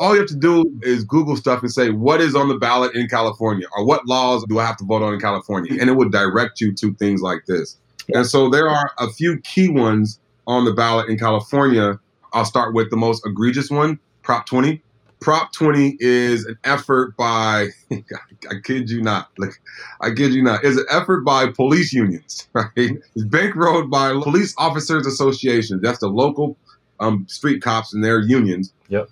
all 0.00 0.12
you 0.14 0.20
have 0.20 0.28
to 0.28 0.36
do 0.36 0.64
is 0.82 1.04
Google 1.04 1.36
stuff 1.36 1.62
and 1.62 1.70
say 1.70 1.90
what 1.90 2.20
is 2.20 2.34
on 2.34 2.48
the 2.48 2.56
ballot 2.56 2.94
in 2.94 3.06
California, 3.08 3.66
or 3.76 3.84
what 3.84 4.06
laws 4.06 4.44
do 4.48 4.58
I 4.58 4.64
have 4.64 4.76
to 4.78 4.84
vote 4.84 5.02
on 5.02 5.14
in 5.14 5.20
California, 5.20 5.76
and 5.80 5.88
it 5.88 5.94
would 5.94 6.10
direct 6.10 6.60
you 6.60 6.72
to 6.74 6.94
things 6.94 7.20
like 7.20 7.46
this. 7.46 7.78
And 8.12 8.26
so 8.26 8.50
there 8.50 8.68
are 8.68 8.90
a 8.98 9.08
few 9.10 9.38
key 9.40 9.68
ones 9.68 10.18
on 10.46 10.64
the 10.64 10.72
ballot 10.72 11.08
in 11.08 11.18
California. 11.18 11.98
I'll 12.32 12.44
start 12.44 12.74
with 12.74 12.90
the 12.90 12.96
most 12.96 13.24
egregious 13.24 13.70
one, 13.70 13.98
Prop 14.22 14.46
20. 14.46 14.82
Prop 15.24 15.54
20 15.54 15.96
is 16.00 16.44
an 16.44 16.58
effort 16.64 17.16
by, 17.16 17.68
I 17.90 18.60
kid 18.62 18.90
you 18.90 19.00
not, 19.00 19.30
like, 19.38 19.58
I 20.02 20.10
kid 20.10 20.34
you 20.34 20.42
not, 20.42 20.62
is 20.62 20.76
an 20.76 20.84
effort 20.90 21.24
by 21.24 21.50
police 21.50 21.94
unions, 21.94 22.46
right? 22.52 22.68
It's 22.76 23.24
bankrolled 23.24 23.88
by 23.88 24.12
Police 24.22 24.54
Officers 24.58 25.06
Association. 25.06 25.80
That's 25.82 26.00
the 26.00 26.08
local 26.08 26.58
um, 27.00 27.26
street 27.26 27.62
cops 27.62 27.94
and 27.94 28.04
their 28.04 28.20
unions. 28.20 28.74
Yep. 28.88 29.08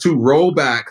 To 0.00 0.16
roll 0.16 0.50
back 0.50 0.90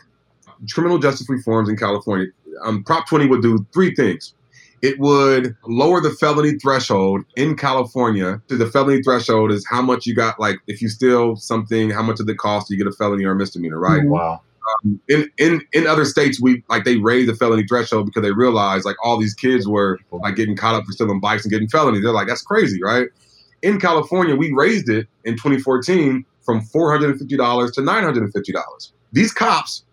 criminal 0.71 0.99
justice 0.99 1.29
reforms 1.29 1.67
in 1.67 1.75
California. 1.75 2.27
Um, 2.63 2.81
Prop 2.85 3.09
20 3.09 3.27
would 3.27 3.41
do 3.41 3.65
three 3.73 3.93
things. 3.93 4.33
It 4.81 4.97
would 4.99 5.53
lower 5.67 5.99
the 5.99 6.11
felony 6.11 6.57
threshold 6.59 7.25
in 7.35 7.57
California. 7.57 8.41
So 8.47 8.55
the 8.55 8.67
felony 8.67 9.01
threshold 9.03 9.51
is 9.51 9.65
how 9.69 9.81
much 9.81 10.05
you 10.05 10.15
got, 10.15 10.39
like 10.39 10.59
if 10.67 10.81
you 10.81 10.87
steal 10.87 11.35
something, 11.35 11.89
how 11.89 12.03
much 12.03 12.21
of 12.21 12.25
the 12.25 12.35
cost 12.35 12.69
you 12.69 12.77
get 12.77 12.87
a 12.87 12.91
felony 12.93 13.25
or 13.25 13.31
a 13.31 13.35
misdemeanor, 13.35 13.79
right? 13.79 14.03
Mhm. 14.03 14.09
Wow. 14.65 14.91
in 15.09 15.29
in 15.37 15.61
in 15.73 15.87
other 15.87 16.05
states 16.05 16.41
we 16.41 16.63
like 16.69 16.83
they 16.85 16.97
raised 16.97 17.29
the 17.29 17.35
felony 17.35 17.65
threshold 17.67 18.05
because 18.07 18.21
they 18.23 18.31
realized 18.31 18.85
like 18.85 18.95
all 19.03 19.17
these 19.19 19.33
kids 19.33 19.67
were 19.67 19.99
like 20.11 20.35
getting 20.35 20.55
caught 20.55 20.75
up 20.75 20.85
for 20.85 20.91
stealing 20.91 21.19
bikes 21.19 21.43
and 21.45 21.51
getting 21.51 21.67
felonies 21.67 22.03
they're 22.03 22.11
like 22.11 22.27
that's 22.27 22.41
crazy 22.41 22.81
right 22.83 23.07
in 23.61 23.79
california 23.79 24.35
we 24.35 24.51
raised 24.53 24.89
it 24.89 25.07
in 25.23 25.33
2014 25.35 26.25
from 26.41 26.61
$450 26.61 27.73
to 27.73 27.81
$950 27.81 28.91
these 29.13 29.33
cops 29.33 29.83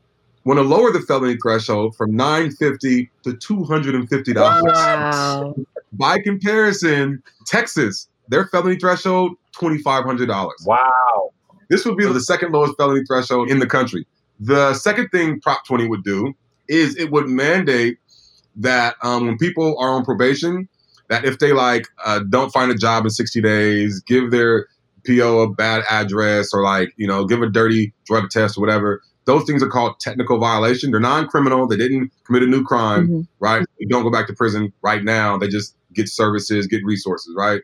want 0.45 0.59
to 0.59 0.63
lower 0.63 0.91
the 0.93 1.01
felony 1.01 1.37
threshold 1.43 1.95
from 1.97 2.15
950 2.17 3.11
to 3.25 3.33
$250 3.33 4.35
Wow. 4.35 5.55
by 5.93 6.19
comparison 6.19 7.23
texas 7.47 8.09
their 8.29 8.47
felony 8.47 8.77
threshold 8.77 9.33
$2500 9.59 10.29
Wow. 10.67 11.31
this 11.69 11.85
would 11.85 11.97
be 11.97 12.07
the 12.07 12.21
second 12.21 12.53
lowest 12.53 12.75
felony 12.79 13.03
threshold 13.07 13.51
in 13.51 13.59
the 13.59 13.67
country. 13.67 14.07
The 14.45 14.75
second 14.75 15.09
thing 15.11 15.41
Prop 15.41 15.65
20 15.67 15.87
would 15.89 16.03
do 16.03 16.35
is 16.69 16.97
it 16.97 17.13
would 17.13 17.29
mandate 17.29 17.99
that 18.57 18.97
um, 19.03 19.27
when 19.27 19.39
people 19.39 19.79
are 19.79 19.91
on 19.91 20.05
probation, 20.05 20.69
that 21.09 21.25
if 21.25 21.39
they 21.39 21.53
like 21.53 21.87
uh, 22.05 22.21
don't 22.29 22.53
find 22.53 22.71
a 22.71 22.75
job 22.75 23.05
in 23.05 23.11
60 23.11 23.41
days, 23.41 24.01
give 24.01 24.31
their 24.33 24.67
PO 25.07 25.41
a 25.41 25.53
bad 25.53 25.85
address, 25.89 26.53
or 26.53 26.63
like 26.63 26.93
you 26.97 27.07
know 27.07 27.25
give 27.25 27.41
a 27.41 27.49
dirty 27.49 27.93
drug 28.05 28.31
test 28.31 28.57
or 28.59 28.61
whatever, 28.61 29.01
those 29.27 29.45
things 29.45 29.63
are 29.63 29.69
called 29.69 30.01
technical 30.01 30.39
violation. 30.39 30.91
They're 30.91 31.01
non-criminal. 31.01 31.69
They 31.69 31.77
didn't 31.77 32.11
commit 32.25 32.43
a 32.43 32.47
new 32.47 32.65
crime, 32.65 33.09
Mhm. 33.09 33.27
right? 33.39 33.65
They 33.79 33.87
don't 33.87 34.03
go 34.03 34.11
back 34.11 34.27
to 34.27 34.33
prison 34.33 34.73
right 34.83 35.05
now. 35.05 35.39
They 35.39 35.49
just 35.49 35.77
get 35.95 36.09
services, 36.09 36.67
get 36.67 36.85
resources, 36.85 37.33
right? 37.37 37.63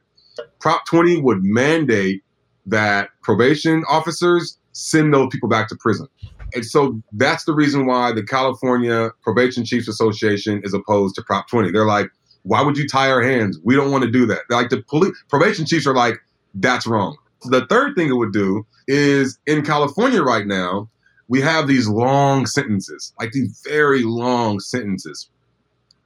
Prop 0.60 0.86
20 0.86 1.20
would 1.22 1.42
mandate 1.42 2.22
that 2.66 3.08
probation 3.22 3.82
officers 3.88 4.58
send 4.72 5.12
those 5.12 5.28
people 5.32 5.48
back 5.48 5.68
to 5.68 5.76
prison. 5.76 6.06
And 6.54 6.64
so 6.64 7.00
that's 7.12 7.44
the 7.44 7.54
reason 7.54 7.86
why 7.86 8.12
the 8.12 8.22
California 8.22 9.10
Probation 9.22 9.64
Chiefs 9.64 9.88
Association 9.88 10.62
is 10.64 10.72
opposed 10.74 11.14
to 11.16 11.22
Prop 11.22 11.48
20. 11.48 11.70
They're 11.70 11.84
like, 11.84 12.10
why 12.42 12.62
would 12.62 12.76
you 12.76 12.88
tie 12.88 13.10
our 13.10 13.22
hands? 13.22 13.58
We 13.62 13.74
don't 13.74 13.90
want 13.90 14.04
to 14.04 14.10
do 14.10 14.26
that. 14.26 14.40
Like 14.48 14.70
the 14.70 14.82
police 14.82 15.12
probation 15.28 15.66
chiefs 15.66 15.86
are 15.86 15.94
like, 15.94 16.18
that's 16.54 16.86
wrong. 16.86 17.16
The 17.44 17.66
third 17.66 17.94
thing 17.94 18.08
it 18.08 18.16
would 18.16 18.32
do 18.32 18.66
is 18.86 19.38
in 19.46 19.64
California 19.64 20.22
right 20.22 20.46
now, 20.46 20.88
we 21.28 21.40
have 21.42 21.68
these 21.68 21.88
long 21.88 22.46
sentences, 22.46 23.12
like 23.20 23.32
these 23.32 23.60
very 23.68 24.02
long 24.02 24.60
sentences. 24.60 25.28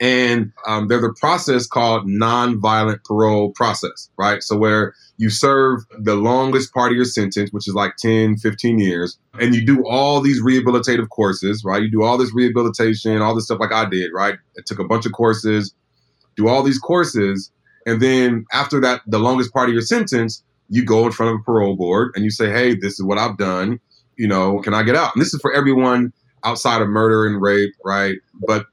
And 0.02 0.52
um, 0.66 0.88
there's 0.88 1.04
a 1.04 1.12
process 1.20 1.64
called 1.64 2.08
nonviolent 2.08 3.04
parole 3.04 3.52
process, 3.52 4.10
right? 4.18 4.42
So 4.42 4.56
where 4.56 4.94
you 5.16 5.30
serve 5.30 5.82
the 5.96 6.16
longest 6.16 6.74
part 6.74 6.90
of 6.90 6.96
your 6.96 7.04
sentence, 7.04 7.50
which 7.52 7.68
is 7.68 7.74
like 7.74 7.94
10, 7.98 8.36
15 8.38 8.80
years, 8.80 9.16
and 9.38 9.54
you 9.54 9.64
do 9.64 9.86
all 9.86 10.20
these 10.20 10.42
rehabilitative 10.42 11.08
courses, 11.10 11.62
right? 11.64 11.80
You 11.80 11.88
do 11.88 12.02
all 12.02 12.18
this 12.18 12.34
rehabilitation, 12.34 13.22
all 13.22 13.32
this 13.32 13.44
stuff 13.44 13.60
like 13.60 13.70
I 13.70 13.88
did, 13.88 14.10
right? 14.12 14.34
I 14.58 14.62
took 14.66 14.80
a 14.80 14.84
bunch 14.84 15.06
of 15.06 15.12
courses, 15.12 15.72
do 16.36 16.48
all 16.48 16.64
these 16.64 16.80
courses, 16.80 17.52
and 17.86 18.02
then 18.02 18.44
after 18.52 18.80
that, 18.80 19.02
the 19.06 19.20
longest 19.20 19.52
part 19.52 19.68
of 19.68 19.72
your 19.72 19.82
sentence, 19.82 20.42
you 20.68 20.84
go 20.84 21.06
in 21.06 21.12
front 21.12 21.32
of 21.32 21.40
a 21.40 21.44
parole 21.44 21.76
board 21.76 22.10
and 22.16 22.24
you 22.24 22.30
say, 22.30 22.50
hey, 22.50 22.74
this 22.74 22.94
is 22.94 23.04
what 23.04 23.18
I've 23.18 23.36
done. 23.36 23.78
You 24.16 24.26
know, 24.26 24.58
can 24.62 24.74
I 24.74 24.82
get 24.82 24.96
out? 24.96 25.14
And 25.14 25.22
this 25.22 25.32
is 25.32 25.40
for 25.40 25.52
everyone 25.52 26.12
outside 26.44 26.82
of 26.82 26.88
murder 26.88 27.24
and 27.24 27.40
rape, 27.40 27.72
right? 27.84 28.16
But 28.46 28.66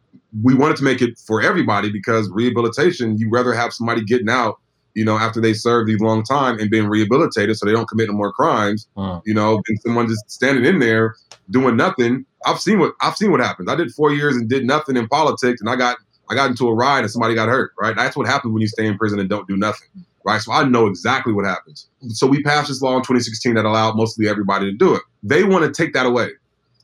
we 0.43 0.53
wanted 0.53 0.77
to 0.77 0.83
make 0.83 1.01
it 1.01 1.17
for 1.17 1.41
everybody 1.41 1.91
because 1.91 2.29
rehabilitation, 2.29 3.17
you 3.17 3.29
rather 3.29 3.53
have 3.53 3.73
somebody 3.73 4.03
getting 4.03 4.29
out, 4.29 4.59
you 4.93 5.03
know, 5.05 5.17
after 5.17 5.41
they 5.41 5.53
serve 5.53 5.87
these 5.87 5.99
long 5.99 6.23
time 6.23 6.59
and 6.59 6.69
being 6.69 6.87
rehabilitated 6.87 7.57
so 7.57 7.65
they 7.65 7.71
don't 7.71 7.87
commit 7.87 8.07
no 8.09 8.13
more 8.15 8.31
crimes, 8.31 8.87
Mm. 8.97 9.21
you 9.25 9.33
know, 9.33 9.61
than 9.67 9.77
someone 9.79 10.07
just 10.07 10.29
standing 10.29 10.65
in 10.65 10.79
there 10.79 11.15
doing 11.49 11.75
nothing. 11.75 12.25
I've 12.45 12.59
seen 12.59 12.79
what 12.79 12.93
I've 13.01 13.15
seen 13.15 13.31
what 13.31 13.39
happens. 13.39 13.69
I 13.69 13.75
did 13.75 13.91
four 13.91 14.13
years 14.13 14.35
and 14.35 14.47
did 14.49 14.65
nothing 14.65 14.97
in 14.97 15.07
politics 15.07 15.61
and 15.61 15.69
I 15.69 15.75
got 15.75 15.97
I 16.29 16.35
got 16.35 16.49
into 16.49 16.67
a 16.67 16.73
ride 16.75 16.99
and 16.99 17.09
somebody 17.09 17.33
got 17.33 17.49
hurt, 17.49 17.71
right? 17.81 17.95
That's 17.95 18.15
what 18.15 18.27
happens 18.27 18.53
when 18.53 18.61
you 18.61 18.67
stay 18.67 18.85
in 18.85 18.97
prison 18.97 19.19
and 19.19 19.27
don't 19.27 19.47
do 19.47 19.57
nothing. 19.57 19.87
Right. 20.25 20.41
So 20.41 20.51
I 20.51 20.63
know 20.63 20.85
exactly 20.85 21.33
what 21.33 21.45
happens. 21.45 21.87
So 22.09 22.27
we 22.27 22.43
passed 22.43 22.67
this 22.67 22.81
law 22.81 22.91
in 22.95 23.01
2016 23.01 23.55
that 23.55 23.65
allowed 23.65 23.95
mostly 23.95 24.27
everybody 24.27 24.69
to 24.69 24.77
do 24.77 24.93
it. 24.93 25.01
They 25.23 25.43
want 25.43 25.65
to 25.65 25.71
take 25.71 25.93
that 25.93 26.05
away. 26.05 26.29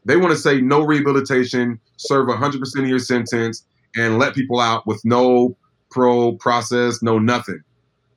They 0.05 0.17
want 0.17 0.31
to 0.31 0.37
say 0.37 0.61
no 0.61 0.85
rehabilitation, 0.85 1.79
serve 1.97 2.27
100% 2.27 2.79
of 2.79 2.87
your 2.87 2.99
sentence, 2.99 3.65
and 3.95 4.19
let 4.19 4.35
people 4.35 4.59
out 4.59 4.85
with 4.85 5.03
no 5.03 5.57
parole 5.91 6.35
process, 6.37 7.01
no 7.01 7.17
nothing. 7.17 7.61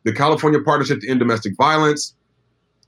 The 0.05 0.13
California 0.13 0.61
Partnership 0.61 1.01
to 1.01 1.09
End 1.09 1.19
Domestic 1.19 1.57
Violence, 1.57 2.15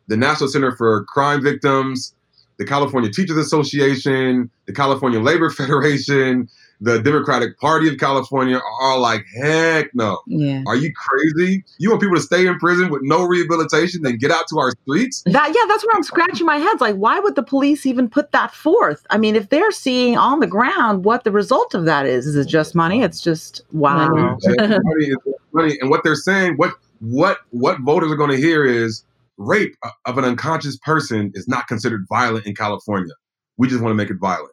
the 0.09 0.17
National 0.17 0.49
Center 0.49 0.77
for 0.77 1.05
Crime 1.05 1.43
Victims, 1.43 2.15
the 2.59 2.67
California 2.67 3.11
Teachers 3.11 3.39
Association, 3.39 4.51
the 4.67 4.73
California 4.73 5.21
Labor 5.21 5.51
Federation, 5.51 6.49
the 6.81 7.01
Democratic 7.01 7.59
Party 7.59 7.89
of 7.89 7.99
California 7.99 8.57
are 8.57 8.83
all 8.83 9.01
like, 9.01 9.25
heck 9.37 9.95
no. 9.95 10.21
Yeah. 10.27 10.63
Are 10.67 10.77
you 10.77 10.93
crazy? 10.95 11.63
You 11.79 11.91
want 11.91 12.01
people 12.01 12.17
to 12.17 12.23
stay 12.23 12.47
in 12.47 12.59
prison 12.59 12.91
with 12.91 13.03
no 13.03 13.25
rehabilitation, 13.25 14.03
then 14.03 14.17
get 14.17 14.31
out 14.31 14.47
to 14.49 14.59
our 14.59 14.71
streets? 14.83 15.23
That 15.27 15.49
yeah, 15.49 15.69
that's 15.69 15.85
where 15.85 15.95
I'm 15.95 16.03
scratching 16.03 16.47
my 16.47 16.57
head. 16.57 16.81
Like, 16.81 16.97
why 16.97 17.21
would 17.21 17.35
the 17.35 17.43
police 17.43 17.85
even 17.85 18.09
put 18.09 18.33
that 18.33 18.55
forth? 18.55 19.07
I 19.11 19.19
mean, 19.19 19.37
if 19.37 19.51
they're 19.51 19.73
seeing 19.73 20.17
on 20.17 20.41
the 20.41 20.47
ground 20.47 21.05
what 21.05 21.25
the 21.25 21.33
result 21.33 21.75
of 21.75 21.85
that 21.85 22.07
is, 22.07 22.27
is 22.27 22.37
it 22.37 22.49
just 22.49 22.75
money? 22.75 23.03
It's 23.03 23.21
just 23.21 23.63
wow. 23.73 24.09
Money. 24.09 24.37
Just 24.43 24.59
money 24.61 25.07
is 25.07 25.17
money. 25.53 25.79
And 25.81 25.91
what 25.91 26.03
they're 26.03 26.15
saying, 26.15 26.55
what 26.57 26.73
what 27.01 27.39
what 27.51 27.81
voters 27.81 28.11
are 28.11 28.17
going 28.17 28.31
to 28.31 28.37
hear 28.37 28.65
is 28.65 29.05
rape 29.37 29.75
of 30.07 30.19
an 30.19 30.25
unconscious 30.25 30.77
person 30.79 31.33
is 31.35 31.49
not 31.49 31.67
considered 31.67 32.07
violent 32.09 32.47
in 32.47 32.55
California. 32.55 33.13
We 33.57 33.69
just 33.69 33.83
want 33.83 33.91
to 33.91 33.97
make 33.97 34.11
it 34.11 34.19
violent. 34.19 34.53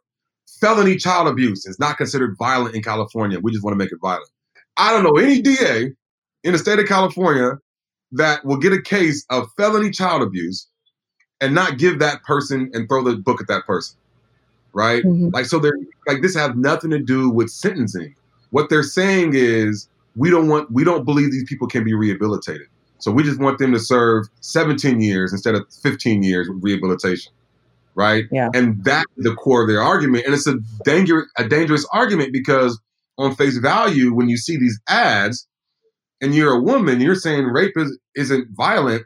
Felony 0.59 0.97
child 0.97 1.27
abuse 1.27 1.65
is 1.65 1.79
not 1.79 1.97
considered 1.97 2.35
violent 2.37 2.75
in 2.75 2.81
California. 2.81 3.39
We 3.39 3.51
just 3.51 3.63
want 3.63 3.73
to 3.73 3.77
make 3.77 3.91
it 3.91 3.99
violent. 4.01 4.29
I 4.77 4.91
don't 4.91 5.03
know 5.03 5.17
any 5.17 5.41
DA 5.41 5.91
in 6.43 6.53
the 6.53 6.57
state 6.57 6.79
of 6.79 6.87
California 6.87 7.59
that 8.13 8.43
will 8.45 8.57
get 8.57 8.73
a 8.73 8.81
case 8.81 9.25
of 9.29 9.47
felony 9.57 9.91
child 9.91 10.21
abuse 10.21 10.67
and 11.41 11.53
not 11.53 11.77
give 11.77 11.99
that 11.99 12.23
person 12.23 12.69
and 12.73 12.87
throw 12.87 13.03
the 13.03 13.17
book 13.17 13.41
at 13.41 13.47
that 13.47 13.65
person. 13.65 13.97
Right? 14.73 15.03
Mhm. 15.03 15.33
Like 15.33 15.45
so 15.45 15.59
they're 15.59 15.77
like 16.07 16.21
this 16.21 16.35
has 16.35 16.51
nothing 16.55 16.91
to 16.91 16.99
do 16.99 17.29
with 17.29 17.49
sentencing. 17.49 18.15
What 18.51 18.69
they're 18.69 18.83
saying 18.83 19.31
is 19.33 19.89
we 20.15 20.29
don't 20.29 20.47
want 20.47 20.71
we 20.71 20.83
don't 20.83 21.03
believe 21.03 21.31
these 21.31 21.47
people 21.47 21.67
can 21.67 21.83
be 21.83 21.93
rehabilitated. 21.93 22.67
So 22.99 23.11
we 23.11 23.23
just 23.23 23.39
want 23.39 23.59
them 23.59 23.71
to 23.73 23.79
serve 23.79 24.27
17 24.41 25.01
years 25.01 25.31
instead 25.31 25.53
of 25.55 25.65
15 25.83 26.23
years 26.23 26.49
with 26.49 26.63
rehabilitation. 26.63 27.31
Right? 27.97 28.25
Yeah. 28.31 28.49
And 28.53 28.83
that's 28.83 29.11
the 29.17 29.33
core 29.33 29.63
of 29.63 29.67
their 29.67 29.81
argument. 29.81 30.25
And 30.25 30.35
it's 30.35 30.47
a 30.47 30.59
dangerous 30.85 31.27
a 31.37 31.47
dangerous 31.47 31.85
argument 31.91 32.31
because 32.31 32.79
on 33.17 33.35
face 33.35 33.57
value, 33.57 34.13
when 34.13 34.29
you 34.29 34.37
see 34.37 34.55
these 34.55 34.79
ads 34.87 35.47
and 36.21 36.35
you're 36.35 36.53
a 36.53 36.61
woman, 36.61 37.01
you're 37.01 37.15
saying 37.15 37.45
rape 37.45 37.73
is, 37.75 37.97
isn't 38.15 38.47
violent, 38.55 39.03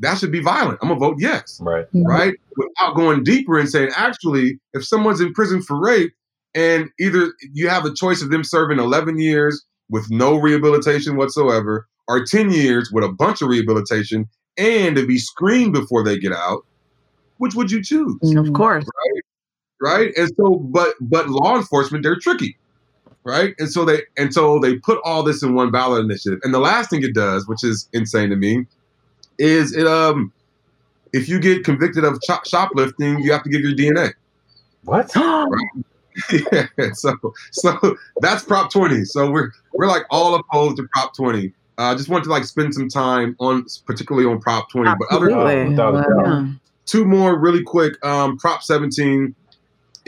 that 0.00 0.18
should 0.18 0.30
be 0.30 0.40
violent. 0.40 0.78
I'm 0.82 0.88
gonna 0.88 1.00
vote 1.00 1.16
yes 1.18 1.58
Right. 1.62 1.86
Mm-hmm. 1.86 2.06
right? 2.06 2.34
Without 2.56 2.94
going 2.94 3.24
deeper 3.24 3.58
and 3.58 3.68
saying, 3.68 3.90
actually, 3.96 4.60
if 4.74 4.84
someone's 4.84 5.20
in 5.20 5.32
prison 5.32 5.62
for 5.62 5.80
rape 5.80 6.12
and 6.54 6.90
either 7.00 7.32
you 7.52 7.68
have 7.68 7.84
the 7.84 7.94
choice 7.94 8.22
of 8.22 8.30
them 8.30 8.44
serving 8.44 8.78
11 8.78 9.18
years 9.18 9.64
with 9.90 10.10
no 10.10 10.36
rehabilitation 10.36 11.16
whatsoever 11.16 11.88
or 12.06 12.24
10 12.24 12.50
years 12.50 12.90
with 12.92 13.04
a 13.04 13.12
bunch 13.12 13.42
of 13.42 13.48
rehabilitation 13.48 14.28
and 14.58 14.96
to 14.96 15.06
be 15.06 15.18
screened 15.18 15.72
before 15.72 16.04
they 16.04 16.18
get 16.18 16.32
out, 16.32 16.66
which 17.38 17.54
would 17.54 17.70
you 17.70 17.82
choose? 17.82 18.16
Of 18.36 18.52
course. 18.52 18.84
Right? 18.84 19.22
Right? 19.80 20.12
And 20.16 20.30
so, 20.36 20.56
but 20.56 20.94
but 21.00 21.28
law 21.28 21.56
enforcement, 21.56 22.02
they're 22.02 22.18
tricky. 22.18 22.56
Right. 23.24 23.54
And 23.58 23.70
so 23.70 23.84
they 23.84 24.02
and 24.16 24.32
so 24.32 24.58
they 24.58 24.76
put 24.76 24.98
all 25.04 25.22
this 25.22 25.42
in 25.42 25.54
one 25.54 25.70
ballot 25.70 26.04
initiative. 26.04 26.40
And 26.42 26.54
the 26.54 26.60
last 26.60 26.90
thing 26.90 27.02
it 27.02 27.14
does, 27.14 27.46
which 27.46 27.62
is 27.64 27.88
insane 27.92 28.30
to 28.30 28.36
me, 28.36 28.66
is 29.38 29.74
it 29.74 29.86
um 29.86 30.32
if 31.12 31.28
you 31.28 31.40
get 31.40 31.64
convicted 31.64 32.04
of 32.04 32.20
chop- 32.22 32.46
shoplifting, 32.46 33.20
you 33.20 33.32
have 33.32 33.42
to 33.42 33.50
give 33.50 33.60
your 33.60 33.72
DNA. 33.72 34.12
What? 34.84 35.12
yeah, 36.52 36.66
so 36.94 37.14
so 37.52 37.96
that's 38.20 38.44
Prop 38.44 38.72
20. 38.72 39.04
So 39.04 39.30
we're 39.30 39.50
we're 39.74 39.86
like 39.86 40.02
all 40.10 40.34
opposed 40.34 40.76
to 40.78 40.88
Prop 40.92 41.14
20. 41.14 41.52
I 41.78 41.92
uh, 41.92 41.94
just 41.96 42.08
want 42.08 42.24
to 42.24 42.30
like 42.30 42.44
spend 42.44 42.74
some 42.74 42.88
time 42.88 43.36
on 43.38 43.64
particularly 43.86 44.28
on 44.28 44.40
Prop 44.40 44.68
20. 44.70 44.90
But 44.98 45.14
other 45.14 45.30
Absolutely. 45.30 45.68
without 45.70 45.94
a 45.94 46.02
doubt. 46.02 46.26
Yeah. 46.26 46.46
Two 46.88 47.04
more 47.04 47.38
really 47.38 47.62
quick. 47.62 48.04
Um, 48.04 48.36
Prop 48.38 48.62
17 48.62 49.34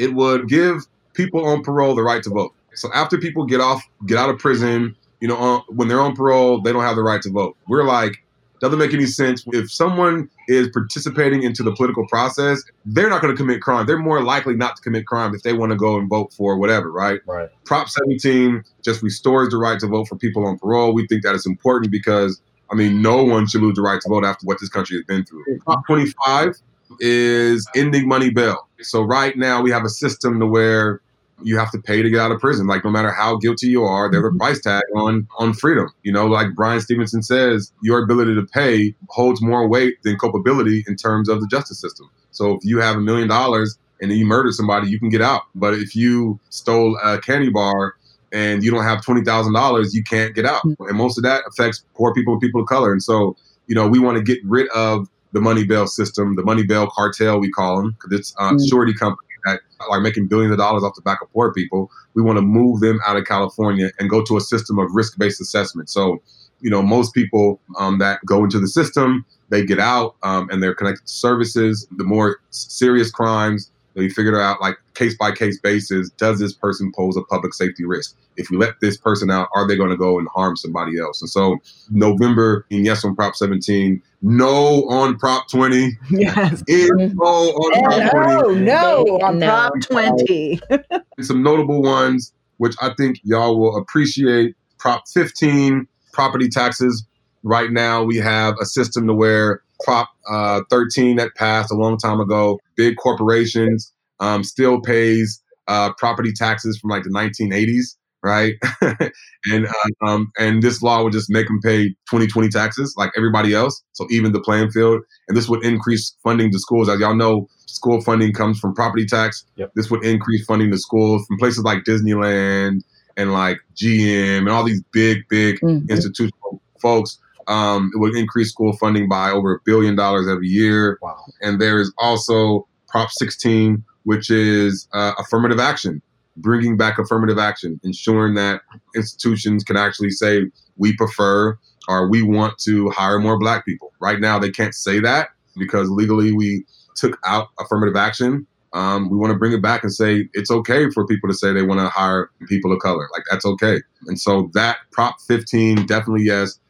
it 0.01 0.15
would 0.15 0.49
give 0.49 0.87
people 1.13 1.47
on 1.47 1.63
parole 1.63 1.95
the 1.95 2.03
right 2.03 2.23
to 2.23 2.31
vote. 2.31 2.55
So 2.75 2.89
after 2.95 3.19
people 3.19 3.45
get 3.45 3.61
off, 3.61 3.83
get 4.07 4.17
out 4.17 4.31
of 4.31 4.39
prison, 4.39 4.97
you 5.21 5.29
know, 5.29 5.37
uh, 5.37 5.61
when 5.69 5.89
they're 5.89 6.01
on 6.01 6.17
parole, 6.17 6.63
they 6.63 6.73
don't 6.73 6.83
have 6.83 6.97
the 6.97 7.03
right 7.03 7.21
to 7.21 7.31
vote. 7.31 7.55
We're 7.69 7.85
like, 7.85 8.25
doesn't 8.61 8.79
make 8.79 8.95
any 8.95 9.05
sense. 9.07 9.45
If 9.49 9.71
someone 9.71 10.31
is 10.49 10.69
participating 10.69 11.43
into 11.43 11.63
the 11.63 11.73
political 11.73 12.07
process, 12.07 12.63
they're 12.87 13.11
not 13.11 13.21
going 13.21 13.35
to 13.35 13.37
commit 13.37 13.61
crime. 13.61 13.87
They're 13.87 13.99
more 13.99 14.23
likely 14.23 14.55
not 14.55 14.77
to 14.77 14.83
commit 14.83 15.07
crime 15.07 15.35
if 15.35 15.43
they 15.43 15.53
want 15.53 15.71
to 15.73 15.77
go 15.77 15.99
and 15.99 16.09
vote 16.09 16.33
for 16.33 16.57
whatever, 16.57 16.91
right? 16.91 17.21
Right. 17.27 17.51
Prop 17.65 17.89
17 17.89 18.63
just 18.83 19.03
restores 19.03 19.51
the 19.51 19.59
right 19.59 19.79
to 19.81 19.87
vote 19.87 20.09
for 20.09 20.17
people 20.17 20.47
on 20.47 20.59
parole. 20.59 20.95
We 20.95 21.07
think 21.07 21.25
that 21.25 21.35
is 21.35 21.45
important 21.45 21.91
because, 21.91 22.41
I 22.71 22.75
mean, 22.75 23.03
no 23.03 23.23
one 23.23 23.47
should 23.47 23.61
lose 23.63 23.77
the 23.77 23.83
right 23.83 24.01
to 24.01 24.09
vote 24.09 24.25
after 24.25 24.47
what 24.47 24.61
this 24.61 24.71
country 24.71 24.97
has 24.97 25.05
been 25.05 25.25
through. 25.25 25.45
Prop 25.65 25.87
25 25.87 26.55
is 26.99 27.69
ending 27.75 28.09
money 28.09 28.31
bail. 28.31 28.69
So 28.81 29.03
right 29.03 29.37
now 29.37 29.63
we 29.63 29.71
have 29.71 29.85
a 29.85 29.89
system 29.89 30.41
to 30.41 30.47
where 30.47 31.01
you 31.43 31.57
have 31.59 31.71
to 31.71 31.79
pay 31.79 32.03
to 32.03 32.11
get 32.11 32.21
out 32.21 32.33
of 32.33 32.41
prison. 32.41 32.67
Like 32.67 32.85
no 32.85 32.91
matter 32.91 33.11
how 33.11 33.37
guilty 33.37 33.69
you 33.69 33.83
are, 33.83 34.11
there's 34.11 34.25
a 34.25 34.29
mm-hmm. 34.29 34.39
price 34.39 34.61
tag 34.61 34.83
on 34.95 35.27
on 35.39 35.53
freedom. 35.55 35.89
You 36.03 36.13
know, 36.13 36.27
like 36.27 36.55
Bryan 36.55 36.81
Stevenson 36.81 37.23
says, 37.23 37.73
your 37.83 38.03
ability 38.03 38.35
to 38.35 38.45
pay 38.45 38.95
holds 39.09 39.41
more 39.41 39.69
weight 39.69 40.03
than 40.03 40.19
culpability 40.19 40.85
in 40.87 40.97
terms 40.97 41.29
of 41.29 41.41
the 41.41 41.47
justice 41.47 41.81
system. 41.81 42.11
So 42.31 42.55
if 42.55 42.65
you 42.65 42.79
have 42.81 42.97
a 42.97 43.01
million 43.01 43.29
dollars 43.29 43.79
and 44.01 44.13
you 44.13 44.27
murder 44.27 44.53
somebody, 44.53 44.89
you 44.89 44.99
can 44.99 45.09
get 45.09 45.23
out. 45.23 45.43
But 45.55 45.75
if 45.75 45.95
you 45.97 46.39
stole 46.51 46.99
a 47.03 47.19
candy 47.21 47.51
bar 47.51 47.95
and 48.33 48.63
you 48.63 48.71
don't 48.71 48.85
have 48.85 49.03
twenty 49.03 49.23
thousand 49.23 49.55
dollars, 49.55 49.95
you 49.95 50.03
can't 50.05 50.35
get 50.35 50.45
out. 50.45 50.63
Mm-hmm. 50.63 50.89
And 50.89 50.97
most 50.97 51.19
of 51.19 51.25
that 51.25 51.43
affects 51.47 51.85
poor 51.95 52.13
people 52.15 52.35
and 52.35 52.41
people 52.41 52.61
of 52.61 52.69
color. 52.69 52.93
And 52.93 53.03
so, 53.03 53.37
you 53.67 53.75
know, 53.75 53.89
we 53.89 53.99
want 53.99 54.17
to 54.19 54.23
get 54.23 54.39
rid 54.45 54.69
of 54.71 55.09
the 55.33 55.41
money 55.41 55.65
bail 55.65 55.87
system, 55.87 56.37
the 56.37 56.43
money 56.43 56.65
bail 56.65 56.87
cartel, 56.89 57.39
we 57.41 57.51
call 57.51 57.77
them, 57.77 57.93
because 57.93 58.19
it's 58.19 58.35
uh, 58.39 58.53
Mm. 58.53 58.69
surety 58.69 58.95
company 58.95 59.27
that 59.45 59.61
are 59.91 60.01
making 60.01 60.27
billions 60.27 60.53
of 60.53 60.59
dollars 60.59 60.83
off 60.83 60.95
the 60.95 61.03
back 61.03 61.23
of 61.23 61.33
poor 61.33 61.53
people. 61.53 61.91
We 62.15 62.23
want 62.23 62.37
to 62.37 62.43
move 62.43 62.81
them 62.81 63.01
out 63.07 63.17
of 63.17 63.25
California 63.25 63.91
and 63.99 64.11
go 64.11 64.23
to 64.25 64.37
a 64.37 64.41
system 64.41 64.79
of 64.79 64.89
risk-based 64.93 65.41
assessment. 65.41 65.89
So, 65.89 66.21
you 66.61 66.71
know, 66.71 66.83
most 66.83 67.15
people 67.15 67.61
um, 67.79 67.99
that 67.99 68.21
go 68.27 68.45
into 68.45 68.59
the 68.59 68.69
system, 68.69 69.25
they 69.49 69.65
get 69.65 69.79
out 69.79 70.17
um, 70.23 70.49
and 70.51 70.63
they're 70.63 70.75
connected 70.75 71.07
to 71.07 71.13
services. 71.13 71.87
The 71.97 72.05
more 72.05 72.41
serious 72.51 73.11
crimes, 73.11 73.71
they 74.01 74.09
figure 74.09 74.41
out 74.41 74.61
like 74.61 74.77
case 74.95 75.17
by 75.17 75.31
case 75.33 75.59
basis. 75.61 76.11
Does 76.11 76.39
this 76.39 76.53
person 76.53 76.91
pose 76.95 77.17
a 77.17 77.23
public 77.23 77.55
safety 77.55 77.85
risk? 77.85 78.17
If 78.37 78.51
we 78.51 78.57
let 78.57 78.81
this 78.81 78.97
person 78.97 79.31
out, 79.31 79.49
are 79.55 79.69
they 79.69 79.77
going 79.77 79.91
to 79.91 79.97
go 79.97 80.19
and 80.19 80.27
harm 80.35 80.57
somebody 80.57 80.99
else? 80.99 81.21
And 81.21 81.29
so, 81.31 81.59
November, 81.91 82.67
and 82.71 82.85
yes 82.85 83.05
on 83.05 83.15
Prop 83.15 83.37
17, 83.37 84.03
no 84.23 84.89
on 84.89 85.19
Prop 85.19 85.49
20, 85.51 85.91
Yes. 86.11 86.63
is 86.69 86.91
no 87.15 87.25
on 87.25 87.85
Prop 87.85 88.11
20 88.13 88.61
No, 88.61 89.03
no, 89.03 89.05
Big 89.05 89.23
on. 89.23 89.41
Prop 89.41 89.73
20. 89.81 90.61
some 91.21 91.43
notable 91.43 91.83
ones, 91.83 92.33
which 92.57 92.75
I 92.81 92.93
think 92.95 93.19
y'all 93.25 93.59
will 93.59 93.77
appreciate. 93.77 94.57
Prop 94.79 95.07
15, 95.09 95.87
property 96.13 96.49
taxes. 96.49 97.05
Right 97.43 97.71
now, 97.71 98.03
we 98.03 98.17
have 98.17 98.55
a 98.61 98.67
system 98.67 99.07
to 99.07 99.15
where 99.15 99.63
Prop 99.85 100.09
uh, 100.31 100.61
13 100.71 101.17
that 101.17 101.35
passed 101.37 101.71
a 101.73 101.75
long 101.75 101.97
time 101.97 102.21
ago, 102.21 102.59
big 102.77 102.97
corporations 102.97 103.93
um, 104.21 104.45
still 104.45 104.81
pays 104.81 105.43
uh, 105.69 105.93
property 105.99 106.33
taxes 106.33 106.79
from 106.79 106.91
like 106.91 107.03
the 107.05 107.11
1980s, 107.11 107.97
right? 108.23 108.55
and 109.47 109.67
uh, 109.67 110.07
um, 110.07 110.31
and 110.39 110.63
this 110.63 110.83
law 110.83 111.03
would 111.03 111.13
just 111.13 111.31
make 111.31 111.47
them 111.47 111.61
pay 111.63 111.89
2020 112.11 112.49
taxes 112.49 112.95
like 112.97 113.11
everybody 113.17 113.55
else. 113.55 113.83
So 113.93 114.07
even 114.11 114.33
the 114.33 114.41
playing 114.41 114.71
field, 114.71 115.01
and 115.29 115.37
this 115.37 115.49
would 115.49 115.65
increase 115.65 116.15
funding 116.23 116.51
to 116.53 116.59
schools. 116.59 116.89
As 116.89 117.01
y'all 117.01 117.15
know, 117.15 117.49
school 117.67 118.01
funding 118.01 118.33
comes 118.33 118.59
from 118.59 118.75
property 118.75 119.07
tax. 119.07 119.45
Yep. 119.57 119.73
This 119.75 119.91
would 119.91 120.05
increase 120.05 120.45
funding 120.45 120.71
to 120.71 120.79
schools 120.79 121.25
from 121.27 121.39
places 121.39 121.65
like 121.65 121.85
Disneyland 121.85 122.81
and 123.17 123.33
like 123.33 123.59
GM 123.75 124.39
and 124.39 124.49
all 124.51 124.65
these 124.65 124.83
big, 124.93 125.29
big 125.29 125.61
Mhm. 125.61 125.89
institutional 125.89 126.61
folks. 126.81 127.19
Um, 127.51 127.91
it 127.95 127.99
would 127.99 128.15
increase 128.15 128.51
school 128.51 128.73
funding 128.75 129.09
by 129.09 129.33
over 129.33 129.57
a 129.57 129.59
billion 129.65 129.97
dollars 129.97 130.29
every 130.29 130.47
year. 130.47 130.99
Wow. 131.03 131.17
And 131.43 131.61
there 131.61 131.81
is 131.81 131.93
also 131.99 132.69
Prop 132.89 133.11
16, 133.11 133.85
which 134.05 134.31
is 134.31 134.89
uh, 134.93 135.13
affirmative 135.19 135.59
action, 135.59 136.01
bringing 136.37 136.77
back 136.77 136.99
affirmative 136.99 137.39
action, 137.39 137.81
ensuring 137.83 138.35
that 138.35 138.63
institutions 138.95 139.65
can 139.65 139.77
actually 139.77 140.11
say, 140.11 140.45
we 140.77 140.97
prefer 140.97 141.59
or 141.89 142.09
we 142.09 142.23
want 142.23 142.57
to 142.59 142.89
hire 142.91 143.19
more 143.19 143.39
black 143.39 143.65
people. 143.65 143.93
Right 144.01 144.21
now, 144.21 144.39
they 144.39 144.51
can't 144.51 144.75
say 144.75 145.01
that 145.01 145.31
because 145.57 145.91
legally 145.91 146.33
we 146.33 146.65
took 146.95 147.19
out 147.27 147.49
affirmative 147.59 147.97
action. 147.97 148.47
Um, 148.73 149.11
we 149.11 149.17
want 149.17 149.33
to 149.33 149.39
bring 149.39 149.53
it 149.53 149.61
back 149.61 149.83
and 149.83 149.93
say 149.93 150.29
it's 150.33 150.51
okay 150.51 150.89
for 150.91 151.05
people 151.05 151.29
to 151.29 151.35
say 151.35 151.53
they 151.53 151.63
want 151.63 151.81
to 151.81 151.89
hire 151.89 152.31
people 152.49 152.73
of 152.73 152.79
color. 152.79 153.09
Like 153.13 153.25
that's 153.29 153.45
okay. 153.45 153.81
And 154.07 154.21
so 154.21 154.51
that 154.55 154.79
Prop 154.93 155.17
15, 155.27 155.87
definitely 155.87 156.25
yes. 156.25 156.61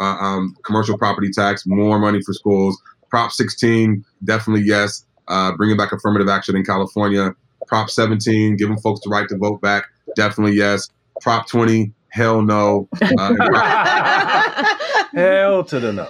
Uh, 0.00 0.16
um, 0.18 0.56
commercial 0.64 0.96
property 0.96 1.30
tax, 1.30 1.64
more 1.66 1.98
money 1.98 2.20
for 2.22 2.32
schools. 2.32 2.80
Prop 3.10 3.32
16, 3.32 4.04
definitely 4.24 4.62
yes. 4.64 5.04
Uh, 5.28 5.52
bringing 5.56 5.76
back 5.76 5.92
affirmative 5.92 6.28
action 6.28 6.56
in 6.56 6.64
California. 6.64 7.34
Prop 7.66 7.90
17, 7.90 8.56
giving 8.56 8.78
folks 8.78 9.00
the 9.04 9.10
right 9.10 9.28
to 9.28 9.36
vote 9.36 9.60
back, 9.60 9.84
definitely 10.16 10.56
yes. 10.56 10.88
Prop 11.20 11.46
20, 11.48 11.92
hell 12.08 12.42
no. 12.42 12.88
Uh, 13.00 13.34
Prop- 13.36 14.66
Hell 15.12 15.64
to 15.64 15.80
the 15.80 15.92
no. 15.92 16.08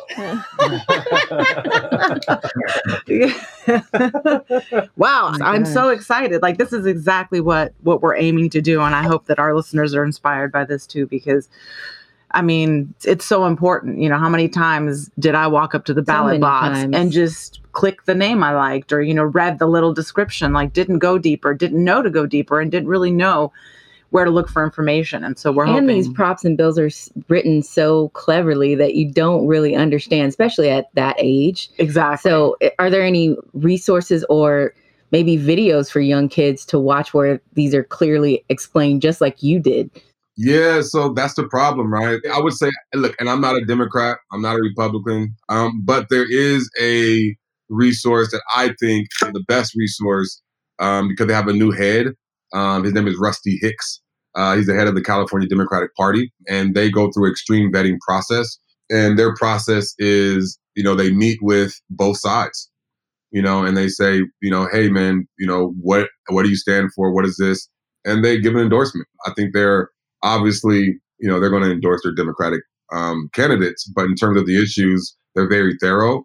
wow, 4.96 5.32
Oh 5.32 5.38
I'm 5.40 5.64
so 5.64 5.88
excited. 5.88 6.42
Like 6.42 6.58
this 6.58 6.74
is 6.74 6.84
exactly 6.84 7.40
what 7.40 7.72
what 7.80 8.02
we're 8.02 8.16
aiming 8.16 8.50
to 8.50 8.60
do 8.60 8.82
and 8.82 8.94
I 8.94 9.02
hope 9.02 9.26
that 9.26 9.38
our 9.38 9.54
listeners 9.54 9.94
are 9.94 10.04
inspired 10.04 10.52
by 10.52 10.64
this 10.64 10.86
too 10.86 11.06
because 11.06 11.48
I 12.32 12.42
mean, 12.42 12.94
it's 13.04 13.24
so 13.24 13.46
important. 13.46 14.00
You 14.00 14.08
know, 14.08 14.18
how 14.18 14.28
many 14.28 14.48
times 14.48 15.10
did 15.18 15.34
I 15.34 15.46
walk 15.46 15.74
up 15.74 15.84
to 15.86 15.94
the 15.94 16.02
ballot 16.02 16.32
many 16.32 16.40
box 16.40 16.78
times. 16.78 16.96
and 16.96 17.12
just 17.12 17.60
click 17.72 18.04
the 18.04 18.14
name 18.14 18.42
I 18.42 18.52
liked 18.52 18.92
or, 18.92 19.02
you 19.02 19.14
know, 19.14 19.24
read 19.24 19.58
the 19.58 19.66
little 19.66 19.92
description, 19.92 20.52
like 20.52 20.72
didn't 20.72 20.98
go 20.98 21.18
deeper, 21.18 21.54
didn't 21.54 21.82
know 21.82 22.02
to 22.02 22.10
go 22.10 22.26
deeper, 22.26 22.60
and 22.60 22.70
didn't 22.70 22.88
really 22.88 23.10
know 23.10 23.52
where 24.10 24.24
to 24.24 24.30
look 24.30 24.48
for 24.48 24.64
information. 24.64 25.24
And 25.24 25.38
so 25.38 25.52
we're 25.52 25.64
and 25.64 25.72
hoping 25.72 25.88
these 25.88 26.08
props 26.08 26.44
and 26.44 26.56
bills 26.56 26.78
are 26.78 26.90
written 27.28 27.62
so 27.62 28.08
cleverly 28.10 28.74
that 28.74 28.94
you 28.94 29.10
don't 29.10 29.46
really 29.46 29.74
understand, 29.74 30.28
especially 30.28 30.68
at 30.68 30.92
that 30.94 31.16
age. 31.18 31.70
exactly. 31.78 32.28
So, 32.28 32.56
are 32.78 32.90
there 32.90 33.04
any 33.04 33.36
resources 33.54 34.24
or 34.28 34.74
maybe 35.12 35.36
videos 35.36 35.90
for 35.90 36.00
young 36.00 36.28
kids 36.28 36.64
to 36.66 36.78
watch 36.78 37.14
where 37.14 37.40
these 37.54 37.74
are 37.74 37.84
clearly 37.84 38.44
explained, 38.48 39.02
just 39.02 39.20
like 39.20 39.42
you 39.42 39.60
did? 39.60 39.90
Yeah, 40.42 40.80
so 40.80 41.12
that's 41.12 41.34
the 41.34 41.46
problem, 41.46 41.92
right? 41.92 42.18
I 42.32 42.40
would 42.40 42.54
say, 42.54 42.70
look, 42.94 43.14
and 43.20 43.28
I'm 43.28 43.42
not 43.42 43.56
a 43.56 43.64
Democrat, 43.66 44.16
I'm 44.32 44.40
not 44.40 44.56
a 44.56 44.62
Republican, 44.62 45.34
um, 45.50 45.82
but 45.84 46.06
there 46.08 46.24
is 46.30 46.70
a 46.80 47.36
resource 47.68 48.30
that 48.32 48.40
I 48.54 48.74
think 48.80 49.08
the 49.20 49.44
best 49.46 49.74
resource 49.76 50.40
um, 50.78 51.08
because 51.08 51.26
they 51.26 51.34
have 51.34 51.48
a 51.48 51.52
new 51.52 51.70
head. 51.72 52.14
Um, 52.54 52.84
his 52.84 52.94
name 52.94 53.06
is 53.06 53.18
Rusty 53.18 53.58
Hicks. 53.60 54.00
Uh, 54.34 54.56
he's 54.56 54.66
the 54.66 54.74
head 54.74 54.88
of 54.88 54.94
the 54.94 55.02
California 55.02 55.46
Democratic 55.48 55.94
Party, 55.94 56.32
and 56.48 56.74
they 56.74 56.90
go 56.90 57.10
through 57.12 57.30
extreme 57.30 57.70
vetting 57.70 57.98
process. 58.00 58.58
And 58.88 59.18
their 59.18 59.34
process 59.34 59.94
is, 59.98 60.58
you 60.74 60.82
know, 60.82 60.94
they 60.94 61.12
meet 61.12 61.38
with 61.42 61.78
both 61.90 62.18
sides, 62.18 62.70
you 63.32 63.42
know, 63.42 63.64
and 63.64 63.76
they 63.76 63.88
say, 63.88 64.22
you 64.42 64.50
know, 64.50 64.68
hey 64.72 64.88
man, 64.90 65.28
you 65.38 65.46
know, 65.46 65.74
what 65.80 66.08
what 66.28 66.44
do 66.44 66.50
you 66.50 66.56
stand 66.56 66.92
for? 66.94 67.12
What 67.12 67.26
is 67.26 67.36
this? 67.38 67.68
And 68.04 68.24
they 68.24 68.40
give 68.40 68.54
an 68.56 68.62
endorsement. 68.62 69.08
I 69.26 69.32
think 69.36 69.54
they're 69.54 69.90
obviously, 70.22 70.98
you 71.18 71.28
know, 71.28 71.40
they're 71.40 71.50
going 71.50 71.62
to 71.62 71.72
endorse 71.72 72.02
their 72.02 72.14
Democratic 72.14 72.60
um, 72.92 73.28
candidates, 73.32 73.90
but 73.94 74.06
in 74.06 74.14
terms 74.14 74.38
of 74.38 74.46
the 74.46 74.60
issues, 74.60 75.16
they're 75.34 75.48
very 75.48 75.76
thorough. 75.80 76.24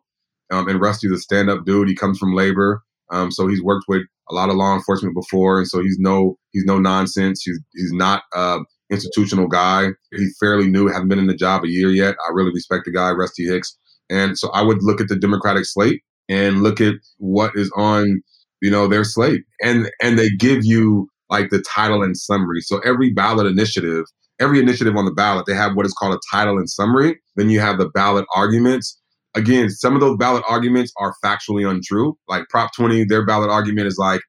Um, 0.52 0.68
and 0.68 0.80
Rusty's 0.80 1.12
a 1.12 1.18
stand-up 1.18 1.66
dude. 1.66 1.88
He 1.88 1.96
comes 1.96 2.20
from 2.20 2.34
labor, 2.34 2.84
um, 3.12 3.32
so 3.32 3.48
he's 3.48 3.64
worked 3.64 3.86
with 3.88 4.04
a 4.30 4.34
lot 4.34 4.50
of 4.50 4.56
law 4.56 4.76
enforcement 4.76 5.16
before, 5.16 5.58
and 5.58 5.68
so 5.68 5.82
he's 5.82 5.98
no 6.00 6.38
he's 6.52 6.66
no 6.66 6.80
nonsense. 6.80 7.42
He's 7.44 7.60
he's 7.74 7.92
not 7.92 8.24
a 8.34 8.60
institutional 8.92 9.48
guy. 9.48 9.90
He's 10.12 10.36
fairly 10.40 10.68
new, 10.68 10.88
hasn't 10.88 11.10
been 11.10 11.20
in 11.20 11.28
the 11.28 11.36
job 11.36 11.64
a 11.64 11.70
year 11.70 11.90
yet. 11.90 12.16
I 12.28 12.32
really 12.32 12.52
respect 12.52 12.86
the 12.86 12.92
guy, 12.92 13.12
Rusty 13.12 13.46
Hicks, 13.46 13.76
and 14.10 14.38
so 14.38 14.50
I 14.52 14.62
would 14.62 14.84
look 14.84 15.02
at 15.02 15.08
the 15.08 15.16
Democratic 15.16 15.66
slate 15.66 16.02
and 16.30 16.64
look 16.64 16.82
at 16.82 16.96
what 17.18 17.52
is 17.56 17.72
on 17.76 18.22
you 18.62 18.72
know 18.72 18.88
their 18.88 19.04
slate, 19.04 19.44
and 19.62 19.90
and 20.02 20.18
they 20.18 20.30
give 20.30 20.64
you 20.64 21.10
like 21.36 21.50
the 21.50 21.62
title 21.62 22.02
and 22.02 22.18
summary. 22.18 22.62
So 22.62 22.80
every 22.80 23.12
ballot 23.12 23.46
initiative, 23.46 24.06
every 24.40 24.60
initiative 24.60 24.96
on 24.96 25.04
the 25.04 25.12
ballot, 25.12 25.46
they 25.46 25.54
have 25.54 25.76
what 25.76 25.86
is 25.86 25.94
called 25.94 26.16
a 26.16 26.20
title 26.32 26.58
and 26.58 26.70
summary. 26.70 27.20
Then 27.36 27.50
you 27.50 27.60
have 27.60 27.78
the 27.78 27.90
ballot 27.90 28.26
arguments. 28.34 28.98
Again, 29.36 29.70
some 29.70 29.96
of 29.96 30.00
those 30.00 30.18
ballot 30.18 30.46
arguments 30.48 30.94
are 30.98 31.14
factually 31.24 31.70
untrue. 31.70 32.18
Like 32.30 32.48
Prop 32.50 32.74
20, 32.74 33.04
their 33.04 33.26
ballot 33.26 33.50
argument 33.50 33.88
is 33.88 33.98
like, 33.98 34.22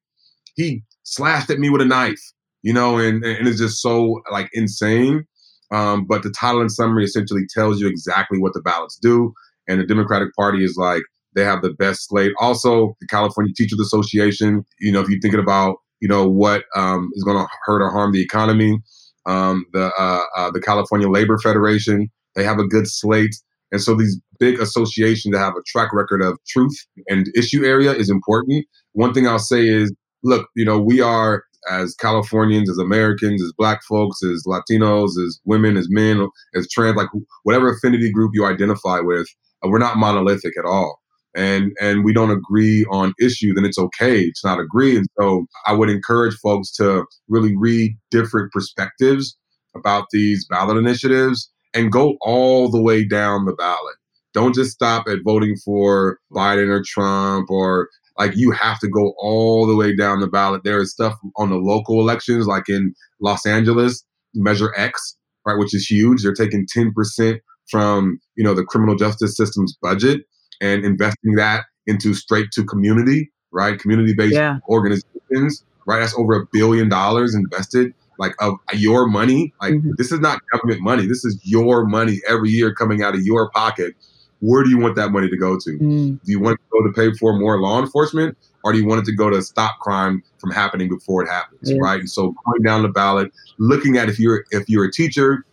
he 0.56 0.82
slashed 1.04 1.48
at 1.48 1.60
me 1.60 1.70
with 1.70 1.80
a 1.80 1.84
knife, 1.84 2.20
you 2.62 2.72
know, 2.72 2.98
and, 2.98 3.24
and 3.24 3.46
it's 3.46 3.60
just 3.60 3.80
so 3.80 4.20
like 4.32 4.48
insane. 4.52 5.24
Um, 5.70 6.06
but 6.08 6.24
the 6.24 6.30
title 6.30 6.60
and 6.60 6.72
summary 6.72 7.04
essentially 7.04 7.42
tells 7.54 7.80
you 7.80 7.86
exactly 7.86 8.40
what 8.40 8.52
the 8.52 8.62
ballots 8.62 8.98
do. 9.00 9.32
And 9.68 9.80
the 9.80 9.86
Democratic 9.86 10.34
Party 10.34 10.64
is 10.64 10.76
like, 10.76 11.02
they 11.36 11.44
have 11.44 11.62
the 11.62 11.74
best 11.74 12.08
slate. 12.08 12.32
Also, 12.40 12.96
the 13.00 13.06
California 13.06 13.52
Teachers 13.56 13.78
Association, 13.78 14.64
you 14.80 14.90
know, 14.90 15.00
if 15.00 15.08
you're 15.08 15.20
thinking 15.20 15.40
about 15.40 15.76
you 16.00 16.08
know, 16.08 16.28
what 16.28 16.64
um, 16.74 17.10
is 17.14 17.24
going 17.24 17.38
to 17.38 17.48
hurt 17.64 17.82
or 17.82 17.90
harm 17.90 18.12
the 18.12 18.22
economy. 18.22 18.78
Um, 19.26 19.64
the 19.72 19.92
uh, 19.98 20.22
uh, 20.36 20.50
the 20.52 20.60
California 20.60 21.08
Labor 21.08 21.38
Federation, 21.38 22.08
they 22.34 22.44
have 22.44 22.58
a 22.58 22.66
good 22.66 22.86
slate. 22.86 23.34
And 23.72 23.82
so 23.82 23.96
these 23.96 24.20
big 24.38 24.60
associations 24.60 25.32
that 25.32 25.40
have 25.40 25.54
a 25.56 25.62
track 25.66 25.92
record 25.92 26.22
of 26.22 26.38
truth 26.46 26.76
and 27.08 27.26
issue 27.34 27.64
area 27.64 27.92
is 27.92 28.08
important. 28.08 28.64
One 28.92 29.12
thing 29.12 29.26
I'll 29.26 29.40
say 29.40 29.66
is, 29.66 29.92
look, 30.22 30.48
you 30.54 30.64
know, 30.64 30.78
we 30.78 31.00
are 31.00 31.42
as 31.68 31.94
Californians, 31.94 32.70
as 32.70 32.78
Americans, 32.78 33.42
as 33.42 33.52
Black 33.58 33.82
folks, 33.82 34.22
as 34.22 34.44
Latinos, 34.46 35.10
as 35.24 35.40
women, 35.44 35.76
as 35.76 35.88
men, 35.90 36.28
as 36.54 36.68
trans, 36.70 36.96
like 36.96 37.08
whatever 37.42 37.70
affinity 37.70 38.10
group 38.10 38.30
you 38.34 38.46
identify 38.46 39.00
with, 39.00 39.26
uh, 39.64 39.68
we're 39.68 39.78
not 39.78 39.96
monolithic 39.96 40.56
at 40.58 40.64
all. 40.64 41.00
And 41.36 41.72
and 41.80 42.02
we 42.02 42.14
don't 42.14 42.30
agree 42.30 42.86
on 42.90 43.12
issue, 43.20 43.52
then 43.52 43.66
it's 43.66 43.78
okay 43.78 44.24
to 44.24 44.40
not 44.42 44.58
agree. 44.58 44.96
And 44.96 45.06
so 45.20 45.46
I 45.66 45.74
would 45.74 45.90
encourage 45.90 46.34
folks 46.36 46.72
to 46.76 47.04
really 47.28 47.54
read 47.56 47.96
different 48.10 48.52
perspectives 48.52 49.36
about 49.74 50.06
these 50.12 50.46
ballot 50.48 50.78
initiatives 50.78 51.50
and 51.74 51.92
go 51.92 52.16
all 52.22 52.70
the 52.70 52.80
way 52.80 53.04
down 53.06 53.44
the 53.44 53.52
ballot. 53.52 53.96
Don't 54.32 54.54
just 54.54 54.72
stop 54.72 55.06
at 55.08 55.18
voting 55.24 55.56
for 55.62 56.18
Biden 56.32 56.68
or 56.68 56.82
Trump 56.82 57.50
or 57.50 57.90
like 58.18 58.34
you 58.34 58.50
have 58.50 58.78
to 58.80 58.88
go 58.88 59.12
all 59.18 59.66
the 59.66 59.76
way 59.76 59.94
down 59.94 60.20
the 60.20 60.26
ballot. 60.26 60.62
There 60.64 60.80
is 60.80 60.90
stuff 60.90 61.14
on 61.36 61.50
the 61.50 61.56
local 61.56 62.00
elections, 62.00 62.46
like 62.46 62.68
in 62.68 62.94
Los 63.20 63.44
Angeles, 63.44 64.02
Measure 64.34 64.72
X, 64.76 65.16
right, 65.44 65.58
which 65.58 65.74
is 65.74 65.86
huge. 65.86 66.22
They're 66.22 66.32
taking 66.32 66.66
10% 66.74 67.38
from, 67.70 68.18
you 68.36 68.44
know, 68.44 68.54
the 68.54 68.64
criminal 68.64 68.96
justice 68.96 69.36
system's 69.36 69.76
budget 69.82 70.22
and 70.60 70.84
investing 70.84 71.34
that 71.34 71.64
into 71.86 72.14
straight 72.14 72.50
to 72.52 72.64
community, 72.64 73.30
right? 73.52 73.78
Community-based 73.78 74.34
Yeah. 74.34 74.58
organizations, 74.68 75.64
right? 75.86 76.00
That's 76.00 76.16
over 76.16 76.34
a 76.34 76.46
billion 76.52 76.88
dollars 76.88 77.34
invested 77.34 77.92
like 78.18 78.34
of 78.40 78.54
your 78.72 79.06
money. 79.06 79.52
Like 79.60 79.74
Mhm. 79.74 79.96
this 79.96 80.10
is 80.10 80.20
not 80.20 80.40
government 80.52 80.80
money. 80.80 81.06
This 81.06 81.24
is 81.24 81.38
your 81.44 81.84
money 81.86 82.20
every 82.26 82.48
year 82.50 82.72
coming 82.74 83.02
out 83.02 83.14
of 83.14 83.22
your 83.22 83.50
pocket. 83.50 83.94
Where 84.40 84.62
do 84.64 84.70
you 84.70 84.78
want 84.78 84.96
that 84.96 85.12
money 85.12 85.28
to 85.28 85.36
go 85.36 85.58
to? 85.58 85.70
Mm. 85.78 86.20
Do 86.24 86.32
you 86.32 86.40
want 86.40 86.54
it 86.58 86.62
to 86.62 86.80
go 86.80 86.86
to 86.86 86.92
pay 86.92 87.16
for 87.18 87.38
more 87.38 87.60
law 87.60 87.80
enforcement, 87.80 88.36
or 88.64 88.72
do 88.72 88.78
you 88.78 88.86
want 88.86 89.00
it 89.00 89.04
to 89.06 89.12
go 89.14 89.30
to 89.30 89.40
stop 89.42 89.78
crime 89.80 90.22
from 90.38 90.50
happening 90.50 90.88
before 90.88 91.22
it 91.22 91.28
happens? 91.28 91.70
Yeah. 91.70 91.78
Right. 91.80 92.00
And 92.00 92.10
so 92.10 92.34
going 92.46 92.62
down 92.62 92.82
the 92.82 92.88
ballot, 92.88 93.32
looking 93.58 93.96
at 93.96 94.08
if 94.08 94.18
you're 94.18 94.44
if 94.50 94.68
you're 94.68 94.84
a 94.84 94.92
teacher, 94.92 95.44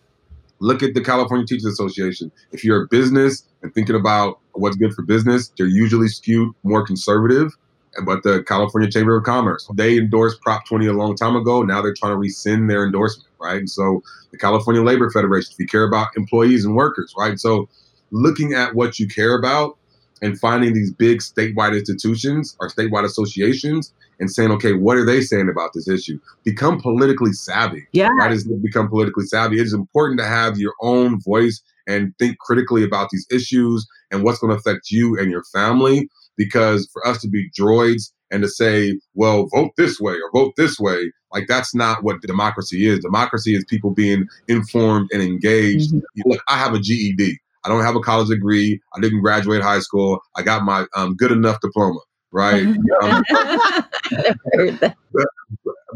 look 0.60 0.82
at 0.82 0.94
the 0.94 1.00
California 1.00 1.46
Teachers 1.46 1.66
Association. 1.66 2.30
If 2.52 2.64
you're 2.64 2.82
a 2.82 2.86
business 2.88 3.44
and 3.62 3.74
thinking 3.74 3.96
about 3.96 4.38
what's 4.54 4.76
good 4.76 4.94
for 4.94 5.02
business, 5.02 5.52
they're 5.56 5.66
usually 5.66 6.08
skewed 6.08 6.54
more 6.62 6.84
conservative. 6.84 7.52
But 8.04 8.24
the 8.24 8.42
California 8.42 8.90
Chamber 8.90 9.16
of 9.16 9.24
Commerce, 9.24 9.68
they 9.74 9.96
endorsed 9.96 10.40
Prop 10.40 10.66
20 10.66 10.86
a 10.86 10.92
long 10.92 11.14
time 11.14 11.36
ago. 11.36 11.62
Now 11.62 11.80
they're 11.80 11.94
trying 11.94 12.12
to 12.12 12.18
rescind 12.18 12.68
their 12.68 12.84
endorsement, 12.84 13.28
right? 13.40 13.58
And 13.58 13.70
so 13.70 14.02
the 14.32 14.38
California 14.38 14.82
Labor 14.82 15.10
Federation, 15.10 15.52
if 15.52 15.60
you 15.60 15.66
care 15.66 15.84
about 15.84 16.08
employees 16.16 16.64
and 16.64 16.74
workers, 16.74 17.14
right? 17.16 17.38
So 17.38 17.68
looking 18.10 18.52
at 18.52 18.74
what 18.74 18.98
you 18.98 19.06
care 19.06 19.38
about 19.38 19.78
and 20.22 20.38
finding 20.40 20.74
these 20.74 20.92
big 20.92 21.18
statewide 21.18 21.78
institutions 21.78 22.56
or 22.58 22.68
statewide 22.68 23.04
associations 23.04 23.92
and 24.20 24.30
saying, 24.30 24.50
okay, 24.50 24.72
what 24.72 24.96
are 24.96 25.04
they 25.04 25.20
saying 25.20 25.48
about 25.48 25.70
this 25.74 25.88
issue? 25.88 26.18
Become 26.44 26.80
politically 26.80 27.32
savvy. 27.32 27.86
Yeah. 27.92 28.08
Right? 28.18 28.32
Is 28.32 28.44
become 28.44 28.88
politically 28.88 29.24
savvy. 29.26 29.60
It 29.60 29.66
is 29.66 29.74
important 29.74 30.18
to 30.20 30.26
have 30.26 30.58
your 30.58 30.74
own 30.80 31.20
voice 31.20 31.62
and 31.86 32.12
think 32.18 32.38
critically 32.38 32.84
about 32.84 33.08
these 33.10 33.26
issues 33.30 33.86
and 34.10 34.22
what's 34.24 34.38
going 34.38 34.50
to 34.50 34.56
affect 34.58 34.90
you 34.90 35.18
and 35.18 35.30
your 35.30 35.44
family. 35.52 36.08
Because 36.36 36.88
for 36.92 37.06
us 37.06 37.20
to 37.20 37.28
be 37.28 37.48
droids 37.58 38.10
and 38.30 38.42
to 38.42 38.48
say, 38.48 38.98
well, 39.14 39.46
vote 39.54 39.70
this 39.76 40.00
way 40.00 40.14
or 40.14 40.30
vote 40.32 40.54
this 40.56 40.80
way, 40.80 41.12
like 41.32 41.46
that's 41.46 41.74
not 41.74 42.02
what 42.02 42.20
democracy 42.22 42.88
is. 42.88 42.98
Democracy 43.00 43.54
is 43.54 43.64
people 43.68 43.90
being 43.90 44.26
informed 44.48 45.10
and 45.12 45.22
engaged. 45.22 45.92
Mhm. 45.92 46.02
Look, 46.26 46.42
I 46.48 46.56
have 46.58 46.74
a 46.74 46.80
GED. 46.80 47.38
I 47.64 47.68
don't 47.68 47.82
have 47.82 47.96
a 47.96 48.00
college 48.00 48.28
degree. 48.28 48.80
I 48.96 49.00
didn't 49.00 49.20
graduate 49.20 49.62
high 49.62 49.80
school. 49.80 50.20
I 50.36 50.42
got 50.42 50.64
my 50.64 50.86
um, 50.96 51.14
good 51.16 51.32
enough 51.32 51.60
diploma, 51.60 52.00
right? 52.30 52.66
Um, 53.02 53.24
heard 54.52 54.78
that. 54.80 54.96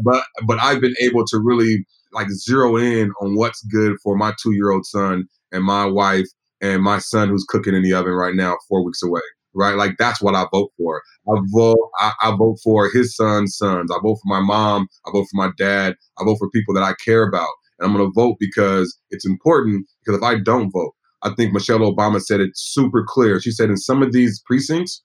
but 0.03 0.23
but 0.45 0.59
I've 0.61 0.81
been 0.81 0.95
able 1.01 1.25
to 1.25 1.39
really 1.39 1.85
like 2.11 2.29
zero 2.31 2.77
in 2.77 3.11
on 3.21 3.35
what's 3.35 3.61
good 3.65 3.97
for 4.01 4.17
my 4.17 4.33
two 4.41 4.53
year 4.53 4.71
old 4.71 4.85
son 4.85 5.27
and 5.51 5.63
my 5.63 5.85
wife 5.85 6.27
and 6.61 6.83
my 6.83 6.99
son 6.99 7.29
who's 7.29 7.45
cooking 7.47 7.73
in 7.73 7.83
the 7.83 7.93
oven 7.93 8.13
right 8.13 8.35
now, 8.35 8.57
four 8.67 8.83
weeks 8.83 9.01
away. 9.03 9.21
Right, 9.55 9.75
like 9.75 9.95
that's 9.97 10.21
what 10.21 10.35
I 10.35 10.45
vote 10.51 10.71
for. 10.77 11.01
I 11.27 11.39
vote. 11.51 11.89
I, 11.97 12.11
I 12.21 12.35
vote 12.37 12.57
for 12.63 12.87
his 12.93 13.15
son's 13.15 13.57
sons. 13.57 13.89
I 13.91 13.97
vote 14.01 14.17
for 14.17 14.27
my 14.27 14.39
mom. 14.41 14.87
I 15.07 15.11
vote 15.11 15.25
for 15.31 15.37
my 15.37 15.49
dad. 15.57 15.95
I 16.19 16.23
vote 16.23 16.37
for 16.37 16.49
people 16.51 16.73
that 16.75 16.83
I 16.83 16.93
care 17.03 17.27
about, 17.27 17.49
and 17.79 17.87
I'm 17.87 17.97
going 17.97 18.07
to 18.07 18.13
vote 18.13 18.37
because 18.39 18.95
it's 19.09 19.25
important. 19.25 19.87
Because 20.05 20.19
if 20.19 20.23
I 20.23 20.37
don't 20.39 20.69
vote, 20.69 20.93
I 21.23 21.31
think 21.35 21.51
Michelle 21.51 21.79
Obama 21.79 22.21
said 22.21 22.41
it 22.41 22.51
super 22.53 23.03
clear. 23.07 23.41
She 23.41 23.49
said 23.49 23.69
in 23.71 23.77
some 23.77 24.03
of 24.03 24.13
these 24.13 24.39
precincts, 24.45 25.01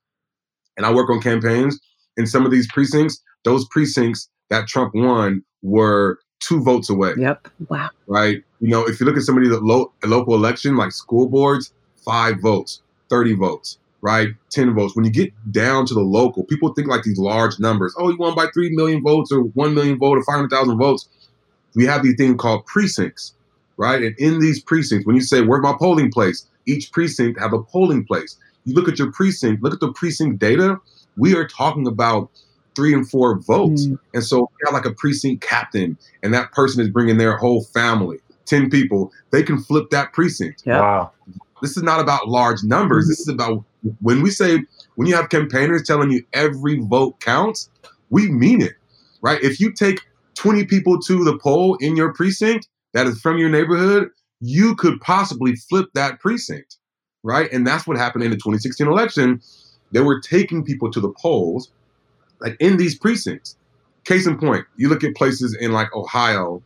and 0.77 0.85
I 0.85 0.93
work 0.93 1.09
on 1.09 1.23
campaigns. 1.23 1.81
In 2.19 2.27
some 2.27 2.45
of 2.45 2.51
these 2.53 2.71
precincts, 2.71 3.21
those 3.45 3.67
precincts 3.71 4.29
that 4.51 4.69
Trump 4.69 4.93
won 4.95 5.43
were 5.63 6.19
two 6.41 6.63
votes 6.63 6.91
away, 6.91 7.15
Yep. 7.17 7.49
Wow. 7.69 7.91
right? 8.07 8.43
You 8.65 8.71
know, 8.71 8.89
if 8.89 8.99
you 8.99 9.05
look 9.05 9.19
at 9.19 9.23
some 9.25 9.37
of 9.37 9.45
the 9.47 9.61
lo- 9.61 9.93
local 10.05 10.35
election, 10.35 10.75
like 10.75 10.91
school 10.91 11.29
boards, 11.29 11.75
five 12.03 12.41
votes, 12.41 12.81
30 13.11 13.35
votes, 13.35 13.77
right? 14.01 14.29
10 14.49 14.75
votes. 14.75 14.97
When 14.97 15.05
you 15.05 15.11
get 15.11 15.35
down 15.53 15.85
to 15.85 15.93
the 15.93 16.01
local, 16.01 16.45
people 16.45 16.73
think 16.73 16.89
like 16.89 17.03
these 17.03 17.19
large 17.19 17.61
numbers. 17.61 17.95
Oh, 17.99 18.09
you 18.09 18.17
won 18.17 18.35
by 18.35 18.47
3 18.55 18.75
million 18.75 19.03
votes 19.03 19.31
or 19.31 19.41
1 19.41 19.75
million 19.75 19.99
vote 19.99 20.17
or 20.17 20.25
500,000 20.25 20.79
votes. 20.79 21.11
We 21.75 21.85
have 21.85 22.03
these 22.03 22.17
things 22.17 22.37
called 22.39 22.65
precincts, 22.65 23.35
right? 23.77 24.03
And 24.03 24.19
in 24.19 24.41
these 24.41 24.63
precincts, 24.63 25.07
when 25.07 25.15
you 25.15 25.21
say, 25.21 25.43
where's 25.43 25.63
my 25.63 25.75
polling 25.79 26.11
place? 26.11 26.47
Each 26.65 26.91
precinct 26.91 27.39
have 27.39 27.53
a 27.53 27.63
polling 27.63 28.07
place. 28.07 28.39
You 28.65 28.73
look 28.73 28.89
at 28.89 28.99
your 28.99 29.13
precinct, 29.13 29.63
look 29.63 29.75
at 29.75 29.81
the 29.81 29.93
precinct 29.93 30.39
data. 30.39 30.81
We 31.19 31.37
are 31.37 31.47
talking 31.47 31.87
about 31.87 32.31
three 32.75 32.95
and 32.95 33.09
four 33.09 33.39
votes. 33.41 33.87
Mm. 33.87 33.99
And 34.15 34.25
so 34.25 34.39
you 34.39 34.67
have 34.67 34.75
like 34.75 34.87
a 34.87 34.95
precinct 34.95 35.43
captain, 35.43 35.99
and 36.23 36.33
that 36.33 36.53
person 36.53 36.81
is 36.81 36.89
bringing 36.89 37.19
their 37.19 37.37
whole 37.37 37.63
family, 37.63 38.21
10 38.47 38.71
people. 38.71 39.13
They 39.31 39.43
can 39.43 39.59
flip 39.63 39.91
that 39.91 40.13
precinct. 40.13 40.63
Yeah. 40.65 40.81
Wow. 40.81 41.13
This 41.63 41.77
is 41.77 41.83
not 41.83 42.01
about 42.01 42.29
large 42.29 42.63
numbers. 42.63 43.09
This 43.09 43.21
is 43.21 43.29
about 43.29 43.65
when 44.01 44.23
we 44.23 44.31
say, 44.31 44.63
when 44.97 45.09
you 45.09 45.15
have 45.15 45.29
campaigners 45.29 45.83
telling 45.83 46.11
you 46.11 46.23
every 46.33 46.81
vote 46.81 47.21
counts, 47.21 47.71
we 48.11 48.31
mean 48.31 48.61
it, 48.61 48.75
right? 49.23 49.43
If 49.43 49.61
you 49.61 49.73
take 49.73 50.01
20 50.35 50.65
people 50.67 51.01
to 51.01 51.25
the 51.25 51.39
poll 51.39 51.77
in 51.77 51.97
your 51.97 52.13
precinct 52.13 52.69
that 52.93 53.07
is 53.07 53.21
from 53.21 53.39
your 53.39 53.49
neighborhood, 53.49 54.09
you 54.41 54.75
could 54.77 55.01
possibly 55.01 55.57
flip 55.57 55.89
that 55.95 56.21
precinct, 56.21 56.77
right? 57.23 57.51
And 57.53 57.67
that's 57.67 57.87
what 57.87 57.97
happened 57.97 58.25
in 58.25 58.31
the 58.31 58.37
2016 58.37 58.87
election. 58.87 59.41
They 59.93 60.01
were 60.01 60.21
taking 60.21 60.65
people 60.65 60.91
to 60.91 61.01
the 61.01 61.13
polls, 61.21 61.71
like 62.41 62.57
in 62.61 62.77
these 62.77 62.99
precincts. 62.99 63.57
Case 64.05 64.27
in 64.27 64.39
point, 64.39 64.67
you 64.77 64.91
look 64.91 65.03
at 65.03 65.15
places 65.15 65.57
in 65.59 65.73
like 65.73 65.95
Ohio, 65.95 66.63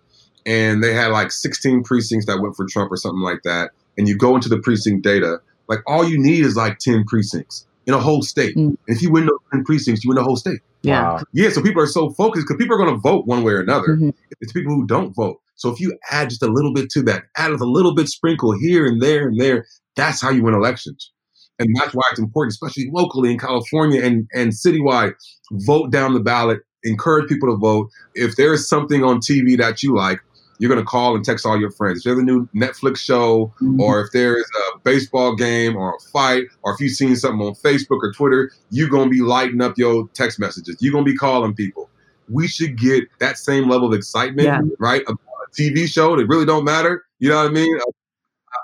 and 0.49 0.83
they 0.83 0.95
had 0.95 1.09
like 1.09 1.31
16 1.31 1.83
precincts 1.83 2.25
that 2.25 2.41
went 2.41 2.57
for 2.57 2.67
Trump 2.67 2.91
or 2.91 2.97
something 2.97 3.21
like 3.21 3.43
that. 3.45 3.73
And 3.99 4.09
you 4.09 4.17
go 4.17 4.35
into 4.35 4.49
the 4.49 4.59
precinct 4.59 5.05
data, 5.05 5.41
like 5.69 5.81
all 5.87 6.09
you 6.09 6.19
need 6.19 6.43
is 6.43 6.57
like 6.57 6.79
10 6.79 7.05
precincts 7.05 7.67
in 7.87 7.93
a 7.93 7.99
whole 7.99 8.23
state. 8.23 8.57
Mm. 8.57 8.69
And 8.69 8.79
if 8.87 9.03
you 9.03 9.13
win 9.13 9.27
those 9.27 9.39
10 9.53 9.65
precincts, 9.65 10.05
you 10.05 10.09
win 10.09 10.17
the 10.17 10.23
whole 10.23 10.37
state. 10.37 10.61
Yeah. 10.83 11.03
Wow. 11.03 11.23
Yeah, 11.33 11.51
so 11.51 11.63
people 11.63 11.83
are 11.83 11.87
so 11.87 12.11
focused 12.11 12.47
because 12.47 12.59
people 12.59 12.77
are 12.77 12.83
going 12.83 12.95
to 12.95 13.01
vote 13.01 13.27
one 13.27 13.43
way 13.43 13.53
or 13.53 13.61
another. 13.61 13.89
Mhm. 13.89 14.15
It's 14.41 14.53
people 14.53 14.75
who 14.75 14.87
don't 14.87 15.15
vote. 15.15 15.39
So 15.57 15.71
if 15.71 15.81
you 15.81 15.99
add 16.11 16.31
just 16.31 16.43
a 16.43 16.47
little 16.47 16.73
bit 16.73 16.89
to 16.91 17.03
that, 17.03 17.25
add 17.37 17.51
a 17.51 17.57
little 17.65 17.95
bit 17.95 18.09
sprinkle 18.09 18.53
here 18.59 18.87
and 18.87 19.03
there 19.03 19.29
and 19.29 19.39
there, 19.39 19.67
that's 19.97 20.23
how 20.23 20.31
you 20.31 20.43
win 20.45 20.55
elections. 20.55 21.13
And 21.59 21.75
that's 21.77 21.93
why 21.93 22.05
it's 22.11 22.21
important, 22.21 22.53
especially 22.53 22.89
locally 22.91 23.33
in 23.33 23.39
California 23.39 24.03
and, 24.03 24.29
and 24.33 24.53
citywide, 24.53 25.15
vote 25.51 25.91
down 25.91 26.15
the 26.15 26.21
ballot, 26.21 26.61
encourage 26.85 27.29
people 27.29 27.53
to 27.53 27.57
vote. 27.57 27.91
If 28.15 28.37
there 28.37 28.53
is 28.53 28.69
something 28.69 29.03
on 29.03 29.19
TV 29.19 29.59
that 29.59 29.83
you 29.83 29.95
like, 29.95 30.21
you're 30.59 30.69
going 30.69 30.81
to 30.81 30.85
call 30.87 31.15
and 31.15 31.25
text 31.25 31.47
all 31.47 31.59
your 31.59 31.71
friends. 31.71 31.99
If 31.99 32.05
there's 32.05 32.19
a 32.19 32.23
new 32.23 32.49
Netflix 32.55 32.99
show, 32.99 33.53
or 33.79 34.01
if 34.01 34.11
there's 34.13 34.45
a 34.75 34.79
baseball 34.81 35.37
game 35.37 35.77
or 35.77 35.95
a 35.95 36.01
fight, 36.13 36.45
or 36.63 36.73
if 36.75 36.81
you've 36.81 36.93
seen 36.93 37.15
something 37.17 37.41
on 37.47 37.55
Facebook 37.55 37.99
or 38.03 38.13
Twitter, 38.13 38.51
you're 38.71 38.89
going 38.89 39.05
to 39.05 39.11
be 39.11 39.21
lighting 39.23 39.61
up 39.63 39.79
your 39.79 40.09
text 40.15 40.39
messages. 40.41 40.77
You're 40.81 40.93
going 40.93 41.05
to 41.05 41.11
be 41.11 41.17
calling 41.17 41.55
people. 41.55 41.89
We 42.29 42.49
should 42.49 42.77
get 42.79 43.05
that 43.21 43.39
same 43.39 43.69
level 43.69 43.89
of 43.89 43.95
excitement, 43.95 44.47
Yeah. 44.47 44.61
right? 44.79 45.03
About 45.03 45.19
a 45.47 45.51
TV 45.63 45.87
show 45.87 46.17
that 46.17 46.27
really 46.27 46.45
don't 46.45 46.65
matter. 46.65 47.05
You 47.21 47.29
know 47.31 47.37
what 47.37 47.47
I 47.47 47.51
mean? 47.55 47.79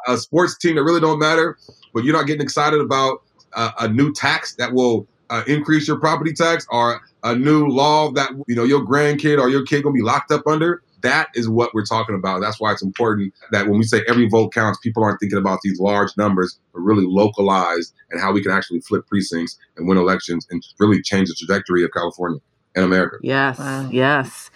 A, 0.09 0.13
a 0.13 0.19
sports 0.19 0.59
team 0.59 0.77
that 0.77 0.83
really 0.83 1.01
don't 1.01 1.19
matter, 1.19 1.57
but 1.95 2.05
you're 2.05 2.15
not 2.17 2.27
getting 2.27 2.43
excited 2.43 2.81
about 2.81 3.23
a, 3.55 3.73
a 3.81 3.89
new 3.89 4.13
tax 4.13 4.55
that 4.57 4.73
will 4.73 5.07
uh, 5.31 5.43
increase 5.47 5.89
your 5.89 5.99
property 5.99 6.33
tax 6.33 6.67
or 6.71 7.01
a 7.23 7.35
new 7.35 7.67
law 7.67 8.11
that 8.13 8.31
you 8.47 8.55
know 8.55 8.65
your 8.65 8.85
grandkid 8.85 9.41
or 9.41 9.49
your 9.49 9.65
kid 9.65 9.83
gonna 9.83 9.95
be 9.95 10.03
locked 10.03 10.31
up 10.31 10.47
under. 10.47 10.83
That 11.05 11.29
is 11.35 11.49
what 11.49 11.73
we're 11.75 11.85
talking 11.85 12.15
about. 12.17 12.41
That's 12.41 12.59
why 12.61 12.73
it's 12.73 12.83
important 12.83 13.33
that 13.53 13.69
when 13.69 13.79
we 13.79 13.85
say 13.85 14.03
every 14.09 14.29
vote 14.29 14.53
counts, 14.53 14.79
people 14.81 15.05
aren't 15.05 15.21
thinking 15.21 15.39
about 15.39 15.61
these 15.63 15.79
large 15.79 16.11
numbers, 16.17 16.59
but 16.73 16.81
really 16.81 17.07
localized 17.07 17.93
and 18.11 18.21
how 18.21 18.33
we 18.33 18.43
can 18.43 18.51
actually 18.53 18.81
flip 18.81 19.07
precincts 19.07 19.57
and 19.77 19.87
win 19.87 19.99
elections 19.99 20.47
and 20.51 20.63
really 20.81 21.01
change 21.03 21.29
the 21.29 21.35
trajectory 21.39 21.85
of 21.85 21.91
California. 21.93 22.41
in 22.77 22.83
America. 22.83 23.19
Yes. 23.23 23.57
Wow. 23.61 23.89
Yes. 23.93 24.51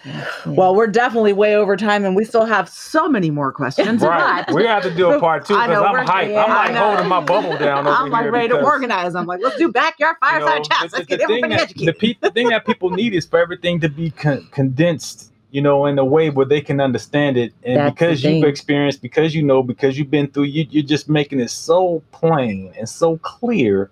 Well, 0.44 0.74
we're 0.74 0.88
definitely 0.88 1.32
way 1.32 1.55
over 1.55 1.76
time, 1.76 2.05
and 2.05 2.16
we 2.16 2.24
still 2.24 2.46
have 2.46 2.68
so 2.68 3.09
many 3.09 3.30
more 3.30 3.53
questions. 3.53 4.03
Right. 4.09 4.44
but- 4.44 4.57
We 4.57 4.64
have 4.64 4.82
to 4.82 4.90
do 4.92 5.12
a 5.12 5.20
part 5.20 5.44
two 5.46 5.55
I 5.55 5.68
because 5.68 5.82
know, 5.82 5.86
I'm 5.86 6.05
hyped. 6.07 6.32
yeah, 6.32 6.44
I'm 6.44 6.74
like 6.74 6.82
holding 6.82 7.09
my 7.09 7.20
bubble 7.20 7.57
down 7.59 7.86
over 7.86 7.94
I'm 7.96 8.11
like 8.11 8.22
here 8.22 8.32
ready 8.32 8.49
to 8.49 8.61
organize. 8.64 9.14
I'm 9.14 9.26
like, 9.26 9.40
let's 9.40 9.57
do 9.57 9.70
backyard 9.70 10.16
you 10.20 10.28
fireside 10.28 10.59
know, 10.59 10.62
chats. 10.64 10.90
the- 10.92 10.96
Let's 10.96 11.07
the 11.09 11.16
get 11.16 11.26
thing 11.28 11.44
everybody 11.44 11.55
that- 11.55 11.62
educated. 11.62 11.94
The, 11.94 11.99
pe- 12.14 12.18
the 12.20 12.30
thing 12.32 12.49
that 12.49 12.66
people 12.66 12.90
need 12.90 13.14
is 13.14 13.24
for 13.24 13.38
everything 13.38 13.78
to 13.82 13.88
be 13.88 14.11
con- 14.11 14.49
condensed, 14.51 15.30
you 15.51 15.62
know, 15.62 15.86
in 15.86 15.99
a 15.99 16.05
way 16.05 16.28
where 16.30 16.44
they 16.46 16.61
can 16.61 16.80
understand 16.80 17.36
it. 17.36 17.53
And 17.62 17.76
That's 17.78 17.94
because 17.94 18.24
you've 18.24 18.44
experienced, 18.44 19.01
because 19.01 19.34
you 19.34 19.42
know, 19.42 19.62
because 19.62 19.99
you've 19.99 20.11
been 20.11 20.26
through, 20.28 20.44
you, 20.44 20.66
you're 20.70 20.84
just 20.84 21.09
making 21.09 21.40
it 21.40 21.51
so 21.51 22.03
plain 22.12 22.72
and 22.78 22.88
so 22.88 23.16
clear 23.18 23.90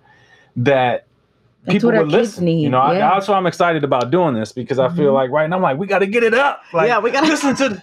that 0.57 1.07
That's 1.65 1.75
people 1.75 1.89
what 1.89 1.97
our 1.97 2.03
would 2.05 2.13
listen. 2.13 2.45
need, 2.45 2.63
You 2.63 2.69
know, 2.71 2.81
I, 2.81 2.95
that's 2.95 3.29
why 3.29 3.37
I'm 3.37 3.47
excited 3.47 3.85
about 3.85 4.11
doing 4.11 4.35
this 4.35 4.53
because 4.53 4.79
I 4.79 4.89
feel 4.91 5.13
Mhm. 5.13 5.15
like 5.15 5.31
right 5.31 5.49
now 5.49 5.57
I'm 5.57 5.63
like, 5.63 5.79
we 5.79 5.87
got 5.87 6.01
to 6.01 6.07
get 6.07 6.23
it 6.23 6.35
up. 6.35 6.63
Like, 6.73 6.89
Yeah, 6.89 6.99
we 6.99 7.11
gotta- 7.11 7.27
listen 7.27 7.55
to 7.57 7.81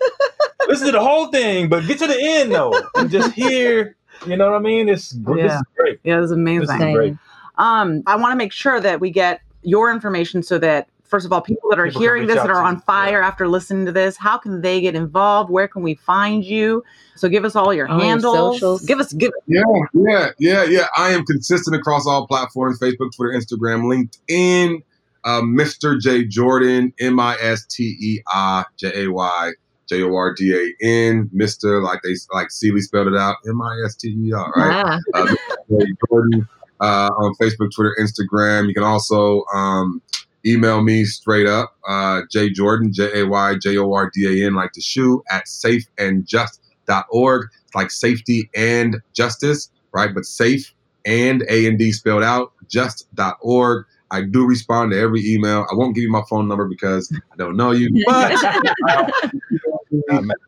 listen 0.67 0.85
to 0.87 0.91
the 0.93 1.01
whole 1.01 1.27
thing, 1.27 1.67
but 1.67 1.85
get 1.87 1.97
to 1.99 2.07
the 2.07 2.17
end 2.19 2.51
though, 2.51 2.73
and 2.95 3.09
just 3.09 3.33
hear. 3.33 3.95
You 4.27 4.37
know 4.37 4.49
what 4.51 4.55
I 4.55 4.59
mean? 4.59 4.87
It's 4.87 5.11
gr- 5.13 5.35
this 5.35 5.45
Yeah. 5.51 5.57
is 5.57 5.63
great. 5.75 5.99
yeah, 6.03 6.15
this 6.17 6.25
is 6.25 6.29
This 6.29 6.37
amazing. 6.37 6.87
is 6.89 6.95
great. 6.95 7.15
Um, 7.57 8.03
I 8.07 8.15
want 8.15 8.31
to 8.31 8.37
make 8.37 8.51
sure 8.53 8.79
that 8.79 8.99
we 9.01 9.09
get 9.09 9.41
your 9.63 9.91
information 9.91 10.41
so 10.43 10.57
that 10.59 10.87
first 11.13 11.27
of 11.27 11.31
all, 11.31 11.41
people 11.41 11.69
that 11.69 11.77
are 11.77 11.85
People 11.85 12.01
hearing 12.01 12.25
this 12.25 12.37
that 12.37 12.49
are 12.49 12.63
on 12.63 12.73
you, 12.73 12.81
fire 12.81 13.21
after 13.21 13.47
listening 13.47 13.85
to 13.85 13.91
this, 13.91 14.17
how 14.17 14.35
can 14.35 14.61
they 14.61 14.81
get 14.81 14.95
involved? 14.95 15.51
Where 15.51 15.67
can 15.67 15.83
we 15.83 15.93
find 15.93 16.43
you? 16.43 16.83
So 17.15 17.29
give 17.29 17.45
us 17.45 17.55
all 17.55 17.71
your 17.71 17.87
All 17.87 17.99
handles. 17.99 18.35
socials. 18.35 18.83
Give 18.83 18.99
us 18.99 19.13
give 19.13 19.31
Yeah, 19.45 19.61
yeah, 19.93 20.29
yeah, 20.39 20.63
yeah. 20.63 20.87
I 20.97 21.11
am 21.11 21.23
consistent 21.23 21.75
across 21.75 22.07
all 22.07 22.25
platforms: 22.25 22.79
Facebook, 22.79 23.11
Twitter, 23.15 23.39
Instagram, 23.39 23.83
LinkedIn. 23.83 24.81
Uh, 25.23 25.41
Mr. 25.41 25.99
J 26.01 26.25
Jordan, 26.25 26.91
M 26.99 27.19
I 27.19 27.37
S 27.39 27.63
T 27.67 27.95
E 28.01 28.19
I 28.29 28.63
J 28.77 29.03
A 29.03 29.11
Y 29.11 29.51
J 29.87 30.01
O 30.01 30.15
R 30.15 30.33
D 30.33 30.51
A 30.51 30.83
N. 30.83 31.29
Mr. 31.31 31.83
Like 31.83 31.99
they 32.03 32.15
like 32.33 32.49
Seeley 32.49 32.81
spelled 32.81 33.07
it 33.07 33.15
out, 33.15 33.35
M 33.47 33.61
I 33.61 33.83
S 33.85 33.95
T 33.95 34.07
E 34.07 34.33
R. 34.33 34.51
Right. 34.55 34.83
Ah, 34.83 34.99
uh, 35.13 35.25
Mr. 35.27 35.79
J 35.79 35.85
Jordan 36.09 36.47
uh, 36.79 37.09
on 37.15 37.35
Facebook, 37.35 37.69
Twitter, 37.75 37.95
Instagram. 38.01 38.67
You 38.67 38.73
can 38.73 38.83
also 38.83 39.43
um, 39.53 40.01
email 40.45 40.81
me 40.81 41.05
straight 41.05 41.47
up, 41.47 41.75
uh, 41.87 42.21
J 42.31 42.49
Jordan, 42.49 42.91
J 42.93 43.21
A 43.21 43.27
Y 43.27 43.55
J 43.61 43.77
O 43.77 43.93
R 43.93 44.11
D 44.13 44.43
A 44.43 44.47
N, 44.47 44.55
like 44.55 44.73
the 44.73 44.81
shoe, 44.81 45.23
at 45.29 45.45
safeandjust.org. 45.45 47.47
It's 47.65 47.75
like 47.75 47.91
safety 47.91 48.49
and 48.55 49.01
justice, 49.13 49.69
right? 49.93 50.13
But 50.13 50.25
safe 50.25 50.73
and 51.05 51.43
A 51.49 51.67
and 51.67 51.77
D 51.77 51.91
spelled 51.91 52.23
out, 52.23 52.53
just.org. 52.69 53.85
I 54.11 54.21
do 54.21 54.45
respond 54.45 54.91
to 54.91 54.99
every 54.99 55.25
email. 55.25 55.65
I 55.71 55.75
won't 55.75 55.95
give 55.95 56.03
you 56.03 56.11
my 56.11 56.21
phone 56.29 56.47
number 56.47 56.67
because 56.67 57.11
I 57.31 57.35
don't 57.35 57.57
know 57.57 57.71
you, 57.71 57.89
but 58.05 58.31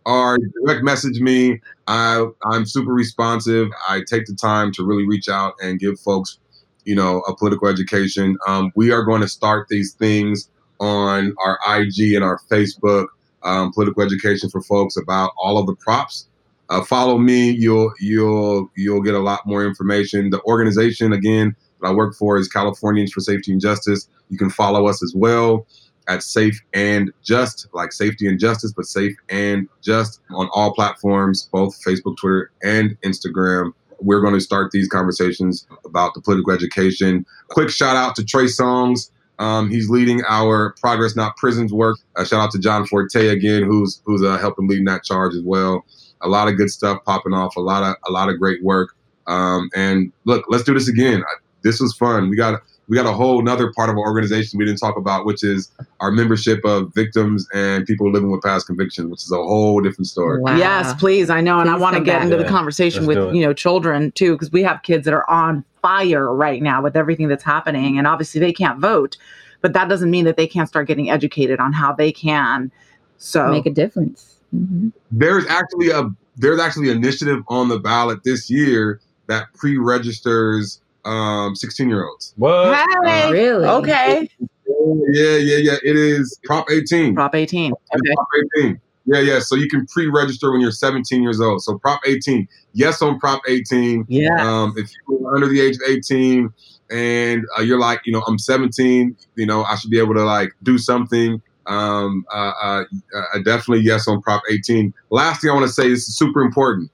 or 0.06 0.38
direct 0.38 0.84
message 0.84 1.20
me. 1.20 1.60
I 1.88 2.28
I'm 2.46 2.68
super 2.68 2.94
responsive. 2.94 3.70
I 3.90 4.02
take 4.08 4.28
the 4.28 4.36
time 4.36 4.72
to 4.74 4.86
really 4.86 5.08
reach 5.08 5.30
out 5.30 5.56
and 5.64 5.80
give 5.80 6.00
folks, 6.00 6.38
you 6.86 6.96
know, 6.96 7.20
a 7.22 7.36
political 7.36 7.68
education. 7.68 8.38
Um, 8.48 8.72
we 8.76 8.92
are 8.92 9.04
going 9.04 9.22
to 9.22 9.28
start 9.28 9.68
these 9.70 9.94
things 9.94 10.50
on 10.80 11.36
our 11.44 11.60
IG 11.68 12.14
and 12.14 12.24
our 12.24 12.40
Facebook, 12.50 13.08
um, 13.44 13.72
political 13.74 14.04
education 14.04 14.50
for 14.50 14.62
folks 14.62 14.98
about 14.98 15.32
all 15.38 15.58
of 15.58 15.68
the 15.68 15.76
props. 15.76 16.28
Uh, 16.70 16.84
follow 16.84 17.18
me. 17.18 17.52
You'll 17.52 17.94
you'll 18.00 18.70
you'll 18.76 19.02
get 19.02 19.14
a 19.14 19.20
lot 19.20 19.46
more 19.46 19.66
information. 19.66 20.32
The 20.32 20.42
organization 20.44 21.14
again 21.14 21.56
that 21.82 21.90
I 21.90 21.94
work 21.94 22.16
for 22.16 22.38
is 22.38 22.48
Californians 22.48 23.12
for 23.12 23.20
Safety 23.20 23.52
and 23.52 23.62
Justice. 23.62 24.10
You 24.30 24.38
can 24.38 24.50
follow 24.50 24.88
us 24.88 25.04
as 25.04 25.14
well 25.16 25.68
at 26.08 26.24
Safe 26.24 26.60
and 26.74 27.12
Just, 27.24 27.68
like 27.74 27.92
safety 27.92 28.28
and 28.28 28.40
justice, 28.40 28.74
but 28.76 28.86
safe 28.86 29.16
and 29.30 29.68
just 29.82 30.22
on 30.32 30.50
all 30.54 30.74
platforms, 30.74 31.50
both 31.52 31.76
Facebook, 31.84 32.18
Twitter, 32.18 32.52
and 32.64 32.98
Instagram. 33.02 33.72
We're 34.00 34.22
going 34.22 34.34
to 34.34 34.42
start 34.42 34.72
these 34.72 34.88
conversations 34.88 35.68
about 35.86 36.14
the 36.14 36.22
political 36.22 36.52
education. 36.52 37.26
Quick 37.50 37.70
shout 37.70 37.96
out 37.96 38.16
to 38.16 38.26
Trey 38.26 38.48
Songs. 38.48 39.12
Um, 39.40 39.70
he's 39.70 39.90
leading 39.90 40.22
our 40.28 40.74
Progress 40.80 41.16
Not 41.16 41.36
Prisons 41.38 41.74
work. 41.74 41.98
Uh, 42.16 42.24
shout 42.24 42.40
out 42.40 42.52
to 42.52 42.60
John 42.60 42.86
Forte 42.86 43.28
again, 43.28 43.64
who's 43.64 44.02
who's 44.06 44.24
uh, 44.24 44.38
helping 44.38 44.68
leading 44.68 44.86
that 44.86 45.04
charge 45.04 45.34
as 45.34 45.42
well. 45.42 45.86
A 46.22 46.30
lot 46.30 46.48
of 46.48 46.58
good 46.58 46.70
stuff 46.70 47.04
popping 47.06 47.34
off. 47.34 47.56
A 47.56 47.62
lot 47.62 47.84
of 47.84 47.96
a 48.08 48.12
lot 48.12 48.30
of 48.30 48.40
great 48.40 48.64
work. 48.64 48.96
Um, 49.28 49.70
and 49.76 50.12
look, 50.26 50.46
let's 50.48 50.64
do 50.64 50.74
this 50.74 50.88
again. 50.88 51.22
I, 51.22 51.36
this 51.64 51.80
was 51.80 51.94
fun. 51.96 52.30
We 52.30 52.38
got 52.38 52.62
we 52.88 52.96
got 52.96 53.06
a 53.06 53.12
whole 53.12 53.40
another 53.40 53.72
part 53.74 53.90
of 53.90 53.96
our 53.96 54.04
organization 54.04 54.60
we 54.60 54.66
didn't 54.66 54.80
talk 54.80 54.98
about, 54.98 55.26
which 55.26 55.44
is 55.44 55.72
our 56.00 56.12
membership 56.12 56.64
of 56.66 56.94
victims 56.94 57.48
and 57.54 57.86
people 57.86 58.12
living 58.12 58.32
with 58.32 58.42
past 58.42 58.68
convictions, 58.68 59.10
which 59.10 59.24
is 59.24 59.32
a 59.32 59.38
whole 59.38 59.82
different 59.82 60.08
story. 60.08 60.42
wow. 60.42 60.56
Yes, 60.56 60.94
please. 60.94 61.30
I 61.30 61.42
know, 61.42 61.60
and 61.60 61.70
I 61.70 61.78
want 61.78 61.96
to 61.96 62.02
get 62.04 62.18
back. 62.18 62.24
into 62.24 62.38
the 62.38 62.46
conversation 62.46 63.06
let's 63.06 63.20
with 63.20 63.36
you 63.36 63.42
know 63.42 63.54
children 63.54 64.12
too, 64.12 64.34
because 64.34 64.52
we 64.52 64.64
have 64.64 64.84
kids 64.84 65.06
that 65.06 65.14
are 65.14 65.30
on 65.30 65.64
fire 65.82 66.34
right 66.34 66.62
now 66.62 66.82
with 66.82 66.96
everything 66.96 67.28
that's 67.28 67.44
happening, 67.44 67.98
and 67.98 68.08
obviously 68.08 68.40
they 68.40 68.54
can't 68.54 68.80
vote, 68.80 69.18
but 69.62 69.74
that 69.74 69.90
doesn't 69.90 70.12
mean 70.12 70.26
that 70.26 70.38
they 70.38 70.48
can't 70.48 70.68
start 70.68 70.88
getting 70.88 71.10
educated 71.10 71.60
on 71.60 71.74
how 71.74 71.92
they 71.94 72.12
can. 72.12 72.72
So 73.18 73.50
Make 73.52 73.66
a 73.66 73.72
difference. 73.72 74.36
Mhm. 74.54 74.92
There's 75.12 75.46
actually 75.48 75.90
a 75.90 76.10
there's 76.38 76.60
actually 76.60 76.90
an 76.90 76.98
initiative 76.98 77.42
on 77.48 77.70
the 77.70 77.80
ballot 77.80 78.20
this 78.24 78.50
year 78.50 79.00
that 79.28 79.48
pre-registers 79.54 80.82
um, 81.06 81.56
16 81.56 81.88
year 81.90 82.08
olds. 82.08 82.34
What? 82.38 82.78
hey, 83.06 83.32
Really? 83.32 83.66
okay, 83.68 84.30
Yeah, 84.68 85.38
yeah, 85.38 85.58
yeah. 85.58 85.78
It 85.84 85.96
is 85.96 86.40
Prop 86.44 86.70
18. 86.70 87.16
Prop 87.16 87.34
18. 87.36 87.72
Okay, 87.72 88.14
Prop 88.16 88.28
18. 88.58 88.80
Yeah, 89.08 89.20
yeah. 89.20 89.40
So 89.40 89.56
you 89.56 89.68
can 89.70 89.86
pre-register 89.88 90.52
when 90.52 90.62
you're 90.62 90.72
17 90.72 91.22
years 91.22 91.40
old. 91.40 91.62
So 91.62 91.78
Prop 91.78 92.02
18. 92.08 92.48
Yes, 92.74 93.02
on 93.02 93.20
Prop 93.20 93.42
18. 93.48 94.06
yeah, 94.08 94.36
Um, 94.40 94.74
if 94.78 94.92
you're 95.08 95.34
under 95.36 95.48
the 95.48 95.62
age 95.62 95.76
of 95.76 95.84
18 95.88 96.52
and 96.90 97.46
uh, 97.58 97.62
you're 97.62 97.80
like, 97.80 98.02
you 98.06 98.12
know, 98.14 98.24
I'm 98.28 98.40
17, 98.40 99.16
you 99.36 99.46
know, 99.46 99.64
I 99.64 99.76
should 99.76 99.92
be 99.92 100.00
able 100.00 100.16
to 100.16 100.24
like 100.24 100.54
do 100.64 100.78
something. 100.78 101.42
Um, 101.68 102.26
uh, 102.32 102.52
uh, 102.62 102.84
uh, 103.16 103.38
definitely 103.44 103.82
yes 103.84 104.08
on 104.08 104.22
Prop 104.22 104.42
18. 104.50 104.94
Last 105.12 105.42
thing 105.42 105.52
I 105.52 105.54
want 105.54 105.66
to 105.68 105.72
say 105.74 105.88
this 105.90 106.08
is 106.08 106.18
super 106.18 106.42
important. 106.42 106.92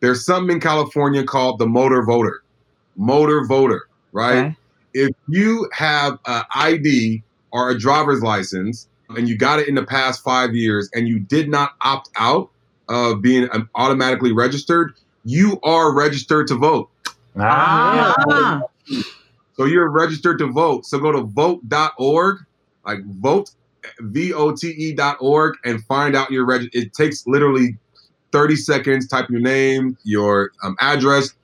There's 0.00 0.24
something 0.24 0.56
in 0.56 0.60
California 0.60 1.24
called 1.24 1.58
the 1.58 1.66
motor 1.66 2.04
voter. 2.04 2.42
Motor 2.96 3.44
voter, 3.46 3.88
right? 4.12 4.46
okay. 4.46 4.56
if 4.94 5.14
you 5.28 5.68
have 5.72 6.18
an 6.26 6.42
ID 6.54 7.22
or 7.52 7.70
a 7.70 7.78
driver's 7.78 8.22
license 8.22 8.88
and 9.10 9.28
you 9.28 9.36
got 9.36 9.58
it 9.60 9.68
in 9.68 9.74
the 9.74 9.84
past 9.84 10.22
five 10.24 10.54
years 10.54 10.88
and 10.94 11.06
you 11.06 11.18
did 11.18 11.48
not 11.48 11.74
opt 11.82 12.10
out 12.16 12.50
of 12.88 13.20
being 13.22 13.48
um, 13.52 13.68
automatically 13.74 14.32
registered, 14.32 14.94
you 15.24 15.60
are 15.62 15.92
registered 15.92 16.46
to 16.48 16.54
vote. 16.54 16.88
Ah, 17.38 18.62
So 19.56 19.64
you're 19.64 19.88
registered 19.90 20.38
to 20.38 20.46
vote. 20.46 20.86
So 20.86 20.98
go 20.98 21.12
to 21.12 21.22
vote.org, 21.22 22.38
like 22.84 23.04
vote, 23.04 23.50
V 24.00 24.32
O 24.32 24.52
T 24.54 24.68
E 24.68 24.92
dot 24.92 25.16
org, 25.20 25.56
and 25.64 25.82
find 25.84 26.14
out 26.16 26.30
your 26.30 26.44
reg. 26.44 26.68
It 26.72 26.92
takes 26.92 27.26
literally 27.26 27.76
30 28.32 28.56
seconds. 28.56 29.08
Type 29.08 29.30
your 29.30 29.40
name, 29.40 29.96
your 30.04 30.52
um, 30.62 30.76
address, 30.80 31.34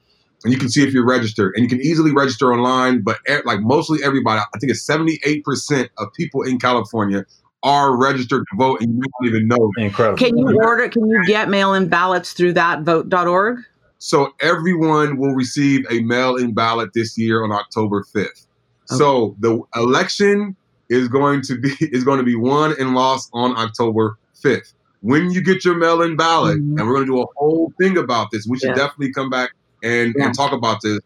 and 0.45 0.53
you 0.53 0.59
can 0.59 0.69
see 0.69 0.83
if 0.83 0.93
you're 0.93 1.07
registered. 1.07 1.53
And 1.55 1.63
you 1.63 1.69
can 1.69 1.81
easily 1.81 2.13
register 2.13 2.53
online, 2.53 3.03
but 3.03 3.19
e- 3.29 3.37
like 3.45 3.61
mostly 3.61 3.99
everybody, 4.05 4.41
I 4.41 4.59
think 4.59 4.71
it's 4.73 4.87
78% 4.87 5.89
of 5.99 6.13
people 6.15 6.43
in 6.43 6.59
California 6.59 7.25
are 7.63 7.97
registered 7.97 8.45
to 8.51 8.57
vote, 8.57 8.81
and 8.81 8.93
you 8.97 9.03
don't 9.03 9.29
even 9.29 9.47
know. 9.49 9.71
incredible. 9.79 10.19
can 10.19 10.37
you 10.37 10.59
order? 10.65 10.89
Can 10.89 11.07
you 11.09 11.25
get 11.27 11.49
mail-in 11.49 11.89
ballots 11.89 12.33
through 12.33 12.55
that 12.55 12.83
vote.org? 12.83 13.59
So 13.99 14.33
everyone 14.41 15.17
will 15.17 15.35
receive 15.35 15.87
a 15.89 16.01
mail-in 16.01 16.55
ballot 16.55 16.91
this 16.93 17.17
year 17.17 17.45
on 17.45 17.53
October 17.53 18.05
5th. 18.15 18.47
So 18.87 19.37
the 19.39 19.61
election 19.77 20.57
is 20.91 21.07
going 21.09 21.41
to 21.43 21.59
be 21.59 21.71
is 21.81 22.03
going 22.05 22.19
to 22.19 22.25
be 22.25 22.35
won 22.35 22.75
and 22.81 22.95
lost 22.95 23.31
on 23.33 23.57
October 23.57 24.19
5th. 24.45 24.73
When 25.01 25.31
you 25.31 25.41
get 25.43 25.65
your 25.65 25.77
mail-in 25.77 26.17
ballot, 26.17 26.59
Mhm. 26.59 26.79
and 26.79 26.87
we're 26.89 26.95
going 26.95 27.07
to 27.07 27.13
do 27.13 27.23
a 27.23 27.27
whole 27.37 27.73
thing 27.81 27.97
about 27.97 28.31
this. 28.33 28.45
We 28.49 28.59
should 28.59 28.71
Yeah. 28.71 28.75
definitely 28.75 29.13
come 29.13 29.31
back 29.31 29.51
and, 29.83 30.15
Yeah. 30.17 30.27
and 30.27 30.35
talk 30.35 30.53
about 30.53 30.81
this. 30.83 31.01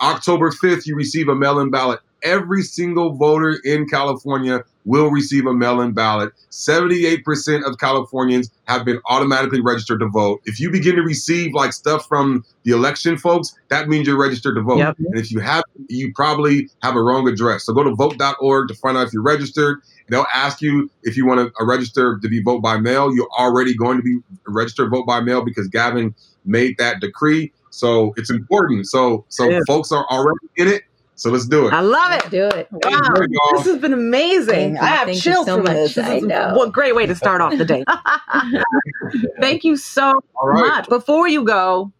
October 0.00 0.50
5th, 0.50 0.86
you 0.86 0.96
receive 0.96 1.28
a 1.28 1.34
mail-in 1.34 1.70
ballot. 1.70 2.00
Every 2.22 2.62
single 2.62 3.14
voter 3.14 3.58
in 3.64 3.86
California 3.86 4.62
will 4.84 5.10
receive 5.10 5.46
a 5.46 5.54
mail-in 5.54 5.92
ballot. 5.92 6.32
78% 6.50 7.64
of 7.64 7.78
Californians 7.78 8.50
have 8.64 8.84
been 8.84 9.00
automatically 9.08 9.60
registered 9.60 10.00
to 10.00 10.08
vote. 10.08 10.40
If 10.44 10.58
you 10.58 10.70
begin 10.70 10.96
to 10.96 11.02
receive 11.02 11.54
like 11.54 11.72
stuff 11.72 12.06
from 12.08 12.44
the 12.64 12.72
election 12.72 13.16
folks, 13.16 13.54
that 13.68 13.88
means 13.88 14.06
you're 14.06 14.20
registered 14.20 14.56
to 14.56 14.62
vote. 14.62 14.78
Yep. 14.78 14.96
And 14.98 15.18
if 15.18 15.30
you 15.30 15.40
have, 15.40 15.64
you 15.88 16.12
probably 16.14 16.68
have 16.82 16.96
a 16.96 17.02
wrong 17.02 17.28
address. 17.28 17.64
So 17.64 17.72
go 17.72 17.82
to 17.84 17.94
vote.org 17.94 18.68
to 18.68 18.74
find 18.74 18.96
out 18.96 19.06
if 19.06 19.12
you're 19.12 19.22
registered. 19.22 19.80
They'll 20.08 20.26
ask 20.34 20.60
you 20.60 20.90
if 21.02 21.16
you 21.16 21.24
want 21.26 21.40
to 21.40 21.62
uh, 21.62 21.66
register 21.66 22.18
to 22.20 22.28
be 22.28 22.42
vote 22.42 22.60
by 22.62 22.78
mail. 22.78 23.14
You're 23.14 23.30
already 23.38 23.74
going 23.74 23.96
to 23.98 24.02
be 24.02 24.18
registered 24.46 24.90
vote 24.90 25.06
by 25.06 25.20
mail 25.20 25.42
because 25.44 25.68
Gavin 25.68 26.14
made 26.44 26.76
that 26.78 27.00
decree. 27.00 27.52
So 27.70 28.12
it's 28.16 28.30
important. 28.30 28.86
So 28.86 29.24
so 29.28 29.48
Yeah. 29.50 29.60
folks 29.66 29.92
are 29.92 30.04
already 30.10 30.38
in 30.56 30.68
it. 30.68 30.82
So 31.14 31.30
let's 31.30 31.46
do 31.46 31.66
it. 31.66 31.72
I 31.74 31.80
love 31.80 32.12
it. 32.12 32.30
Do 32.30 32.46
it. 32.48 32.66
Wow, 32.72 32.80
Enjoy, 33.14 33.26
this 33.52 33.66
has 33.66 33.78
been 33.78 33.92
amazing. 33.92 34.76
Thank. 34.76 34.78
I 34.80 34.86
have 34.86 35.06
Thank 35.06 35.16
you 35.16 35.32
chills 35.32 35.46
so 35.46 35.56
from 35.56 35.64
much. 35.64 35.74
this. 35.74 35.94
This 35.94 36.06
I 36.06 36.14
is 36.16 36.22
know. 36.22 36.54
what 36.54 36.72
great 36.72 36.94
way 36.94 37.04
to 37.06 37.14
start 37.14 37.40
off 37.42 37.56
the 37.58 37.64
day. 37.64 37.84
Thank 39.40 39.64
you 39.64 39.76
so 39.76 40.22
All 40.36 40.48
right. 40.48 40.60
much. 40.60 40.88
Before 40.88 41.28
you 41.28 41.44
go, 41.44 41.92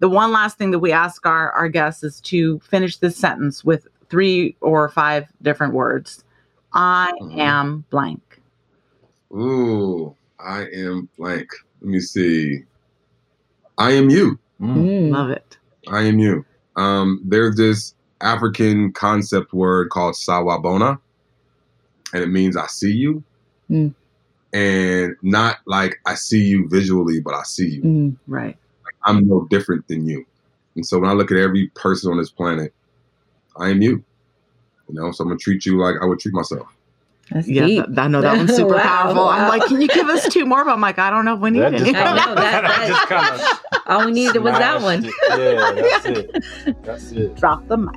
the 0.00 0.08
one 0.08 0.32
last 0.32 0.58
thing 0.58 0.72
that 0.72 0.80
we 0.80 0.90
ask 0.92 1.24
our, 1.24 1.52
our 1.52 1.68
guests 1.68 2.02
is 2.02 2.20
to 2.22 2.58
finish 2.60 2.96
this 2.96 3.16
sentence 3.16 3.64
with 3.64 3.86
three 4.10 4.56
or 4.60 4.88
five 4.88 5.26
different 5.42 5.72
words. 5.74 6.24
I 6.72 7.12
Mhm. 7.20 7.38
am 7.38 7.84
blank. 7.90 8.40
Ooh, 9.32 10.16
I 10.40 10.66
am 10.74 11.08
blank. 11.16 11.48
Let 11.80 11.90
me 11.90 12.00
see. 12.00 12.64
I 13.76 13.92
am 13.92 14.10
you. 14.10 14.38
Mm. 14.60 15.10
Love 15.10 15.30
it. 15.30 15.56
I 15.88 16.02
am 16.02 16.18
you. 16.18 16.44
Um, 16.76 17.22
there's 17.24 17.56
this 17.56 17.94
African 18.20 18.92
concept 18.92 19.52
word 19.52 19.90
called 19.90 20.14
sawubona, 20.14 20.98
and 22.12 22.22
it 22.22 22.28
means 22.28 22.56
I 22.56 22.66
see 22.66 22.92
you. 22.92 23.22
Mm. 23.70 23.94
And 24.52 25.14
not 25.22 25.58
like 25.66 26.00
I 26.06 26.14
see 26.14 26.42
you 26.42 26.68
visually, 26.68 27.20
but 27.20 27.34
I 27.34 27.42
see 27.42 27.68
you. 27.68 27.82
Mm. 27.82 28.16
Right. 28.26 28.56
I'm 29.04 29.26
no 29.28 29.46
different 29.50 29.86
than 29.88 30.06
you. 30.06 30.24
And 30.74 30.86
so 30.86 30.98
when 30.98 31.10
I 31.10 31.12
look 31.12 31.30
at 31.30 31.36
every 31.36 31.68
person 31.74 32.10
on 32.10 32.18
this 32.18 32.30
planet, 32.30 32.72
I 33.56 33.70
am 33.70 33.82
you. 33.82 34.02
You 34.88 34.94
know, 34.94 35.12
so 35.12 35.22
I'm 35.22 35.28
gonna 35.28 35.38
treat 35.38 35.66
you 35.66 35.78
like 35.80 35.96
I 36.00 36.06
would 36.06 36.18
treat 36.18 36.34
myself. 36.34 36.66
That's 37.30 37.46
Yeah, 37.46 37.66
deep. 37.66 37.84
th- 37.86 37.98
I 37.98 38.08
know 38.08 38.22
that 38.22 38.36
one's 38.38 38.54
super 38.56 38.74
Wow, 38.76 38.82
powerful. 38.82 39.28
I'm 39.28 39.48
like, 39.48 39.64
can 39.68 39.80
you 39.82 39.88
give 39.88 40.08
us 40.08 40.26
two 40.32 40.46
more? 40.46 40.64
But 40.64 40.72
I'm 40.72 40.80
like, 40.80 40.98
I 40.98 41.10
don't 41.10 41.24
know 41.26 41.34
if 41.34 41.40
we 41.40 41.50
need 41.50 41.60
That 41.60 41.74
any. 41.74 41.92
just 41.92 41.96
I 41.96 42.14
know, 42.16 42.34
that- 42.34 42.62
that 43.08 43.50
just 43.68 43.86
All 43.86 44.04
we 44.06 44.12
needed 44.12 44.38
was 44.42 44.52
that 44.54 44.76
of 44.76 44.82
one. 44.82 45.04
Yeah, 45.04 45.72
that's 45.72 46.06
it. 46.06 46.82
That's 46.84 47.12
it. 47.12 47.34
Drop 47.36 47.66
the 47.68 47.76
mic. 47.78 47.94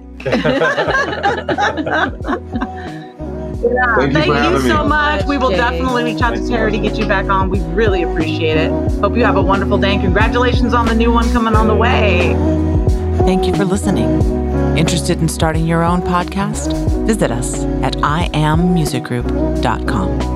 Thank 3.62 4.14
you 4.14 4.14
Thank 4.14 4.26
for 4.34 4.54
you 4.54 4.60
so 4.70 4.84
me. 4.84 4.90
much. 4.90 5.26
We 5.26 5.38
will 5.38 5.52
Jay. 5.52 5.58
definitely 5.58 6.04
reach 6.06 6.22
out 6.22 6.32
to 6.32 6.36
Thanks 6.38 6.50
Terry 6.50 6.72
to 6.72 6.80
get 6.80 6.98
you 6.98 7.06
back 7.08 7.26
on. 7.30 7.50
We 7.50 7.60
really 7.74 8.02
appreciate 8.04 8.58
it. 8.58 8.72
Hope 9.02 9.16
you 9.16 9.24
have 9.24 9.36
a 9.38 9.42
wonderful 9.42 9.78
day 9.78 9.94
and 9.94 10.02
congratulations 10.02 10.74
on 10.74 10.88
the 10.88 10.96
new 10.96 11.12
one 11.12 11.30
coming 11.32 11.56
on 11.56 11.68
the 11.68 11.76
way. 11.76 12.34
Thank 13.20 13.46
you 13.46 13.54
for 13.54 13.66
listening. 13.66 14.41
Interested 14.78 15.20
in 15.20 15.28
starting 15.30 15.68
your 15.68 15.84
own 15.84 16.02
podcast? 16.02 16.74
Visit 17.06 17.30
us 17.32 17.64
at 17.84 17.94
iammusicgroup.com. 17.98 20.31